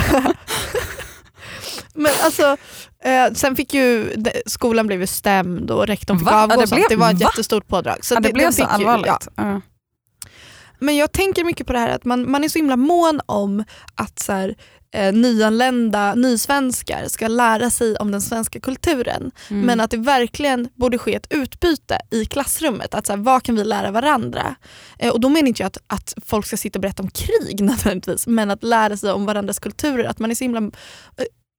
Men 1.94 2.12
alltså, 2.22 2.56
eh, 3.04 3.32
sen 3.34 3.56
fick 3.56 3.74
ju 3.74 4.14
de- 4.16 4.32
skolan 4.46 4.86
blev 4.86 5.00
ju 5.00 5.06
stämd 5.06 5.70
och 5.70 5.86
rektorn 5.86 6.18
fick 6.18 6.26
Va? 6.26 6.32
Ja, 6.32 6.42
avgå 6.42 6.56
det 6.56 6.62
och 6.62 6.68
sånt. 6.68 6.78
blev- 6.78 6.88
Det 6.88 6.96
var 6.96 7.10
ett 7.10 7.14
va? 7.20 7.26
jättestort 7.30 7.66
pådrag. 7.68 8.04
Så 8.04 8.14
ja, 8.14 8.20
det, 8.20 8.32
blev 8.32 8.44
den 8.44 8.52
så 8.52 8.56
fick 8.68 8.78
ju- 8.80 8.86
allvarligt. 8.88 9.06
ja. 9.36 9.42
Ja. 9.44 9.60
Men 10.78 10.96
jag 10.96 11.12
tänker 11.12 11.44
mycket 11.44 11.66
på 11.66 11.72
det 11.72 11.78
här 11.78 11.88
att 11.88 12.04
man, 12.04 12.30
man 12.30 12.44
är 12.44 12.48
så 12.48 12.58
himla 12.58 12.76
mån 12.76 13.20
om 13.26 13.64
att 13.94 14.18
så 14.18 14.32
här, 14.32 14.56
eh, 14.94 15.12
nyanlända 15.12 16.14
nysvenskar 16.14 17.04
ska 17.08 17.28
lära 17.28 17.70
sig 17.70 17.96
om 17.96 18.10
den 18.10 18.20
svenska 18.20 18.60
kulturen. 18.60 19.30
Mm. 19.50 19.66
Men 19.66 19.80
att 19.80 19.90
det 19.90 19.96
verkligen 19.96 20.68
borde 20.74 20.98
ske 20.98 21.14
ett 21.14 21.26
utbyte 21.30 21.98
i 22.10 22.24
klassrummet. 22.24 22.94
Att 22.94 23.06
så 23.06 23.12
här, 23.12 23.20
vad 23.20 23.42
kan 23.42 23.56
vi 23.56 23.64
lära 23.64 23.90
varandra? 23.90 24.56
Eh, 24.98 25.12
och 25.12 25.20
då 25.20 25.28
menar 25.28 25.48
inte 25.48 25.62
jag 25.62 25.66
att, 25.66 25.78
att 25.86 26.14
folk 26.26 26.46
ska 26.46 26.56
sitta 26.56 26.78
och 26.78 26.80
berätta 26.80 27.02
om 27.02 27.10
krig 27.10 27.60
nödvändigtvis. 27.64 28.26
Men 28.26 28.50
att 28.50 28.62
lära 28.62 28.96
sig 28.96 29.12
om 29.12 29.26
varandras 29.26 29.58
kulturer. 29.58 30.04
Att 30.04 30.18
man 30.18 30.30
är 30.30 30.34
så 30.34 30.44
himla 30.44 30.60
eh, 30.60 30.70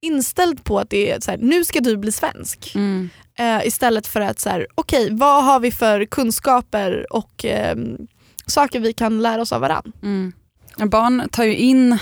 inställd 0.02 0.64
på 0.64 0.78
att 0.78 0.90
det 0.90 1.10
är 1.10 1.20
så 1.20 1.30
här, 1.30 1.38
nu 1.38 1.64
ska 1.64 1.80
du 1.80 1.96
bli 1.96 2.12
svensk. 2.12 2.72
Mm. 2.74 3.10
Eh, 3.38 3.66
istället 3.66 4.06
för 4.06 4.20
att 4.20 4.40
så 4.40 4.50
här, 4.50 4.66
okej 4.74 5.08
vad 5.10 5.44
har 5.44 5.60
vi 5.60 5.70
för 5.70 6.04
kunskaper 6.04 7.12
och 7.12 7.44
ehm, 7.44 8.06
saker 8.50 8.80
vi 8.80 8.92
kan 8.92 9.22
lära 9.22 9.42
oss 9.42 9.52
av 9.52 9.60
varandra. 9.60 9.92
Mm. 10.02 10.32
Barn 10.76 11.28
tar 11.32 11.44
ju 11.44 11.56
in 11.56 11.98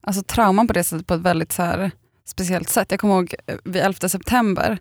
alltså, 0.00 0.22
trauman 0.22 0.66
på 0.66 0.72
det 0.72 0.84
sättet 0.84 1.06
på 1.06 1.14
ett 1.14 1.20
väldigt 1.20 1.52
så 1.52 1.62
här, 1.62 1.90
speciellt 2.24 2.68
sätt. 2.68 2.90
Jag 2.90 3.00
kommer 3.00 3.14
ihåg 3.14 3.34
eh, 3.46 3.56
vid 3.64 3.82
11 3.82 4.08
september 4.08 4.78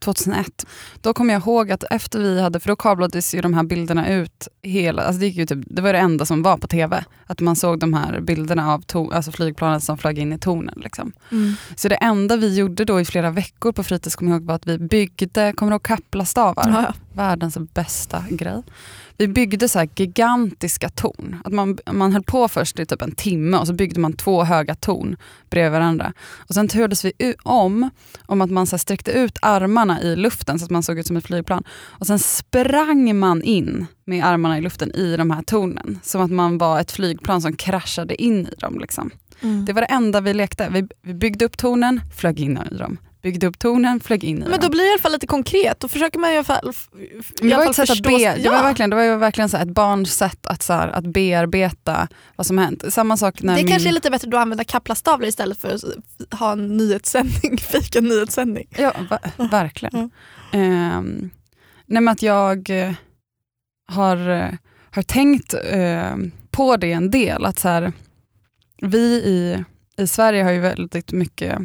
2001, 0.00 0.66
då 1.00 1.14
kommer 1.14 1.34
jag 1.34 1.42
ihåg 1.42 1.70
att 1.70 1.84
efter 1.90 2.18
vi 2.18 2.40
hade, 2.40 2.60
för 2.60 2.68
då 2.68 2.76
kablades 2.76 3.34
ju 3.34 3.40
de 3.40 3.54
här 3.54 3.62
bilderna 3.62 4.08
ut, 4.08 4.48
hela, 4.62 5.02
alltså 5.02 5.20
det, 5.20 5.26
gick 5.26 5.36
ju 5.36 5.46
typ, 5.46 5.58
det 5.66 5.82
var 5.82 5.92
det 5.92 5.98
enda 5.98 6.26
som 6.26 6.42
var 6.42 6.56
på 6.56 6.66
tv, 6.66 7.04
att 7.26 7.40
man 7.40 7.56
såg 7.56 7.78
de 7.78 7.94
här 7.94 8.20
bilderna 8.20 8.72
av 8.72 8.80
to, 8.80 9.10
alltså 9.10 9.32
flygplanen 9.32 9.80
som 9.80 9.98
flög 9.98 10.18
in 10.18 10.32
i 10.32 10.38
tornen. 10.38 10.80
Liksom. 10.84 11.12
Så 11.76 11.88
det 11.88 11.94
enda 11.94 12.36
vi 12.36 12.56
gjorde 12.56 12.84
då 12.84 13.00
i 13.00 13.04
flera 13.04 13.30
veckor 13.30 13.72
på 13.72 13.82
fritids 13.82 14.16
kommer 14.16 14.32
jag 14.32 14.40
ihåg 14.40 14.46
var 14.46 14.54
att 14.54 14.66
vi 14.66 14.78
byggde, 14.78 15.52
kommer 15.56 15.70
du 15.70 15.74
ihåg 15.74 15.82
kaplastavar? 15.82 16.64
Ja, 16.68 16.82
ja. 16.82 16.94
världens 17.12 17.58
bästa 17.58 18.24
grej. 18.30 18.62
Vi 19.20 19.28
byggde 19.28 19.68
så 19.68 19.78
här 19.78 19.88
gigantiska 19.96 20.88
torn. 20.88 21.36
Att 21.44 21.52
man, 21.52 21.78
man 21.92 22.12
höll 22.12 22.22
på 22.22 22.48
först 22.48 22.78
i 22.78 22.86
typ 22.86 23.02
en 23.02 23.12
timme 23.12 23.56
och 23.56 23.66
så 23.66 23.72
byggde 23.72 24.00
man 24.00 24.12
två 24.12 24.44
höga 24.44 24.74
torn 24.74 25.16
bredvid 25.50 25.72
varandra. 25.72 26.12
Och 26.36 26.54
sen 26.54 26.68
turades 26.68 27.04
vi 27.04 27.34
om, 27.42 27.90
om 28.26 28.40
att 28.40 28.50
man 28.50 28.66
så 28.66 28.78
sträckte 28.78 29.10
ut 29.10 29.38
armarna 29.42 30.02
i 30.02 30.16
luften 30.16 30.58
så 30.58 30.64
att 30.64 30.70
man 30.70 30.82
såg 30.82 30.98
ut 30.98 31.06
som 31.06 31.16
ett 31.16 31.26
flygplan. 31.26 31.64
Och 31.70 32.06
sen 32.06 32.18
sprang 32.18 33.18
man 33.18 33.42
in 33.42 33.86
med 34.04 34.24
armarna 34.24 34.58
i 34.58 34.60
luften 34.60 34.94
i 34.94 35.16
de 35.16 35.30
här 35.30 35.42
tornen. 35.42 36.00
Som 36.02 36.20
att 36.20 36.30
man 36.30 36.58
var 36.58 36.80
ett 36.80 36.92
flygplan 36.92 37.42
som 37.42 37.56
kraschade 37.56 38.22
in 38.22 38.46
i 38.46 38.54
dem. 38.58 38.78
Liksom. 38.80 39.10
Mm. 39.40 39.64
Det 39.64 39.72
var 39.72 39.80
det 39.80 39.86
enda 39.86 40.20
vi 40.20 40.34
lekte. 40.34 40.68
Vi, 40.70 40.88
vi 41.02 41.14
byggde 41.14 41.44
upp 41.44 41.58
tornen, 41.58 42.00
flög 42.16 42.40
in 42.40 42.58
i 42.70 42.76
dem. 42.76 42.98
Byggde 43.22 43.46
upp 43.46 43.58
tornen, 43.58 44.00
flög 44.00 44.24
in 44.24 44.36
i 44.36 44.40
Men 44.40 44.50
dem. 44.50 44.58
då 44.62 44.68
blir 44.68 44.82
det 44.82 44.88
i 44.88 44.92
alla 44.92 45.00
fall 45.00 45.12
lite 45.12 45.26
konkret. 45.26 45.80
Då 45.80 45.88
försöker 45.88 46.18
man 46.18 46.30
i 46.30 46.34
alla 46.34 46.44
fall, 46.44 46.72
i 46.98 47.22
det 47.40 47.54
var 47.56 47.62
alla 47.62 47.72
fall 47.72 47.86
förstå- 47.86 48.08
be, 48.08 48.18
det 48.18 48.40
ja. 48.40 48.52
var 48.52 48.62
verkligen, 48.62 48.90
det 48.90 48.96
var 48.96 49.16
verkligen 49.16 49.48
så 49.48 49.56
ett 49.56 49.68
barns 49.68 50.14
sätt 50.14 50.46
att, 50.46 50.62
så 50.62 50.72
här, 50.72 50.88
att 50.88 51.04
bearbeta 51.04 52.08
vad 52.36 52.46
som 52.46 52.58
hänt. 52.58 52.84
Samma 52.88 53.16
sak 53.16 53.42
när 53.42 53.56
det 53.56 53.62
min... 53.62 53.72
kanske 53.72 53.88
är 53.88 53.92
lite 53.92 54.10
bättre 54.10 54.30
då 54.30 54.36
att 54.36 54.42
använda 54.42 54.64
kaplastavlor 54.64 55.28
istället 55.28 55.60
för 55.60 55.74
att 55.74 55.84
ha 56.40 56.52
en 56.52 56.76
nyhetssändning, 56.76 57.58
fika 57.60 58.00
nyhetssändning. 58.00 58.66
Ja, 58.78 58.92
va, 59.10 59.18
verkligen. 59.50 60.10
Ehm, 60.52 61.30
nej 61.86 62.02
men 62.02 62.08
att 62.08 62.22
jag 62.22 62.70
eh, 62.70 62.92
har, 63.88 64.28
eh, 64.30 64.48
har 64.90 65.02
tänkt 65.02 65.54
eh, 65.70 66.16
på 66.50 66.76
det 66.76 66.92
en 66.92 67.10
del. 67.10 67.44
Att 67.44 67.58
så 67.58 67.68
här, 67.68 67.92
vi 68.82 68.98
i, 69.14 69.64
i 70.02 70.06
Sverige 70.06 70.42
har 70.44 70.50
ju 70.50 70.60
väldigt 70.60 71.12
mycket 71.12 71.58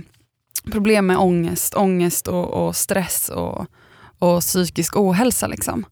problem 0.72 1.06
med 1.06 1.18
ångest, 1.18 1.76
ångest 1.76 2.28
och, 2.28 2.68
och 2.68 2.76
stress 2.76 3.30
och, 3.30 3.66
och 4.20 4.42
psykisk 4.42 4.98
ohälsa. 4.98 5.48
Liksom. 5.48 5.86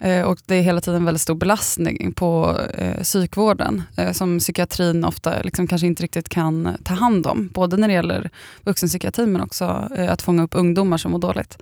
Eh, 0.00 0.22
och 0.22 0.38
det 0.46 0.54
är 0.54 0.62
hela 0.62 0.80
tiden 0.80 1.04
väldigt 1.04 1.22
stor 1.22 1.34
belastning 1.34 2.12
på 2.12 2.60
eh, 2.74 3.02
psykvården 3.02 3.82
eh, 3.96 4.12
som 4.12 4.38
psykiatrin 4.38 5.04
ofta 5.04 5.42
liksom 5.42 5.66
kanske 5.66 5.86
inte 5.86 6.02
riktigt 6.02 6.28
kan 6.28 6.76
ta 6.84 6.94
hand 6.94 7.26
om. 7.26 7.48
Både 7.48 7.76
när 7.76 7.88
det 7.88 7.94
gäller 7.94 8.30
vuxenpsykiatrin 8.64 9.32
men 9.32 9.40
också 9.40 9.88
eh, 9.96 10.12
att 10.12 10.22
fånga 10.22 10.42
upp 10.42 10.54
ungdomar 10.54 10.96
som 10.98 11.12
mår 11.12 11.18
dåligt. 11.18 11.58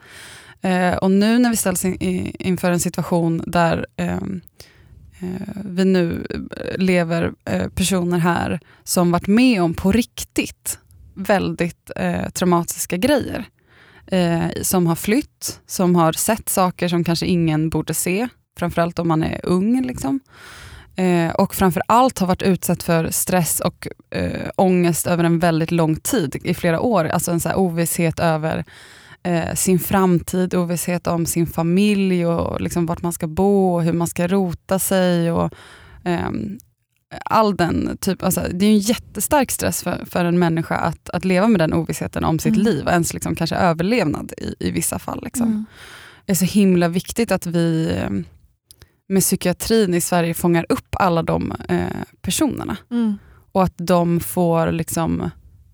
Eh, 0.61 0.95
och 0.97 1.11
nu 1.11 1.39
när 1.39 1.51
vi 1.51 1.57
ställs 1.57 1.85
in, 1.85 1.95
i, 2.03 2.37
inför 2.39 2.71
en 2.71 2.81
situation 2.81 3.43
där 3.47 3.87
eh, 3.97 4.15
eh 4.15 4.21
vi 5.65 5.85
nu 5.85 6.27
eh, 6.31 6.79
lever 6.79 7.33
eh, 7.45 7.69
personer 7.69 8.19
här 8.19 8.61
som 8.85 9.11
varit 9.11 9.27
med 9.27 9.63
om 9.63 9.75
på 9.75 9.93
riktigt 9.93 10.79
väldigt 11.17 11.91
eh, 11.97 12.29
traumatiska 12.29 12.97
grejer. 12.97 13.45
Eh, 14.07 14.63
som 14.63 14.87
har 14.87 14.97
flytt, 14.97 15.61
som 15.67 15.97
har 15.97 16.13
sett 16.13 16.49
saker 16.49 16.89
som 16.89 17.05
kanske 17.05 17.27
ingen 17.27 17.71
borde 17.71 17.95
se, 17.95 18.29
framförallt 18.59 18.99
om 18.99 19.09
man 19.09 19.23
är 19.23 19.41
ung. 19.43 19.87
Liksom. 19.87 20.21
Eh, 20.97 21.35
och 21.35 21.55
framförallt 21.55 22.19
har 22.19 22.27
varit 22.27 22.43
utsatt 22.43 22.83
för 22.83 23.11
stress 23.11 23.61
och 23.61 23.89
eh, 24.11 24.51
ångest 24.57 25.07
över 25.07 25.25
en 25.25 25.39
väldigt 25.39 25.71
lång 25.71 25.97
tid, 25.97 26.37
i 26.45 26.55
flera 26.55 26.81
år. 26.81 27.05
Alltså 27.05 27.33
en 27.33 27.41
så 27.41 27.49
här 27.49 27.59
ovisshet 27.59 28.21
över 28.21 28.65
eh, 29.23 29.55
sin 29.55 29.79
framtid, 29.79 30.55
ovisshet 30.55 31.07
om 31.07 31.27
sin 31.27 31.47
familj 31.47 32.27
och 32.27 32.61
liksom 32.61 32.87
vart 32.87 33.03
man 33.03 33.13
ska 33.13 33.27
bo 33.27 33.75
och 33.75 33.83
hur 33.83 33.93
man 33.93 34.07
ska 34.07 34.27
rota 34.27 34.79
sig. 34.79 35.33
Och, 35.33 35.53
ehm, 36.05 36.59
all 37.25 37.57
den 37.57 37.97
typ, 38.01 38.23
alltså, 38.23 38.41
det 38.55 38.67
är 38.67 38.71
en 38.71 38.79
jättestark 38.79 39.51
stress 39.51 39.83
för, 39.83 40.05
för 40.07 40.25
en 40.25 40.39
människa 40.39 40.77
att, 40.77 41.11
att 41.11 41.25
leva 41.25 41.49
med 41.49 41.61
den 41.61 41.73
ovissheten 41.73 42.25
om 42.25 42.39
sitt 42.39 42.55
Mm. 42.55 42.65
liv 42.65 42.85
och 42.85 42.91
ens 42.93 43.15
liksom 43.15 43.35
kanske 43.35 43.57
överlevnad 43.57 44.33
i, 44.39 44.55
i 44.69 44.71
vissa 44.71 44.99
fall. 44.99 45.21
Liksom. 45.25 45.47
Mm. 45.47 45.65
Det 46.27 46.33
är 46.33 46.37
så 46.37 46.45
himla 46.45 46.89
viktigt 46.89 47.33
att 47.33 47.47
vi 47.47 47.93
eh, 47.97 48.11
med 49.09 49.23
psykiatrin 49.23 49.95
i 49.95 50.01
Sverige 50.01 50.35
fångar 50.35 50.67
upp 50.69 50.97
alla 50.99 51.23
de 51.23 51.53
eh, 51.69 51.87
personerna 52.23 52.77
Mm. 52.91 53.19
och 53.53 53.63
att 53.63 53.75
de 53.77 54.21
får 54.21 54.73
liksom 54.73 55.31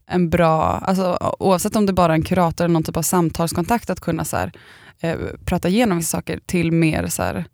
en 0.07 0.31
bra, 0.31 0.63
alltså, 0.63 1.35
oavsett 1.39 1.77
om 1.77 1.87
det 1.87 1.93
bara 1.93 2.13
är 2.13 2.17
en 2.17 2.23
kurator 2.23 2.65
eller 2.65 2.73
någon 2.73 2.83
typ 2.83 2.97
av 2.97 3.03
samtalskontakt, 3.03 3.91
att 3.91 4.01
kunna 4.01 4.25
så 4.25 4.37
här, 4.37 4.53
eh, 5.01 5.17
prata 5.45 5.69
igenom 5.69 5.99
vissa 5.99 6.17
saker 6.17 6.41
till 6.47 6.73
mer 6.73 7.07
så 7.07 7.23
här, 7.23 7.45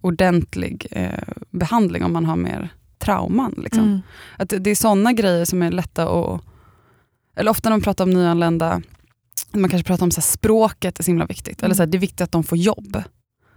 ordentlig 0.00 0.86
eh, 0.90 1.18
behandling 1.50 2.04
om 2.04 2.12
man 2.12 2.24
har 2.24 2.36
mer 2.36 2.68
trauman. 3.04 3.54
Liksom. 3.56 3.84
Mm. 3.84 4.02
Att 4.38 4.48
det, 4.48 4.58
det 4.58 4.70
är 4.70 4.74
sådana 4.74 5.12
grejer 5.12 5.44
som 5.44 5.62
är 5.62 5.70
lätta 5.70 6.08
att... 6.08 6.40
Eller 7.36 7.50
ofta 7.50 7.68
när 7.68 7.76
man 7.76 7.82
pratar 7.82 8.04
om 8.04 8.10
nyanlända, 8.10 8.82
man 9.52 9.70
kanske 9.70 9.86
pratar 9.86 10.06
om 10.06 10.10
så 10.10 10.20
här, 10.20 10.22
språket 10.22 10.98
är 10.98 11.04
så 11.04 11.10
himla 11.10 11.26
viktigt. 11.26 11.62
Eller 11.62 11.74
så 11.74 11.82
här, 11.82 11.86
det 11.86 11.98
är 11.98 12.00
viktigt 12.00 12.20
att 12.20 12.32
de 12.32 12.44
får 12.44 12.58
jobb. 12.58 13.02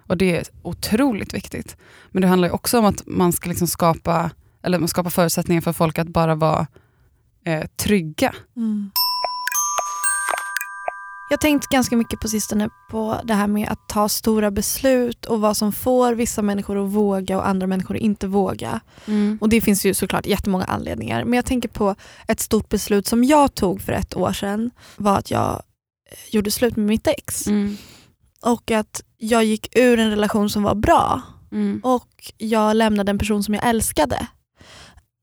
Och 0.08 0.18
det 0.18 0.38
är 0.38 0.44
otroligt 0.62 1.34
viktigt. 1.34 1.78
Men 2.12 2.22
det 2.22 2.28
handlar 2.28 2.48
ju 2.48 2.54
också 2.54 2.80
om 2.80 2.86
att 2.86 3.04
man 3.06 3.34
ska 3.34 3.50
liksom 3.50 3.68
skapa, 3.68 4.32
eller 4.64 4.88
skapa 4.88 5.10
förutsättningar 5.10 5.62
för 5.62 5.74
folk 5.74 6.00
att 6.00 6.08
bara 6.08 6.36
vara 6.36 6.68
eh, 7.46 7.66
trygga. 7.76 8.36
Mm. 8.56 8.92
Jag 11.30 11.38
har 11.38 11.42
tänkt 11.42 11.68
ganska 11.68 11.98
mycket 11.98 12.20
på 12.20 12.28
sistone 12.28 12.70
på 12.90 13.22
det 13.24 13.34
här 13.34 13.48
med 13.48 13.70
att 13.70 13.90
ta 13.90 14.10
stora 14.10 14.52
beslut 14.52 15.26
och 15.26 15.42
vad 15.42 15.58
som 15.58 15.72
får 15.72 16.14
vissa 16.14 16.42
människor 16.42 16.86
att 16.86 16.92
våga 16.92 17.38
och 17.38 17.48
andra 17.48 17.68
människor 17.68 17.96
att 17.96 18.02
inte 18.02 18.28
våga. 18.28 18.80
Och 19.42 19.50
det 19.50 19.62
finns 19.62 19.86
ju 19.86 19.94
såklart 19.94 20.26
jättemånga 20.26 20.66
anledningar. 20.66 21.24
Men 21.24 21.34
jag 21.34 21.46
tänker 21.46 21.70
på 21.70 21.96
ett 22.28 22.40
stort 22.40 22.70
beslut 22.70 23.08
som 23.08 23.24
jag 23.24 23.56
tog 23.56 23.82
för 23.82 23.92
ett 23.94 24.16
år 24.16 24.34
sedan 24.34 24.72
var 24.96 25.18
att 25.18 25.32
jag 25.32 25.52
eh, 26.12 26.36
gjorde 26.36 26.52
slut 26.52 26.76
med 26.76 26.86
mitt 26.86 27.08
ex. 27.08 27.48
Mm. 27.48 27.78
Och 28.42 28.72
att 28.72 29.02
jag 29.18 29.44
gick 29.44 29.78
ur 29.78 30.00
en 30.00 30.10
relation 30.10 30.50
som 30.50 30.64
var 30.64 30.76
bra 30.76 31.22
Mm. 31.52 31.82
och 31.84 32.34
jag 32.38 32.76
lämnade 32.76 33.10
en 33.10 33.18
person 33.18 33.44
som 33.44 33.54
jag 33.54 33.68
älskade. 33.68 34.28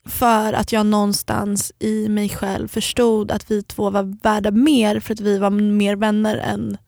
För 0.06 0.52
att 0.52 0.72
jag 0.72 0.86
någonstans 0.86 1.72
i 1.78 2.08
mig 2.08 2.28
själv 2.28 2.68
förstod 2.68 3.30
att 3.30 3.50
vi 3.50 3.62
två 3.62 3.90
var 3.90 4.18
värda 4.22 4.50
mer 4.50 5.00
för 5.00 5.14
att 5.14 5.20
vi 5.20 5.38
var 5.38 5.50
mer 5.50 5.96
vänner 5.96 6.36
än 6.36 6.78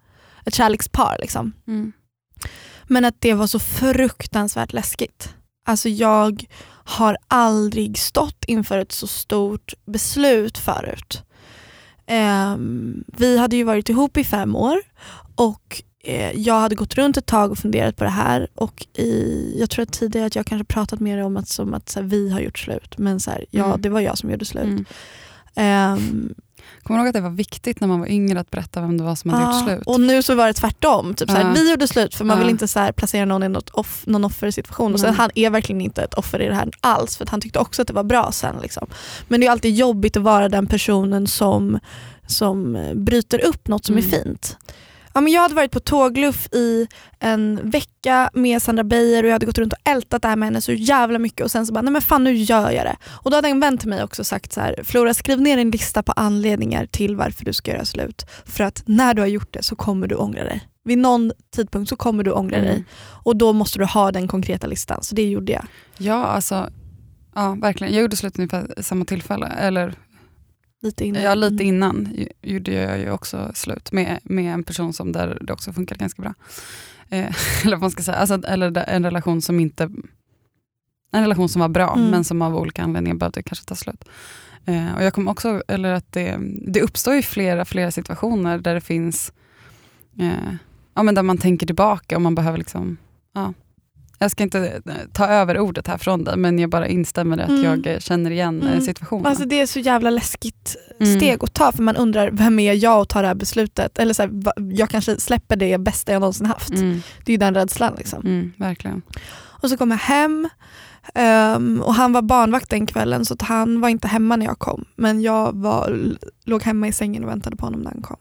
ett 0.45 0.55
kärlekspar. 0.55 1.17
Liksom. 1.21 1.53
Mm. 1.67 1.93
Men 2.85 3.05
att 3.05 3.21
det 3.21 3.35
var 3.35 3.47
så 3.47 3.59
fruktansvärt 3.59 4.73
läskigt. 4.73 5.35
Alltså 5.67 5.89
jag 5.89 6.45
har 6.85 7.17
aldrig 7.29 7.99
stått 7.99 8.45
inför 8.45 8.79
ett 8.79 8.93
så 8.93 9.07
stort 9.07 9.75
beslut 9.87 10.59
förut. 10.59 11.23
Ehm, 12.07 13.05
vi 13.07 13.39
hade 13.39 13.57
ju 13.57 13.65
varit 13.65 13.89
ihop 13.89 14.17
i 14.17 14.25
fem 14.25 14.57
år 14.57 14.79
och 15.35 15.83
jag 16.35 16.61
hade 16.61 16.75
gått 16.75 16.95
runt 16.95 17.17
ett 17.17 17.27
tag 17.27 17.51
och 17.51 17.59
funderat 17.59 17.97
på 17.97 18.05
det 18.05 18.11
här 18.11 18.49
och 18.55 18.87
i, 18.99 19.55
jag 19.61 19.71
tror 19.71 19.83
att 19.83 19.93
tidigare 19.93 20.27
att 20.27 20.37
jag 20.37 20.47
kanske 20.47 20.65
pratat 20.65 21.01
mer 21.01 21.19
om 21.25 21.37
att, 21.37 21.49
som 21.49 21.75
att 21.75 21.95
här, 21.95 22.03
vi 22.03 22.31
har 22.31 22.41
gjort 22.41 22.59
slut 22.59 22.99
men 22.99 23.21
så 23.21 23.31
här, 23.31 23.45
ja 23.51 23.65
Mm. 23.65 23.81
det 23.81 23.89
var 23.89 24.01
jag 24.01 24.19
som 24.19 24.31
gjorde 24.31 24.45
slut. 24.45 24.65
Mm. 24.65 24.85
Ehm, 25.55 26.35
Kommer 26.83 26.99
du 27.01 27.03
ihåg 27.05 27.09
att 27.09 27.15
det 27.15 27.21
var 27.21 27.31
viktigt 27.37 27.81
när 27.81 27.89
man 27.89 28.01
var 28.01 28.07
yngre 28.07 28.41
att 28.41 28.51
berätta 28.51 28.81
vem 28.81 28.99
det 28.99 29.05
var 29.05 29.15
som 29.15 29.31
hade 29.31 29.45
Ja, 29.45 29.59
gjort 29.61 29.69
slut? 29.69 29.83
Och 29.87 30.01
nu 30.01 30.23
så 30.23 30.35
var 30.35 30.47
det 30.47 30.53
tvärtom. 30.53 31.15
Typ 31.15 31.31
såhär, 31.31 31.45
Ja. 31.45 31.53
Vi 31.55 31.71
gjorde 31.71 31.89
slut 31.89 32.15
för 32.15 32.25
man 32.25 32.37
Ja. 32.37 32.43
vill 32.43 32.51
inte 32.51 32.69
så 32.69 32.79
här 32.81 32.93
placera 32.93 33.25
någon 33.25 33.43
i 33.43 33.49
något 33.49 33.71
off, 33.71 34.03
någon 34.07 34.25
offersituation. 34.25 34.95
Och 34.95 35.01
sen, 35.01 35.09
Nej. 35.09 35.17
han 35.19 35.31
är 35.35 35.51
verkligen 35.51 35.81
inte 35.81 36.03
ett 36.03 36.15
offer 36.15 36.43
i 36.43 36.47
det 36.49 36.55
här 36.55 36.71
alls 36.81 37.17
för 37.17 37.27
han 37.31 37.41
tyckte 37.41 37.59
också 37.59 37.83
att 37.83 37.89
det 37.89 37.95
var 37.95 38.05
bra 38.05 38.33
sen. 38.33 38.55
Liksom. 38.63 38.87
Men 39.29 39.41
det 39.41 39.47
är 39.47 39.51
alltid 39.51 39.75
jobbigt 39.75 40.17
att 40.17 40.23
vara 40.23 40.49
den 40.49 40.67
personen 40.67 41.27
som, 41.27 41.79
som 42.27 42.77
eh, 42.77 42.95
bryter 42.95 43.45
upp 43.45 43.69
något 43.69 43.85
som 43.87 43.95
Mm. 43.99 44.07
är 44.07 44.11
fint. 44.11 44.57
Ja, 45.17 45.21
men 45.21 45.33
jag 45.33 45.43
hade 45.43 45.55
varit 45.55 45.71
på 45.73 45.81
tågluff 45.81 46.47
i 46.53 46.87
en 47.21 47.71
vecka 47.71 48.31
med 48.35 48.63
Sandra 48.63 48.85
Beijer 48.85 49.23
och 49.23 49.29
jag 49.29 49.33
hade 49.33 49.47
gått 49.47 49.59
runt 49.59 49.73
och 49.73 49.79
ältat 49.91 50.23
det 50.23 50.29
här 50.29 50.37
med 50.37 50.47
henne 50.47 50.61
så 50.61 50.73
jävla 50.73 51.19
mycket 51.19 51.45
och 51.45 51.51
sen 51.51 51.67
så 51.67 51.73
bara, 51.73 51.83
nej 51.83 51.93
men 51.93 52.03
fan 52.03 52.25
nu 52.25 52.33
gör 52.35 52.71
jag 52.71 52.85
det. 52.87 52.97
Och 53.11 53.31
då 53.31 53.37
hade 53.37 53.49
en 53.49 53.61
vän 53.61 53.79
till 53.79 53.89
mig 53.89 54.03
också 54.03 54.25
sagt 54.25 54.53
så 54.53 54.61
här, 54.61 54.81
Flora 54.85 55.15
skriv 55.15 55.41
ner 55.41 55.59
en 55.59 55.71
lista 55.71 56.03
på 56.03 56.13
anledningar 56.13 56.87
till 56.87 57.17
varför 57.17 57.45
du 57.45 57.53
ska 57.53 57.71
göra 57.71 57.85
slut. 57.85 58.27
För 58.47 58.65
att 58.65 58.83
när 58.87 59.15
du 59.15 59.23
har 59.23 59.27
gjort 59.27 59.53
det 59.53 59.63
så 59.63 59.77
kommer 59.77 60.07
du 60.07 60.15
ångra 60.15 60.45
dig. 60.45 60.69
Vid 60.85 60.99
någon 60.99 61.33
tidpunkt 61.57 61.89
så 61.89 61.97
kommer 61.97 62.25
du 62.25 62.31
ångra 62.31 62.57
Mm. 62.57 62.69
dig 62.69 62.85
och 63.25 63.37
då 63.37 63.53
måste 63.53 63.79
du 63.79 63.85
ha 63.85 64.13
den 64.13 64.29
konkreta 64.29 64.67
listan. 64.67 65.03
Så 65.03 65.15
det 65.15 65.31
gjorde 65.31 65.53
jag. 65.53 65.65
Ja, 65.99 66.25
alltså, 66.25 66.71
ja, 67.35 67.57
verkligen. 67.61 67.93
Jag 67.95 68.03
gjorde 68.03 68.17
slut 68.17 68.39
ungefär 68.39 68.75
samma 68.83 69.05
tillfälle. 69.05 69.47
Eller 69.47 69.95
Lite 70.85 71.05
innan. 71.05 71.23
ja, 71.23 71.35
lite 71.35 71.55
Mm. 71.65 71.67
innan 71.75 72.17
gjorde 72.43 72.73
jag 72.73 72.99
ju 72.99 73.11
också 73.11 73.51
slut 73.55 73.93
med, 73.93 74.19
med 74.23 74.55
en 74.55 74.65
person 74.65 74.93
som 74.93 75.13
där 75.13 75.39
det 75.41 75.53
också 75.53 75.73
funkade 75.73 75.99
ganska 75.99 76.23
bra. 76.23 76.35
Eh, 77.09 77.35
eller 77.65 77.77
vad 77.77 77.81
man 77.81 77.91
ska 77.91 78.03
säga. 78.03 78.17
Alltså, 78.17 78.43
eller 78.43 78.89
en 78.89 79.05
relation 79.05 79.43
som 79.43 79.61
inte 79.61 79.91
en 81.13 81.21
relation 81.23 81.49
som 81.49 81.61
var 81.61 81.69
bra 81.69 81.95
Mm. 81.97 82.11
men 82.11 82.25
som 82.25 82.43
av 82.43 82.57
olika 82.57 82.83
anledningar 82.83 83.17
behövde 83.17 83.43
kanske 83.43 83.65
ta 83.65 83.75
slut. 83.75 84.05
Eh, 84.67 84.95
och 84.95 85.03
jag 85.05 85.15
kommer 85.15 85.31
också, 85.31 85.63
eller 85.69 85.93
att 85.93 86.13
det, 86.13 86.39
det 86.67 86.81
uppstår 86.83 87.15
ju 87.15 87.23
flera, 87.23 87.65
flera 87.65 87.91
situationer 87.91 88.59
där 88.59 88.75
det 88.75 88.81
finns, 88.81 89.33
eh, 90.19 90.55
ja 90.95 91.03
men 91.03 91.15
där 91.15 91.23
man 91.23 91.39
tänker 91.39 91.67
tillbaka 91.67 92.17
och 92.17 92.23
man 92.23 92.35
behöver 92.35 92.59
liksom, 92.59 92.97
ja. 93.35 93.53
Jag 94.19 94.31
ska 94.31 94.43
inte 94.43 94.59
eh, 94.87 94.95
ta 95.13 95.27
över 95.27 95.59
ordet 95.59 95.87
här 95.89 95.99
från 95.99 96.25
dig 96.25 96.37
men 96.37 96.59
jag 96.59 96.71
bara 96.71 96.89
instämmer 96.89 97.39
i 97.39 97.43
att 97.43 97.49
Mm. 97.49 97.65
jag 97.65 97.87
eh, 97.87 97.99
känner 97.99 98.31
igen 98.31 98.63
eh, 98.63 98.69
Mm. 98.69 98.81
situationen. 98.81 99.27
Alltså 99.27 99.45
det 99.45 99.61
är 99.61 99.67
så 99.67 99.79
jävla 99.79 100.11
läskigt 100.11 100.77
Mm. 101.01 101.17
steg 101.17 101.45
att 101.45 101.55
ta 101.55 101.73
för 101.73 101.83
man 101.83 101.97
undrar 101.97 102.31
vem 102.31 102.59
är 102.59 102.75
jag 102.75 103.01
att 103.01 103.09
ta 103.09 103.21
det 103.23 103.29
här 103.29 103.35
beslutet? 103.35 103.99
Eller 103.99 104.15
så 104.15 104.23
här, 104.23 104.31
jag 104.77 104.89
kanske 104.91 105.21
släpper 105.21 105.57
det 105.57 105.79
bästa 105.79 106.13
jag 106.13 106.21
någonsin 106.21 106.47
haft. 106.47 106.71
Mm, 106.71 107.03
Det 107.25 107.33
är 107.33 107.39
den 107.39 107.55
rädslan. 107.55 107.95
Liksom. 107.99 108.21
mm, 108.27 108.53
verkligen. 108.57 109.03
Och 109.63 109.71
så 109.71 109.77
kom 109.77 109.91
jag 109.91 109.99
hem 109.99 110.49
ehm, 111.15 111.83
och 111.85 111.95
han 111.95 112.13
var 112.13 112.23
barnvakt 112.23 112.71
den 112.71 112.87
kvällen 112.87 113.25
så 113.25 113.37
han 113.41 113.81
var 113.81 113.89
inte 113.89 114.09
hemma 114.09 114.37
när 114.37 114.47
jag 114.47 114.59
kom. 114.59 114.85
Men 114.97 115.23
jag 115.23 115.53
var, 115.53 116.17
låg 116.45 116.63
hemma 116.63 116.89
i 116.89 116.93
sängen 116.93 117.25
och 117.25 117.31
väntade 117.31 117.57
på 117.57 117.67
honom 117.67 117.81
när 117.81 117.91
han 117.91 118.03
kom. 118.03 118.17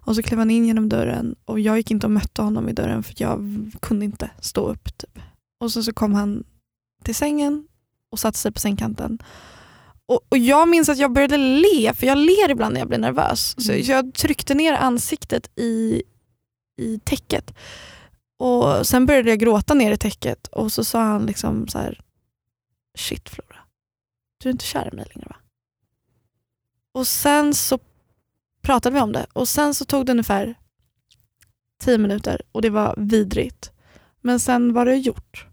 Och 0.00 0.16
så 0.16 0.22
klev 0.22 0.38
han 0.38 0.50
in 0.50 0.66
genom 0.66 0.88
dörren 0.88 1.36
och 1.44 1.60
jag 1.60 1.76
gick 1.76 1.90
inte 1.90 2.06
och 2.06 2.10
mötte 2.10 2.42
honom 2.42 2.68
i 2.68 2.72
dörren 2.72 3.02
för 3.02 3.14
jag 3.18 3.70
kunde 3.82 4.04
inte 4.04 4.30
stå 4.40 4.66
upp. 4.68 4.98
Typ. 4.98 5.18
Och 5.60 5.72
så, 5.72 5.82
så 5.82 5.92
kom 5.92 6.14
han 6.14 6.44
till 7.04 7.14
sängen 7.14 7.68
och 8.10 8.18
satte 8.18 8.38
sig 8.38 8.52
på 8.52 8.60
sängkanten. 8.60 9.18
Och, 10.06 10.20
och 10.28 10.38
jag 10.38 10.68
minns 10.68 10.88
att 10.88 10.98
jag 10.98 11.12
började 11.12 11.36
le, 11.36 11.94
för 11.94 12.06
jag 12.06 12.18
ler 12.18 12.50
ibland 12.50 12.72
när 12.72 12.80
jag 12.80 12.88
blir 12.88 12.98
nervös. 12.98 13.54
Så, 13.58 13.72
Mm. 13.72 13.84
så 13.84 13.92
jag 13.92 14.14
tryckte 14.14 14.54
ner 14.54 14.72
ansiktet 14.72 15.58
i, 15.58 16.02
i 16.80 16.98
täcket. 17.04 17.54
Och 18.38 18.86
Sen 18.86 19.06
började 19.06 19.30
jag 19.30 19.38
gråta 19.38 19.74
ner 19.74 19.92
i 19.92 19.96
täcket 19.96 20.46
och 20.46 20.72
så 20.72 20.84
sa 20.84 21.02
han 21.02 21.26
liksom 21.26 21.68
så 21.68 21.78
här. 21.78 22.00
Shit 22.98 23.28
Flora, 23.28 23.56
du 24.38 24.48
är 24.48 24.52
inte 24.52 24.64
kär 24.64 24.88
i 24.92 24.96
mig 24.96 25.06
längre 25.14 25.26
va? 25.30 25.36
Och 26.94 27.06
sen 27.06 27.54
så 27.54 27.78
pratade 28.62 28.94
vi 28.94 29.00
om 29.00 29.12
det 29.12 29.26
och 29.32 29.48
sen 29.48 29.74
så 29.74 29.84
tog 29.84 30.06
det 30.06 30.12
ungefär 30.12 30.54
tio 31.82 31.98
minuter 31.98 32.42
och 32.52 32.62
det 32.62 32.70
var 32.70 32.94
vidrigt. 32.96 33.70
Men 34.20 34.40
sen 34.40 34.72
var 34.72 34.84
det 34.84 34.96
gjort. 34.96 35.46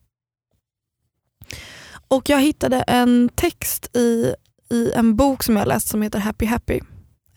Och 2.08 2.30
jag 2.30 2.42
hittade 2.42 2.82
en 2.82 3.30
text 3.36 3.96
i, 3.96 4.34
i 4.70 4.92
en 4.92 5.16
bok 5.16 5.44
som 5.44 5.56
jag 5.56 5.68
läst 5.68 5.88
som 5.88 6.02
heter 6.02 6.20
Happy 6.20 6.46
Happy. 6.46 6.80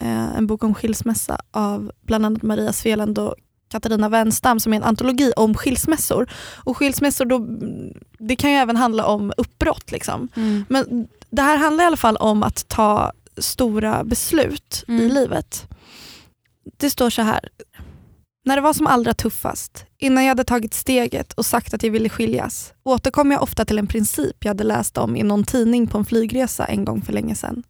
Eh, 0.01 0.37
en 0.37 0.47
bok 0.47 0.64
om 0.64 0.75
skilsmässa 0.75 1.41
av 1.51 1.93
bland 2.03 2.27
annat 2.27 2.43
Maria 2.43 2.73
Sveland 2.73 3.18
och 3.18 3.35
Katarina 3.71 4.09
Wenstam 4.09 4.61
som 4.61 4.73
är 4.73 4.77
en 4.77 4.83
antologi 4.83 5.33
om 5.37 5.55
skilsmässor. 5.55 6.31
Och 6.64 6.77
skilsmässor 6.77 7.25
då, 7.25 7.47
det 8.18 8.37
kan 8.37 8.51
ju 8.51 8.57
även 8.57 8.77
handla 8.77 9.07
om 9.07 9.33
uppbrott. 9.37 9.93
Liksom. 9.93 10.29
Mm. 10.37 10.64
Men 10.68 11.09
det 11.31 11.43
här 11.43 11.57
handlar 11.57 11.85
i 11.85 11.87
alla 11.87 11.97
fall 11.97 12.16
om 12.16 12.43
att 12.43 12.68
ta 12.68 13.12
stora 13.41 14.05
beslut 14.05 14.84
i 14.88 14.93
Mm. 14.93 15.09
livet. 15.12 15.68
Det 16.78 16.91
står 16.91 17.11
så 17.11 17.22
här. 17.22 17.49
När 18.45 18.57
det 18.57 18.62
var 18.62 18.72
som 18.72 18.86
allra 18.86 19.14
tuffast, 19.14 19.84
innan 19.99 20.24
jag 20.24 20.28
hade 20.30 20.45
tagit 20.45 20.74
steget 20.74 21.32
och 21.32 21.47
sagt 21.47 21.74
att 21.74 21.82
jag 21.82 21.91
ville 21.91 22.09
skiljas, 22.09 22.72
återkom 22.82 23.30
jag 23.30 23.43
ofta 23.43 23.64
till 23.64 23.78
en 23.78 23.86
princip 23.86 24.36
jag 24.41 24.51
hade 24.51 24.64
läst 24.64 24.99
om 24.99 25.16
i 25.16 25.22
någon 25.22 25.45
tidning 25.45 25.86
på 25.86 25.99
en 25.99 26.05
flygresa 26.05 26.64
en 26.64 26.84
gång 26.84 27.03
för 27.03 27.12
länge 27.12 27.34
sedan. 27.34 27.62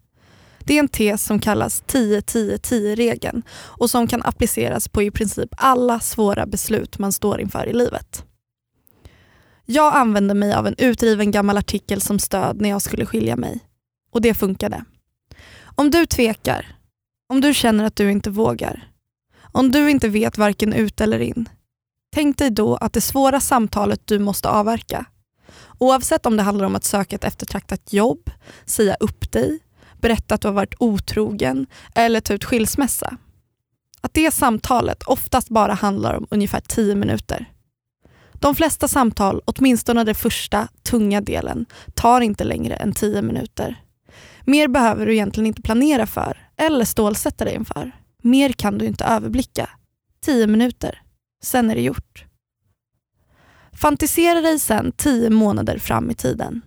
Det 0.58 0.74
är 0.74 0.78
en 0.78 0.88
tes 0.88 1.24
som 1.24 1.38
kallas 1.40 1.82
10-10-10-regeln 1.86 3.42
och 3.52 3.90
som 3.90 4.06
kan 4.06 4.22
appliceras 4.22 4.88
på 4.88 5.02
i 5.02 5.10
princip 5.10 5.50
alla 5.56 6.00
svåra 6.00 6.46
beslut 6.46 6.98
man 6.98 7.12
står 7.12 7.40
inför 7.40 7.66
i 7.66 7.72
livet. 7.72 8.24
Jag 9.66 9.94
använde 9.96 10.34
mig 10.34 10.52
av 10.54 10.66
en 10.66 10.74
utdriven 10.78 11.30
gammal 11.30 11.56
artikel 11.58 12.00
som 12.00 12.18
stöd 12.18 12.60
när 12.60 12.68
jag 12.68 12.82
skulle 12.82 13.06
skilja 13.06 13.36
mig. 13.36 13.60
Och 14.12 14.20
det 14.22 14.34
funkade. 14.34 14.84
Om 15.74 15.90
du 15.90 16.06
tvekar, 16.06 16.76
om 17.28 17.40
du 17.40 17.54
känner 17.54 17.84
att 17.84 17.96
du 17.96 18.10
inte 18.10 18.30
vågar, 18.30 18.88
om 19.42 19.70
du 19.70 19.90
inte 19.90 20.08
vet 20.08 20.38
varken 20.38 20.72
ut 20.72 21.00
eller 21.00 21.18
in, 21.18 21.48
tänk 22.14 22.38
dig 22.38 22.50
då 22.50 22.76
att 22.76 22.92
det 22.92 23.00
svåra 23.00 23.40
samtalet 23.40 24.00
du 24.04 24.18
måste 24.18 24.48
avverka, 24.48 25.04
oavsett 25.78 26.26
om 26.26 26.36
det 26.36 26.42
handlar 26.42 26.66
om 26.66 26.76
att 26.76 26.84
söka 26.84 27.16
ett 27.16 27.24
eftertraktat 27.24 27.92
jobb, 27.92 28.30
säga 28.64 28.94
upp 29.00 29.32
dig, 29.32 29.58
berätta 30.00 30.34
att 30.34 30.40
du 30.40 30.48
har 30.48 30.52
varit 30.52 30.74
otrogen 30.78 31.66
eller 31.94 32.20
ta 32.20 32.34
ut 32.34 32.44
skilsmässa. 32.44 33.16
Att 34.00 34.14
det 34.14 34.30
samtalet 34.30 35.02
oftast 35.02 35.48
bara 35.48 35.74
handlar 35.74 36.14
om 36.14 36.26
ungefär 36.30 36.60
10 36.60 36.94
minuter. 36.94 37.46
De 38.32 38.54
flesta 38.54 38.88
samtal, 38.88 39.42
åtminstone 39.44 40.04
den 40.04 40.14
första 40.14 40.68
tunga 40.82 41.20
delen, 41.20 41.66
tar 41.94 42.20
inte 42.20 42.44
längre 42.44 42.74
än 42.74 42.92
10 42.92 43.22
minuter. 43.22 43.76
Mer 44.44 44.68
behöver 44.68 45.06
du 45.06 45.12
egentligen 45.12 45.46
inte 45.46 45.62
planera 45.62 46.06
för 46.06 46.48
eller 46.56 46.84
stålsätta 46.84 47.44
dig 47.44 47.54
inför. 47.54 47.92
Mer 48.22 48.52
kan 48.52 48.78
du 48.78 48.86
inte 48.86 49.04
överblicka. 49.04 49.70
Tio 50.24 50.46
minuter, 50.46 51.02
sen 51.42 51.70
är 51.70 51.74
det 51.74 51.82
gjort. 51.82 52.24
Fantisera 53.72 54.40
dig 54.40 54.58
sen 54.58 54.92
tio 54.92 55.30
månader 55.30 55.78
fram 55.78 56.10
i 56.10 56.14
tiden. 56.14 56.62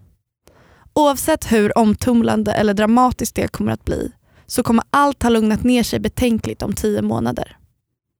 Oavsett 0.93 1.51
hur 1.51 1.77
omtumlande 1.77 2.53
eller 2.53 2.73
dramatiskt 2.73 3.35
det 3.35 3.47
kommer 3.47 3.71
att 3.71 3.85
bli 3.85 4.11
så 4.45 4.63
kommer 4.63 4.83
allt 4.89 5.23
ha 5.23 5.29
lugnat 5.29 5.63
ner 5.63 5.83
sig 5.83 5.99
betänkligt 5.99 6.61
om 6.61 6.73
tio 6.73 7.01
månader. 7.01 7.57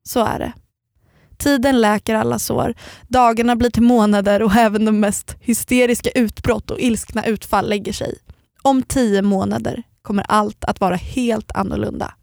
Så 0.03 0.25
är 0.25 0.39
det. 0.39 0.53
Tiden 1.37 1.81
läker 1.81 2.15
alla 2.15 2.39
sår, 2.39 2.73
dagarna 3.07 3.55
blir 3.55 3.69
till 3.69 3.83
månader 3.83 4.41
och 4.41 4.55
även 4.55 4.85
de 4.85 4.99
mest 4.99 5.35
hysteriska 5.39 6.09
utbrott 6.09 6.71
och 6.71 6.79
ilskna 6.79 7.25
utfall 7.25 7.69
lägger 7.69 7.93
sig. 7.93 8.17
Om 8.63 8.83
tio 8.83 9.21
månader 9.21 9.83
kommer 10.01 10.25
allt 10.27 10.63
att 10.63 10.79
vara 10.79 10.95
helt 10.95 11.51
annorlunda. 11.51 12.13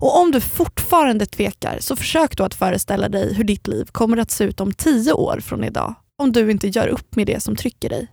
Och 0.00 0.20
om 0.20 0.30
du 0.30 0.40
fortfarande 0.40 1.26
tvekar 1.26 1.78
så 1.80 1.96
försök 1.96 2.36
då 2.36 2.44
att 2.44 2.54
föreställa 2.54 3.08
dig 3.08 3.34
hur 3.34 3.44
ditt 3.44 3.66
liv 3.66 3.88
kommer 3.92 4.16
att 4.16 4.30
se 4.30 4.44
ut 4.44 4.60
om 4.60 4.72
tio 4.72 5.12
år 5.12 5.40
från 5.40 5.64
idag 5.64 5.94
om 6.20 6.32
du 6.32 6.50
inte 6.50 6.68
gör 6.68 6.86
upp 6.86 7.16
med 7.16 7.26
det 7.26 7.42
som 7.42 7.56
trycker 7.56 7.88
dig. 7.88 8.08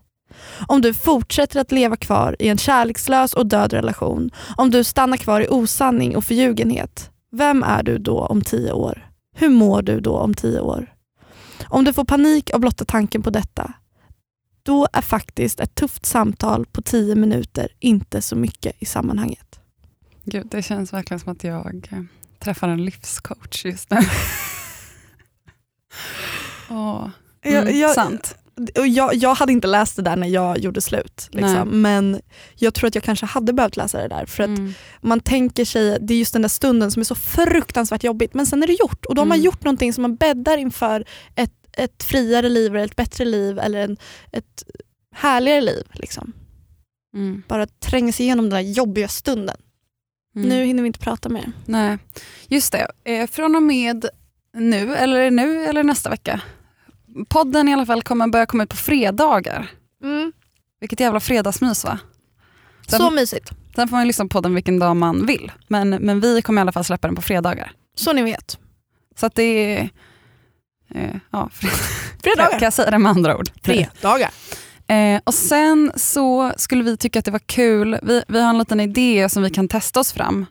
Om 0.68 0.82
du 0.82 0.94
fortsätter 0.94 1.60
att 1.60 1.72
leva 1.72 1.96
kvar 1.96 2.36
i 2.40 2.48
en 2.48 2.58
kärlekslös 2.58 3.34
och 3.34 3.46
död 3.46 3.74
relation, 3.74 4.30
om 4.58 4.72
du 4.72 4.84
stannar 4.84 5.18
kvar 5.18 5.42
i 5.42 5.48
osanning 5.50 6.18
och 6.18 6.24
förljugenhet, 6.24 7.12
vem 7.32 7.64
är 7.64 7.84
du 7.84 7.98
då 7.98 8.20
om 8.20 8.42
tio 8.42 8.72
år? 8.72 9.10
Hur 9.36 9.50
mår 9.50 9.82
du 9.82 10.00
då 10.00 10.18
om 10.18 10.34
tio 10.34 10.60
år? 10.60 10.94
Om 11.70 11.84
du 11.84 11.94
får 11.94 12.06
panik 12.06 12.54
av 12.54 12.60
blotta 12.60 12.86
tanken 12.86 13.24
på 13.24 13.30
detta, 13.30 13.74
då 14.68 14.88
är 14.94 15.02
faktiskt 15.02 15.60
ett 15.60 15.76
tufft 15.76 16.06
samtal 16.06 16.66
på 16.66 16.82
tio 16.82 17.16
minuter 17.16 17.68
inte 17.80 18.22
så 18.22 18.36
mycket 18.36 18.76
i 18.80 18.86
sammanhanget. 18.86 19.60
Gud, 20.24 20.48
det 20.52 20.62
känns 20.64 20.94
verkligen 20.94 21.20
som 21.20 21.32
att 21.32 21.44
jag 21.44 21.88
eh, 21.92 22.02
träffar 22.40 22.70
en 22.70 22.86
livscoach 22.86 23.66
just 23.66 23.90
nu. 23.92 23.98
Åh, 26.70 27.10
mm, 27.42 27.80
jag- 27.80 27.94
sant. 27.96 28.36
Jag, 28.74 29.14
jag 29.16 29.36
hade 29.36 29.52
inte 29.52 29.68
läst 29.68 29.96
det 29.96 30.02
där 30.02 30.16
när 30.16 30.28
jag 30.28 30.58
gjorde 30.60 30.82
slut. 30.82 31.28
Liksom. 31.32 31.82
Men 31.82 32.22
jag 32.56 32.74
tror 32.74 32.88
att 32.88 32.96
jag 32.96 33.04
kanske 33.04 33.26
hade 33.26 33.54
behövt 33.54 33.78
läsa 33.78 34.02
det 34.02 34.08
där. 34.08 34.26
För 34.26 34.44
att 34.44 34.48
Mm. 34.50 34.74
man 35.02 35.20
tänker 35.20 35.66
sig, 35.66 35.98
det 36.02 36.14
är 36.14 36.18
just 36.18 36.34
den 36.34 36.42
där 36.42 36.50
stunden 36.50 36.92
som 36.92 37.00
är 37.00 37.04
så 37.04 37.16
fruktansvärt 37.16 38.04
jobbigt. 38.04 38.34
Men 38.34 38.46
sen 38.46 38.64
är 38.64 38.68
det 38.68 38.74
gjort 38.80 39.06
och 39.06 39.16
då 39.16 39.22
har 39.22 39.26
man 39.26 39.36
Mm. 39.38 39.46
gjort 39.46 39.64
någonting 39.64 39.94
som 39.94 40.02
man 40.02 40.16
bäddar 40.16 40.58
inför 40.58 41.06
ett, 41.36 41.54
ett 41.78 42.04
friare 42.04 42.50
liv, 42.50 42.76
eller 42.76 42.86
ett 42.86 42.96
bättre 42.96 43.26
liv 43.26 43.60
eller 43.60 43.80
en, 43.84 43.98
ett 44.32 44.64
härligare 45.16 45.62
liv. 45.62 45.84
Liksom. 45.94 46.34
Mm. 47.16 47.44
Bara 47.48 47.68
tränga 47.68 48.12
sig 48.14 48.26
igenom 48.26 48.50
den 48.50 48.64
där 48.64 48.72
jobbiga 48.74 49.08
stunden. 49.08 49.58
Mm. 50.36 50.50
Nu 50.50 50.64
hinner 50.66 50.84
vi 50.84 50.88
inte 50.88 51.00
prata 51.00 51.30
mer. 51.30 51.52
Nej, 51.66 51.98
just 52.48 52.72
det. 52.72 52.88
Eh, 53.04 53.28
från 53.28 53.56
och 53.56 53.64
med 53.64 54.06
nu, 54.54 54.96
eller 54.96 55.32
nu 55.32 55.64
eller 55.64 55.84
nästa 55.84 56.10
vecka. 56.10 56.42
Podden 57.30 57.68
i 57.70 57.74
alla 57.74 57.86
fall 57.86 58.02
kommer 58.04 58.28
börja 58.28 58.46
komma 58.46 58.64
ut 58.64 58.70
på 58.70 58.76
fredagar. 58.76 59.72
Vilket 60.80 61.00
jävla 61.00 61.20
fredagsmys 61.20 61.84
va? 61.86 62.00
Sen- 62.88 63.00
Så 63.00 63.12
mysigt. 63.12 63.50
Sen 63.76 63.88
får 63.88 63.98
man 63.98 64.08
lyssna 64.08 64.26
på 64.26 64.30
podden 64.30 64.56
vilken 64.56 64.80
dag 64.80 64.96
man 64.96 65.26
vill. 65.26 65.52
Men, 65.68 65.90
men 65.90 66.20
vi 66.20 66.42
kommer 66.42 66.62
i 66.62 66.64
alla 66.64 66.72
fall 66.72 66.84
släppa 66.84 67.08
den 67.08 67.16
på 67.16 67.22
fredagar. 67.22 67.72
Så 67.96 68.14
ni 68.14 68.22
vet. 68.24 68.60
Så 69.16 69.26
att 69.26 69.36
det 69.36 69.44
är... 69.44 69.90
Eh, 70.96 71.16
ja, 71.32 71.50
fred- 71.54 71.72
Fredagar. 72.24 72.50
Kan 72.52 72.60
jag 72.62 72.74
säga 72.74 72.92
det 72.92 72.98
med 73.00 73.10
andra 73.10 73.38
ord? 73.38 73.50
Fredagar. 73.64 74.32
Eh, 74.90 75.22
och 75.24 75.34
sen 75.34 75.92
så 75.96 76.52
skulle 76.58 76.84
vi 76.84 76.98
tycka 76.98 77.20
att 77.20 77.26
det 77.26 77.32
var 77.32 77.40
kul, 77.46 78.00
vi, 78.04 78.24
vi 78.28 78.42
har 78.42 78.50
en 78.50 78.58
liten 78.58 78.80
idé 78.80 79.30
som 79.30 79.44
vi 79.44 79.50
kan 79.50 79.68
testa 79.68 80.00
oss 80.00 80.14
fram 80.14 80.46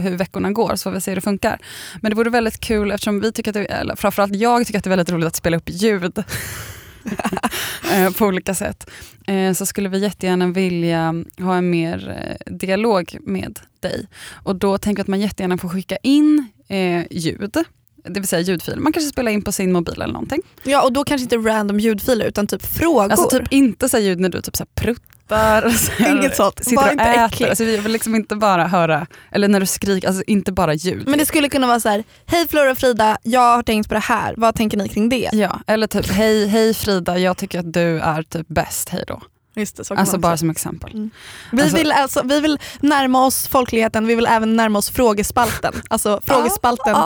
hur 0.00 0.16
veckorna 0.16 0.50
går 0.50 0.76
så 0.76 0.82
får 0.82 0.90
vi 0.94 1.00
se 1.00 1.10
hur 1.10 1.14
det 1.16 1.20
funkar. 1.20 1.58
Men 2.00 2.10
det 2.10 2.16
vore 2.16 2.30
väldigt 2.30 2.60
kul 2.60 2.90
eftersom 2.90 3.20
vi 3.20 3.32
tycker 3.32 3.50
att 3.50 3.54
det, 3.54 3.64
eller 3.64 3.96
framförallt 3.96 4.34
jag 4.36 4.66
tycker 4.66 4.78
att 4.78 4.84
det 4.84 4.88
är 4.88 4.96
väldigt 4.96 5.10
roligt 5.10 5.26
att 5.26 5.36
spela 5.36 5.56
upp 5.56 5.68
ljud 5.70 6.18
eh, 7.92 8.10
på 8.10 8.26
olika 8.26 8.54
sätt. 8.54 8.90
Eh, 9.26 9.52
så 9.52 9.66
skulle 9.66 9.88
vi 9.88 9.98
jättegärna 9.98 10.46
vilja 10.46 11.14
ha 11.38 11.56
en 11.56 11.70
mer 11.70 12.08
eh, 12.48 12.52
dialog 12.54 13.16
med 13.20 13.58
dig. 13.80 14.06
Och 14.32 14.56
då 14.56 14.78
tänker 14.78 15.00
jag 15.00 15.04
att 15.04 15.08
man 15.08 15.20
jättegärna 15.20 15.58
får 15.58 15.68
skicka 15.68 15.96
in 16.02 16.46
eh, 16.68 17.02
ljud. 17.10 17.56
Det 18.04 18.20
vill 18.20 18.28
säga 18.28 18.42
ljudfil. 18.42 18.80
Man 18.80 18.92
kanske 18.92 19.10
spelar 19.10 19.32
in 19.32 19.42
på 19.42 19.52
sin 19.52 19.72
mobil 19.72 19.94
eller 20.02 20.12
någonting. 20.12 20.40
Ja 20.62 20.82
och 20.82 20.92
då 20.92 21.04
kanske 21.04 21.22
inte 21.22 21.36
random 21.36 21.80
ljudfiler 21.80 22.26
utan 22.26 22.46
typ 22.46 22.66
frågor. 22.66 23.12
Alltså 23.12 23.38
typ 23.38 23.52
inte 23.52 23.88
så 23.88 23.98
ljud 23.98 24.20
när 24.20 24.28
du 24.28 24.42
typ 24.42 24.56
så 24.56 24.64
pruttar. 24.74 25.70
Så 25.70 25.92
här, 25.92 26.16
Inget 26.16 26.36
sånt. 26.36 26.64
Sitter 26.64 26.86
och 26.86 26.92
inte 26.92 27.04
äter. 27.04 27.24
äcklig. 27.24 27.48
Alltså 27.48 27.64
vi 27.64 27.76
vill 27.76 27.92
liksom 27.92 28.14
inte 28.14 28.36
bara 28.36 28.66
höra, 28.66 29.06
eller 29.30 29.48
när 29.48 29.60
du 29.60 29.66
skriker, 29.66 30.08
alltså 30.08 30.22
inte 30.26 30.52
bara 30.52 30.74
ljud. 30.74 31.08
Men 31.08 31.18
det 31.18 31.26
skulle 31.26 31.48
kunna 31.48 31.66
vara 31.66 31.80
så 31.80 31.88
här: 31.88 32.04
hej 32.26 32.48
Flora 32.48 32.70
och 32.70 32.78
Frida, 32.78 33.18
jag 33.22 33.56
har 33.56 33.62
tänkt 33.62 33.88
på 33.88 33.94
det 33.94 34.00
här, 34.00 34.34
vad 34.36 34.54
tänker 34.54 34.76
ni 34.76 34.88
kring 34.88 35.08
det? 35.08 35.28
Ja, 35.32 35.60
eller 35.66 35.86
typ 35.86 36.06
hej, 36.06 36.46
hej 36.46 36.74
Frida, 36.74 37.18
jag 37.18 37.36
tycker 37.36 37.58
att 37.58 37.72
du 37.72 37.98
är 38.00 38.22
typ 38.22 38.48
bäst, 38.48 38.88
hej 38.88 39.04
då. 39.06 39.22
Just 39.54 39.76
det, 39.76 39.90
Alltså 39.90 40.18
bara 40.18 40.36
som 40.36 40.50
exempel. 40.50 41.10
vi, 41.52 41.62
alltså- 41.62 41.76
vill 41.76 41.92
alltså, 41.92 42.22
vi 42.24 42.40
vill 42.40 42.58
närma 42.80 43.26
oss 43.26 43.48
folkligheten, 43.48 44.06
vi 44.06 44.14
vill 44.14 44.26
även 44.26 44.56
närma 44.56 44.78
oss 44.78 44.90
frågespalten. 44.90 45.74
Alltså 45.90 46.20
frågespalten. 46.24 46.96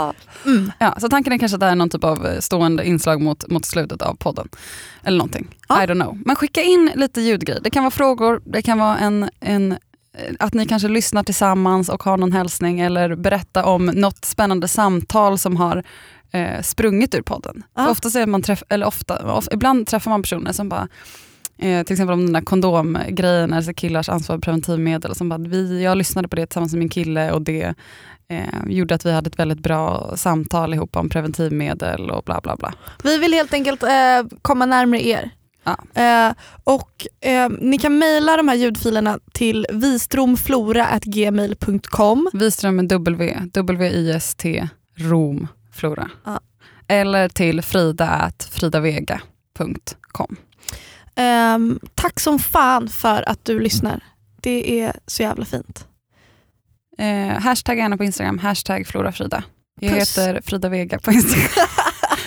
Mm. 0.44 0.72
Ja, 0.78 0.94
så 1.01 1.09
tanken 1.09 1.32
är 1.32 1.38
kanske 1.38 1.57
att 1.57 1.61
det 1.61 1.66
är 1.66 1.74
någon 1.74 1.90
typ 1.90 2.05
av 2.05 2.26
eh, 2.26 2.38
stående 2.40 2.86
inslag 2.86 3.22
mot, 3.22 3.51
mot 3.51 3.64
slutet 3.64 4.03
av 4.03 4.14
podden. 4.14 4.49
Eller 5.03 5.18
någonting. 5.18 5.57
Ja. 5.68 5.82
I 5.84 5.86
don't 5.86 6.03
know. 6.03 6.18
Men 6.24 6.36
skicka 6.36 6.62
in 6.62 6.90
lite 6.94 7.20
ljudgrejer. 7.20 7.61
Det 7.61 7.70
kan 7.70 7.82
vara 7.82 7.90
frågor, 7.90 8.42
det 8.44 8.62
kan 8.62 8.78
vara 8.78 8.99
en, 8.99 9.30
en 9.40 9.72
eh, 9.72 9.78
att 10.38 10.55
ni 10.55 10.66
kanske 10.66 10.88
lyssnar 10.88 11.22
tillsammans 11.22 11.88
och 11.88 12.03
har 12.03 12.16
någon 12.16 12.32
hälsning 12.32 12.80
eller 12.80 13.14
berätta 13.16 13.64
om 13.64 13.86
något 13.86 14.24
spännande 14.24 14.68
samtal 14.68 15.38
som 15.38 15.57
har 15.57 15.82
eh, 16.30 16.62
sprungit 16.62 17.14
ur 17.14 17.22
podden. 17.22 17.62
För 17.76 17.88
Ofta 17.88 18.11
ser 18.11 18.26
man 18.26 18.42
träff, 18.42 18.62
eller 18.68 18.86
ofta, 18.86 19.32
of, 19.34 19.49
ibland 19.51 19.86
träffar 19.86 20.11
man 20.11 20.22
personer 20.22 20.53
som 20.53 20.68
bara 20.68 20.88
Eh, 21.59 21.84
till 21.84 21.94
exempel 21.94 22.12
om 22.12 22.24
den 22.24 22.32
där 22.32 22.40
kondomgrejen, 22.40 23.52
alltså 23.52 23.72
killars 23.72 24.09
ansvar 24.09 24.36
för 24.36 24.40
preventivmedel. 24.40 25.14
Som 25.14 25.28
bara, 25.28 25.38
vi, 25.38 25.82
jag 25.82 25.98
lyssnade 25.98 26.28
på 26.28 26.36
det 26.36 26.46
tillsammans 26.46 26.72
med 26.72 26.78
min 26.78 26.88
kille 26.88 27.32
och 27.32 27.42
det 27.42 27.74
eh, 28.28 28.44
gjorde 28.66 28.94
att 28.94 29.07
vi 29.07 29.12
hade 29.12 29.28
ett 29.28 29.38
väldigt 29.38 29.61
bra 29.61 30.12
samtal 30.16 30.74
ihop 30.74 30.96
om 30.96 31.09
preventivmedel 31.09 32.11
och 32.11 32.24
bla 32.24 32.40
bla 32.40 32.57
bla. 32.57 32.74
Vi 33.04 33.18
vill 33.18 33.32
helt 33.32 33.52
enkelt 33.52 33.82
eh, 33.82 33.88
komma 34.42 34.66
närmare 34.66 35.07
er. 35.07 35.30
Ja. 35.64 35.76
Eh, 36.02 36.32
och 36.64 37.07
eh, 37.20 37.48
Ni 37.61 37.78
kan 37.78 37.98
mejla 37.98 38.36
de 38.36 38.48
här 38.48 38.57
ljudfilerna 38.57 39.18
till 39.32 39.66
vistromflora.gmail.com. 39.72 42.30
Wiström 42.32 42.76
med 42.76 42.88
W, 42.88 43.36
W-I-S-T, 43.52 44.68
Rom, 44.96 45.48
Flora. 45.72 46.11
Ja. 46.24 46.40
Eller 46.88 47.28
till 47.28 47.62
frida 47.62 48.32
Ehm, 51.17 51.81
tack 51.95 52.21
som 52.21 52.39
fan 52.39 52.89
för 52.89 53.29
att 53.29 53.45
du 53.45 53.61
lyssnar. 53.61 54.05
Det 54.43 54.81
är 54.81 54.93
så 55.07 55.23
jävla 55.23 55.45
fint. 55.45 55.87
Eh, 56.99 57.41
hashtag 57.41 57.79
gärna 57.79 57.97
på 57.97 58.05
Instagram, 58.05 58.39
hashtag 58.39 58.87
florafrida. 58.87 59.45
Jag 59.81 59.93
Puss. 59.99 60.19
heter 60.19 60.41
Frida 60.41 60.69
Vega 60.69 60.99
på 60.99 61.12
Instagram. 61.12 61.69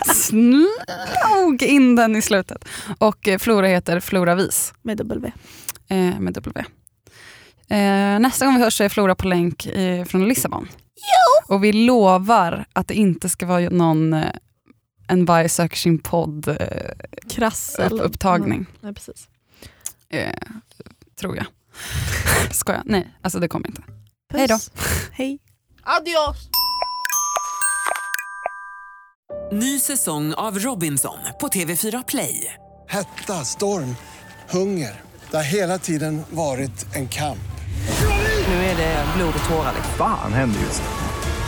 Snog 0.16 1.64
in 1.64 1.96
den 1.96 2.16
i 2.16 2.22
slutet. 2.22 2.66
Och 2.98 3.28
eh, 3.28 3.38
Flora 3.38 3.68
heter 3.68 4.00
Floravis 4.00 4.74
Med 4.82 4.98
W. 4.98 5.32
eh, 5.90 6.20
med 6.20 6.34
W. 6.34 6.64
Eh, 7.70 8.20
nästa 8.20 8.46
gång 8.46 8.56
vi 8.56 8.62
hörs 8.64 8.82
är 8.82 8.90
Flora 8.90 9.16
på 9.16 9.28
länk 9.28 9.66
eh, 9.66 10.06
från 10.06 10.28
Lissabon. 10.28 10.68
Och 11.48 11.64
vi 11.64 11.74
lovar 11.74 12.66
att 12.74 12.88
det 12.88 12.94
inte 12.94 13.30
ska 13.30 13.46
vara 13.46 13.70
någon 13.70 14.14
eh, 14.14 14.26
En 15.10 15.26
varg 15.26 15.50
söker 15.50 15.78
sin 15.78 16.00
podd 16.00 16.48
eh, 16.48 16.56
Krassel. 17.30 17.94
upp, 17.94 18.02
upptagning. 18.02 18.58
Mm, 18.60 18.66
nej, 18.82 18.94
precis. 18.94 19.28
Eh, 20.10 20.32
tror 21.20 21.36
jag. 21.38 21.46
Skojar. 22.52 22.82
Nej, 22.86 23.14
alltså 23.22 23.40
det 23.40 23.48
kommer 23.48 23.68
inte. 23.68 23.82
Hej 24.34 24.48
då. 24.48 24.58
Hej. 25.12 25.40
Adios. 25.84 26.50
Ny 29.52 29.80
säsong 29.80 30.34
av 30.34 30.60
Robinson 30.60 31.18
på 31.42 31.48
TV4 31.48 32.04
Play. 32.08 32.54
Hetta, 32.88 33.46
storm, 33.46 33.96
hunger. 34.50 35.02
Det 35.32 35.38
har 35.38 35.44
hela 35.44 35.80
tiden 35.80 36.22
varit 36.30 36.96
en 36.96 37.08
kamp. 37.08 37.40
Nu 38.48 38.54
är 38.54 38.78
det 38.78 39.06
blod 39.18 39.34
och 39.44 39.50
tårar. 39.50 39.74
liksom. 39.76 39.94
Fan 39.98 40.34
händer 40.34 40.60
just 40.60 40.82
nu. 40.82 41.09